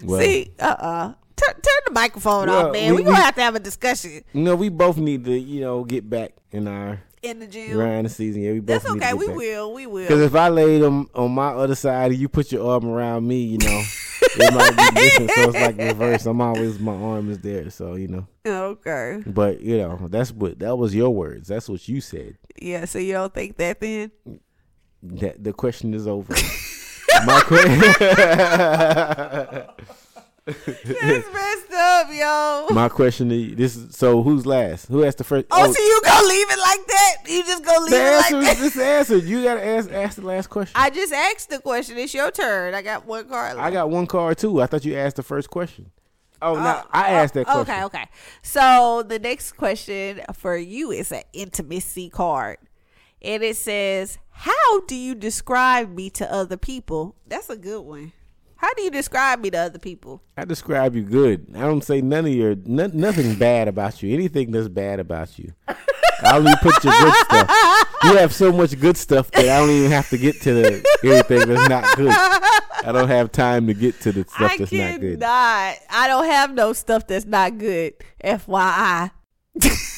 well, 0.03 0.20
See, 0.20 0.53
uh 0.61 0.64
uh 0.79 1.14
Turn, 1.37 1.53
turn 1.55 1.81
the 1.87 1.92
microphone 1.92 2.47
Well, 2.47 2.66
off, 2.68 2.73
man. 2.73 2.92
we- 2.94 2.99
We're 3.01 3.05
going 3.07 3.16
to 3.16 3.20
we- 3.20 3.25
have 3.25 3.35
to 3.35 3.40
have 3.42 3.55
a 3.57 3.61
discussion 3.61 4.23
you 4.33 4.42
know, 4.42 4.55
we 4.55 4.68
both 4.68 4.97
need 4.99 5.25
to, 5.25 5.37
you 5.37 5.62
know, 5.62 5.83
get 5.83 6.09
back 6.09 6.31
in 6.53 6.68
our 6.68 7.01
in 7.23 7.40
the 7.40 7.47
gym. 7.49 7.77
round 7.77 8.07
of 8.07 8.12
season. 8.12 8.42
Yeah, 8.42 8.53
we 8.53 8.61
both 8.61 8.83
That's 8.83 8.94
need 8.94 9.03
okay. 9.03 9.11
to 9.11 9.16
We 9.16 9.27
back. 9.29 9.37
will. 9.37 9.73
We 9.75 9.87
will. 9.87 10.03
Because 10.05 10.20
if 10.20 10.35
I 10.37 10.49
laid 10.49 10.81
them 10.83 11.09
on 11.14 11.33
my 11.33 11.49
other 11.49 11.75
side 11.75 12.12
and 12.12 12.20
you 12.20 12.29
put 12.29 12.53
your 12.53 12.70
arm 12.70 12.85
around 12.87 13.27
me, 13.27 13.38
you 13.42 13.59
know, 13.59 13.83
it 14.37 14.55
might 14.55 14.94
be 14.94 15.01
different. 15.01 15.31
So 15.33 15.42
it's 15.51 15.55
like 15.55 15.77
reverse. 15.79 16.27
I'm 16.27 16.40
always 16.40 16.79
my 16.79 16.94
arm 16.94 17.31
is 17.31 17.38
there. 17.40 17.68
So 17.70 17.94
you 17.94 18.07
know, 18.09 18.27
Okay. 18.47 19.23
but 19.27 19.61
you 19.61 19.79
know, 19.79 20.07
that's 20.09 20.31
what 20.31 20.59
that 20.61 20.77
was 20.77 20.94
your 20.94 21.11
words. 21.11 21.49
That's 21.49 21.68
what 21.68 21.88
you 21.88 22.01
said. 22.01 22.37
Yeah, 22.62 22.85
so 22.85 22.99
you 23.01 23.14
don't 23.14 23.35
think 23.35 23.57
that 23.57 23.81
then? 23.81 24.12
That 25.04 25.44
the 25.44 25.52
question 25.52 25.92
is 25.92 26.06
over. 26.06 26.34
my 27.26 27.40
question. 27.40 27.80
That's 30.46 31.32
messed 31.32 31.72
up, 31.72 32.08
yo. 32.12 32.66
my 32.70 32.88
question 32.90 33.30
to 33.30 33.34
you. 33.34 33.54
This 33.54 33.76
is 33.76 33.96
so. 33.96 34.22
Who's 34.22 34.44
last? 34.44 34.88
Who 34.88 35.04
asked 35.04 35.18
the 35.18 35.24
first? 35.24 35.46
Oh, 35.50 35.66
oh, 35.66 35.72
so 35.72 35.82
you 35.82 36.00
gonna 36.04 36.26
leave 36.26 36.50
it 36.50 36.58
like 36.58 36.86
that? 36.86 37.16
You 37.26 37.44
just 37.44 37.64
gonna 37.64 37.80
leave 37.80 37.90
the 37.90 37.96
it 37.96 38.02
answer 38.02 38.36
like 38.36 38.52
is 38.52 38.58
that? 38.58 38.62
this 38.62 38.78
answer. 38.78 39.16
You 39.18 39.42
gotta 39.42 39.64
ask 39.66 39.90
ask 39.90 40.16
the 40.16 40.26
last 40.26 40.48
question. 40.48 40.72
I 40.74 40.90
just 40.90 41.12
asked 41.12 41.48
the 41.50 41.60
question. 41.60 41.96
It's 41.98 42.12
your 42.12 42.30
turn. 42.30 42.74
I 42.74 42.82
got 42.82 43.06
one 43.06 43.28
card. 43.28 43.56
I 43.56 43.70
got 43.70 43.88
one 43.90 44.06
card 44.06 44.38
too. 44.38 44.60
I 44.60 44.66
thought 44.66 44.84
you 44.84 44.96
asked 44.96 45.16
the 45.16 45.22
first 45.22 45.50
question. 45.50 45.90
Oh, 46.42 46.56
no, 46.56 46.60
Oh, 46.84 46.88
I 46.90 47.10
asked 47.10 47.34
that 47.34 47.46
oh, 47.48 47.64
question. 47.64 47.74
Okay, 47.74 47.84
okay. 47.84 48.08
So 48.42 49.02
the 49.06 49.18
next 49.18 49.52
question 49.52 50.20
for 50.34 50.56
you 50.56 50.90
is 50.90 51.10
an 51.10 51.22
intimacy 51.32 52.10
card. 52.10 52.58
And 53.22 53.42
it 53.42 53.56
says, 53.56 54.18
How 54.37 54.81
do 54.83 54.94
you 54.97 55.14
describe 55.14 55.94
me 55.94 56.11
to 56.11 56.31
other 56.31 56.57
people? 56.57 57.16
That's 57.27 57.49
a 57.49 57.57
good 57.57 57.81
one. 57.83 58.12
How 58.57 58.73
do 58.75 58.83
you 58.83 58.90
describe 58.90 59.40
me 59.40 59.51
to 59.51 59.59
other 59.59 59.79
people? 59.79 60.23
I 60.37 60.44
describe 60.44 60.94
you 60.97 61.03
good. 61.03 61.47
I 61.55 61.61
don't 61.61 61.85
say 61.85 62.01
none 62.01 62.27
of 62.27 62.33
your 62.33 62.55
no, 62.64 62.87
nothing 62.88 63.37
bad 63.37 63.68
about 63.68 64.03
you. 64.03 64.12
Anything 64.12 64.51
that's 64.51 64.68
bad 64.68 65.01
about 65.01 65.38
you. 65.38 65.53
I 65.68 66.37
only 66.37 66.53
put 66.62 66.83
your 66.83 66.92
good 66.92 67.14
stuff. 67.14 67.51
You 68.05 68.16
have 68.16 68.33
so 68.35 68.53
much 68.53 68.79
good 68.81 68.97
stuff 68.97 69.31
that 69.33 69.44
I 69.44 69.59
don't 69.61 69.70
even 69.70 69.90
have 69.90 70.09
to 70.11 70.18
get 70.18 70.40
to 70.42 70.55
the 70.55 70.85
anything 71.05 71.49
that's 71.49 71.68
not 71.68 71.97
good. 71.97 72.12
I 72.12 72.90
don't 72.92 73.09
have 73.09 73.33
time 73.33 73.66
to 73.66 73.75
get 73.75 74.01
to 74.03 74.12
the 74.12 74.23
stuff 74.23 74.53
I 74.53 74.57
that's 74.59 74.73
not 74.73 74.79
cannot. 74.79 75.01
good. 75.01 75.23
I 75.23 76.05
don't 76.07 76.27
have 76.27 76.55
no 76.55 76.73
stuff 76.73 77.07
that's 77.07 77.25
not 77.27 77.59
good. 77.59 77.94
FYI. 78.23 79.11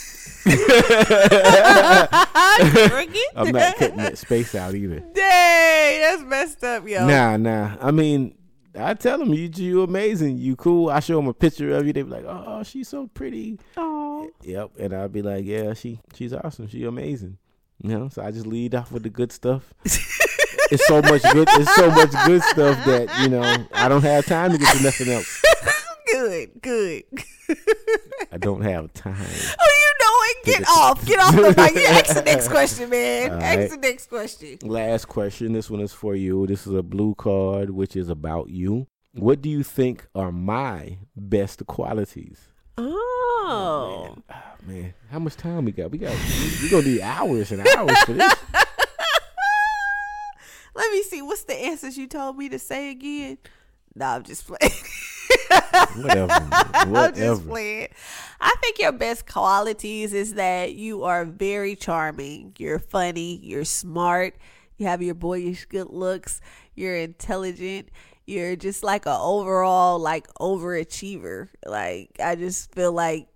I'm 3.37 3.51
not 3.51 3.77
cutting 3.77 3.97
that 3.97 4.19
space 4.19 4.55
out 4.55 4.75
either. 4.75 5.01
Dang, 5.01 6.01
that's 6.01 6.23
messed 6.23 6.63
up, 6.65 6.89
yo. 6.89 7.07
Nah, 7.07 7.37
nah. 7.37 7.77
I 7.81 7.91
mean, 7.91 8.37
I 8.79 8.95
tell 8.95 9.19
them 9.19 9.33
you 9.35 9.51
you 9.55 9.83
amazing, 9.83 10.39
you 10.39 10.57
cool. 10.57 10.91
I 10.91 11.01
show 11.01 11.17
them 11.17 11.29
a 11.29 11.35
picture 11.35 11.75
of 11.75 11.87
you. 11.87 11.93
They 11.93 12.03
be 12.03 12.11
like, 12.11 12.25
oh, 12.27 12.63
she's 12.63 12.89
so 12.89 13.09
pretty. 13.09 13.59
Aw. 13.77 14.27
Yep, 14.43 14.71
and 14.79 14.93
I'll 14.95 15.09
be 15.09 15.23
like, 15.23 15.45
yeah, 15.45 15.75
she 15.75 16.01
she's 16.15 16.33
awesome. 16.33 16.69
She 16.69 16.85
amazing. 16.85 17.39
You 17.83 17.91
know, 17.91 18.09
so 18.09 18.23
I 18.23 18.31
just 18.31 18.47
lead 18.47 18.75
off 18.75 18.93
with 18.93 19.03
the 19.03 19.11
good 19.11 19.33
stuff. 19.33 19.75
it's 19.85 20.87
so 20.87 21.03
much 21.03 21.23
good. 21.33 21.49
It's 21.53 21.75
so 21.75 21.91
much 21.91 22.11
good 22.25 22.43
stuff 22.43 22.85
that 22.87 23.09
you 23.21 23.29
know 23.29 23.43
I 23.73 23.89
don't 23.89 24.03
have 24.03 24.27
time 24.27 24.53
to 24.53 24.59
get 24.59 24.77
to 24.77 24.83
nothing 24.83 25.09
else. 25.09 25.43
good, 26.13 26.51
good. 26.63 27.05
I 28.33 28.39
don't 28.39 28.63
have 28.63 28.93
time. 28.93 29.15
Oh, 29.17 29.93
you 30.01 30.06
Get 30.45 30.65
off. 30.69 31.05
Get 31.05 31.19
off 31.19 31.35
the 31.35 31.55
mic. 31.57 31.75
You 31.75 31.87
ask 31.87 32.15
the 32.15 32.23
next 32.23 32.49
question, 32.57 32.91
man. 32.91 33.33
All 33.33 33.41
Ask 33.43 33.59
right. 33.59 33.71
the 33.71 33.77
next 33.77 34.09
question. 34.09 34.59
Last 34.63 35.07
question. 35.09 35.53
This 35.53 35.69
one 35.71 35.81
is 35.81 35.93
for 35.93 36.15
you. 36.15 36.47
This 36.47 36.67
is 36.67 36.73
a 36.73 36.83
blue 36.83 37.15
card, 37.17 37.71
which 37.71 37.97
is 37.97 38.09
about 38.09 38.49
you. 38.51 38.87
What 39.13 39.41
do 39.41 39.49
you 39.49 39.63
think 39.63 40.07
are 40.15 40.31
my 40.31 40.99
best 41.17 41.67
qualities? 41.67 42.49
Oh. 42.79 44.03
Man, 44.15 44.23
ah, 44.31 44.55
man, 44.67 44.95
how 45.11 45.19
much 45.19 45.37
time 45.37 45.65
we 45.65 45.73
got? 45.73 45.91
We 45.91 45.99
got. 45.99 46.13
We, 46.13 46.53
we 46.63 46.71
gonna 46.71 46.87
need 46.87 47.01
hours 47.01 47.51
and 47.53 47.67
hours 47.67 47.99
for 48.05 48.13
this. 48.13 48.35
Let 50.75 50.93
me 50.93 51.03
see. 51.05 51.23
What's 51.23 51.45
the 51.45 51.55
answers 51.55 51.97
you 51.97 52.07
told 52.07 52.37
me 52.37 52.49
to 52.51 52.59
say 52.59 52.91
again? 52.91 53.39
No, 53.95 54.07
I'm 54.07 54.23
just 54.23 54.47
playing. 54.47 54.73
Whatever. 55.97 56.27
man. 56.27 56.97
I'm 56.97 57.15
just 57.15 57.47
playing. 57.47 57.89
I 58.41 58.55
think 58.61 58.79
your 58.79 58.93
best 58.93 59.27
qualities 59.27 60.13
is 60.13 60.35
that 60.35 60.75
you 60.75 61.05
are 61.05 61.25
very 61.25 61.75
charming. 61.77 62.55
You're 62.59 62.79
funny. 62.79 63.41
You're 63.43 63.65
smart. 63.65 64.37
You 64.77 64.87
have 64.87 65.03
your 65.03 65.15
boyish 65.15 65.67
good 65.67 65.91
looks. 65.91 66.41
You're 66.75 66.97
intelligent. 66.97 67.89
You're 68.27 68.57
just 68.57 68.83
like 68.83 69.07
a 69.07 69.17
overall 69.17 69.99
like 69.99 70.27
overachiever. 70.35 71.49
Like 71.65 72.11
I 72.23 72.35
just 72.35 72.75
feel 72.75 72.93
like 72.93 73.29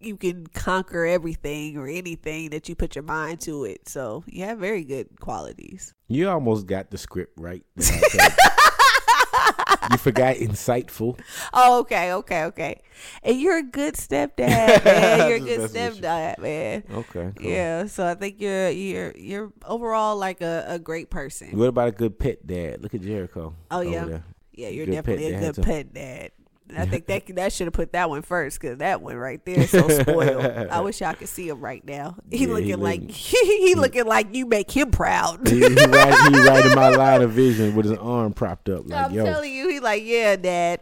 you 0.00 0.16
can 0.16 0.46
conquer 0.48 1.06
everything 1.06 1.76
or 1.76 1.86
anything 1.86 2.50
that 2.50 2.68
you 2.68 2.74
put 2.74 2.96
your 2.96 3.04
mind 3.04 3.40
to 3.42 3.64
it. 3.64 3.88
So 3.88 4.24
you 4.26 4.44
have 4.44 4.58
very 4.58 4.84
good 4.84 5.20
qualities. 5.20 5.94
You 6.08 6.28
almost 6.28 6.66
got 6.66 6.90
the 6.90 6.98
script 6.98 7.34
right. 7.36 7.62
you 9.90 9.98
forgot 9.98 10.36
insightful. 10.36 11.18
Oh, 11.52 11.80
okay, 11.80 12.12
okay, 12.12 12.44
okay. 12.44 12.80
And 13.22 13.40
you're 13.40 13.58
a 13.58 13.62
good 13.62 13.94
stepdad, 13.94 14.84
man. 14.84 15.18
You're 15.28 15.36
a 15.36 15.40
good 15.40 15.70
stepdad, 15.70 16.38
man. 16.38 16.84
Okay. 16.90 17.32
Cool. 17.36 17.50
Yeah. 17.50 17.86
So 17.86 18.06
I 18.06 18.14
think 18.14 18.40
you're 18.40 18.68
you're 18.68 19.12
you're 19.16 19.52
overall 19.64 20.16
like 20.16 20.40
a, 20.40 20.64
a 20.68 20.78
great 20.78 21.10
person. 21.10 21.56
What 21.56 21.68
about 21.68 21.88
a 21.88 21.92
good 21.92 22.18
pet 22.18 22.46
dad? 22.46 22.82
Look 22.82 22.94
at 22.94 23.00
Jericho. 23.00 23.54
Oh 23.70 23.80
yeah. 23.80 24.20
Yeah, 24.52 24.68
you're 24.68 24.86
good 24.86 24.92
definitely 24.92 25.32
a 25.32 25.52
good 25.52 25.64
pet 25.64 25.94
dad. 25.94 26.30
I 26.78 26.86
think 26.86 27.06
that 27.06 27.26
that 27.36 27.52
should 27.52 27.66
have 27.66 27.74
put 27.74 27.92
that 27.92 28.08
one 28.08 28.22
first 28.22 28.60
because 28.60 28.78
that 28.78 29.02
one 29.02 29.16
right 29.16 29.44
there 29.44 29.60
is 29.60 29.70
so 29.70 29.88
spoiled. 29.88 30.44
I 30.44 30.80
wish 30.82 31.00
y'all 31.00 31.14
could 31.14 31.28
see 31.28 31.48
him 31.48 31.60
right 31.60 31.84
now. 31.84 32.16
He 32.30 32.46
yeah, 32.46 32.52
looking 32.52 32.66
he 32.66 32.76
like 32.76 33.10
he, 33.10 33.68
he 33.68 33.74
looking 33.74 34.06
like 34.06 34.34
you 34.34 34.46
make 34.46 34.70
him 34.70 34.90
proud. 34.90 35.46
he, 35.48 35.58
he, 35.58 35.64
right, 35.64 36.32
he 36.32 36.40
right 36.40 36.66
in 36.66 36.74
my 36.74 36.90
line 36.90 37.22
of 37.22 37.32
vision 37.32 37.74
with 37.74 37.86
his 37.86 37.98
arm 37.98 38.32
propped 38.32 38.68
up. 38.68 38.88
Like, 38.88 39.06
I'm 39.06 39.12
Yo. 39.12 39.24
telling 39.24 39.52
you, 39.52 39.68
he 39.68 39.80
like 39.80 40.02
yeah, 40.04 40.36
dad. 40.36 40.80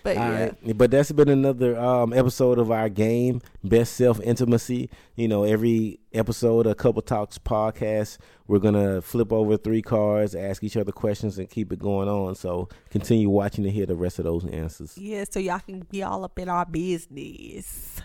But 0.04 0.16
yeah. 0.16 0.44
Right. 0.44 0.78
But 0.78 0.90
that's 0.90 1.12
been 1.12 1.28
another 1.28 1.78
um, 1.78 2.14
episode 2.14 2.58
of 2.58 2.70
our 2.70 2.88
game, 2.88 3.42
Best 3.62 3.94
Self 3.94 4.18
Intimacy. 4.20 4.88
You 5.14 5.28
know, 5.28 5.44
every 5.44 6.00
episode, 6.14 6.66
a 6.66 6.74
couple 6.74 7.02
talks 7.02 7.36
podcast, 7.38 8.16
we're 8.46 8.60
gonna 8.60 9.02
flip 9.02 9.30
over 9.30 9.58
three 9.58 9.82
cards, 9.82 10.34
ask 10.34 10.64
each 10.64 10.76
other 10.76 10.92
questions, 10.92 11.38
and 11.38 11.50
keep 11.50 11.70
it 11.72 11.78
going 11.78 12.08
on. 12.08 12.34
So 12.34 12.68
continue 12.88 13.28
watching 13.28 13.64
to 13.64 13.70
hear 13.70 13.84
the 13.84 13.94
rest 13.94 14.18
of 14.18 14.24
those 14.24 14.46
answers. 14.46 14.96
Yeah, 14.96 15.24
so 15.28 15.38
y'all 15.38 15.58
can 15.58 15.80
be 15.90 16.02
all 16.02 16.24
up 16.24 16.38
in 16.38 16.48
our 16.48 16.64
business. 16.64 18.00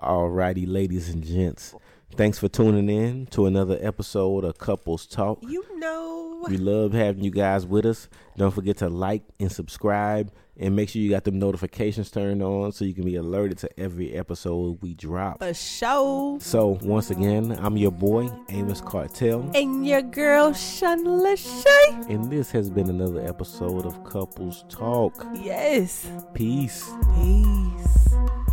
Alrighty, 0.00 0.66
ladies 0.68 1.08
and 1.08 1.24
gents. 1.24 1.74
Thanks 2.16 2.38
for 2.38 2.48
tuning 2.48 2.88
in 2.88 3.26
to 3.26 3.46
another 3.46 3.76
episode 3.80 4.44
of 4.44 4.56
Couples 4.58 5.06
Talk. 5.06 5.40
You 5.42 5.64
know, 5.78 6.44
we 6.48 6.58
love 6.58 6.92
having 6.92 7.24
you 7.24 7.30
guys 7.30 7.66
with 7.66 7.86
us. 7.86 8.08
Don't 8.36 8.54
forget 8.54 8.76
to 8.78 8.88
like 8.88 9.22
and 9.40 9.50
subscribe 9.50 10.30
and 10.58 10.76
make 10.76 10.88
sure 10.88 11.02
you 11.02 11.10
got 11.10 11.24
the 11.24 11.30
notifications 11.30 12.10
turned 12.10 12.42
on 12.42 12.72
so 12.72 12.84
you 12.84 12.94
can 12.94 13.04
be 13.04 13.16
alerted 13.16 13.58
to 13.58 13.80
every 13.80 14.14
episode 14.14 14.78
we 14.80 14.94
drop. 14.94 15.38
For 15.38 15.54
sure. 15.54 16.40
So 16.40 16.78
once 16.82 17.10
again, 17.10 17.58
I'm 17.60 17.76
your 17.76 17.92
boy 17.92 18.30
Amos 18.48 18.80
Cartel, 18.80 19.50
and 19.54 19.86
your 19.86 20.02
girl 20.02 20.52
Shun 20.52 21.04
Lachey, 21.04 22.10
and 22.10 22.30
this 22.30 22.50
has 22.50 22.70
been 22.70 22.88
another 22.88 23.26
episode 23.26 23.86
of 23.86 24.04
Couples 24.04 24.64
Talk. 24.68 25.26
Yes. 25.34 26.06
Peace. 26.34 26.90
Peace. 27.16 28.43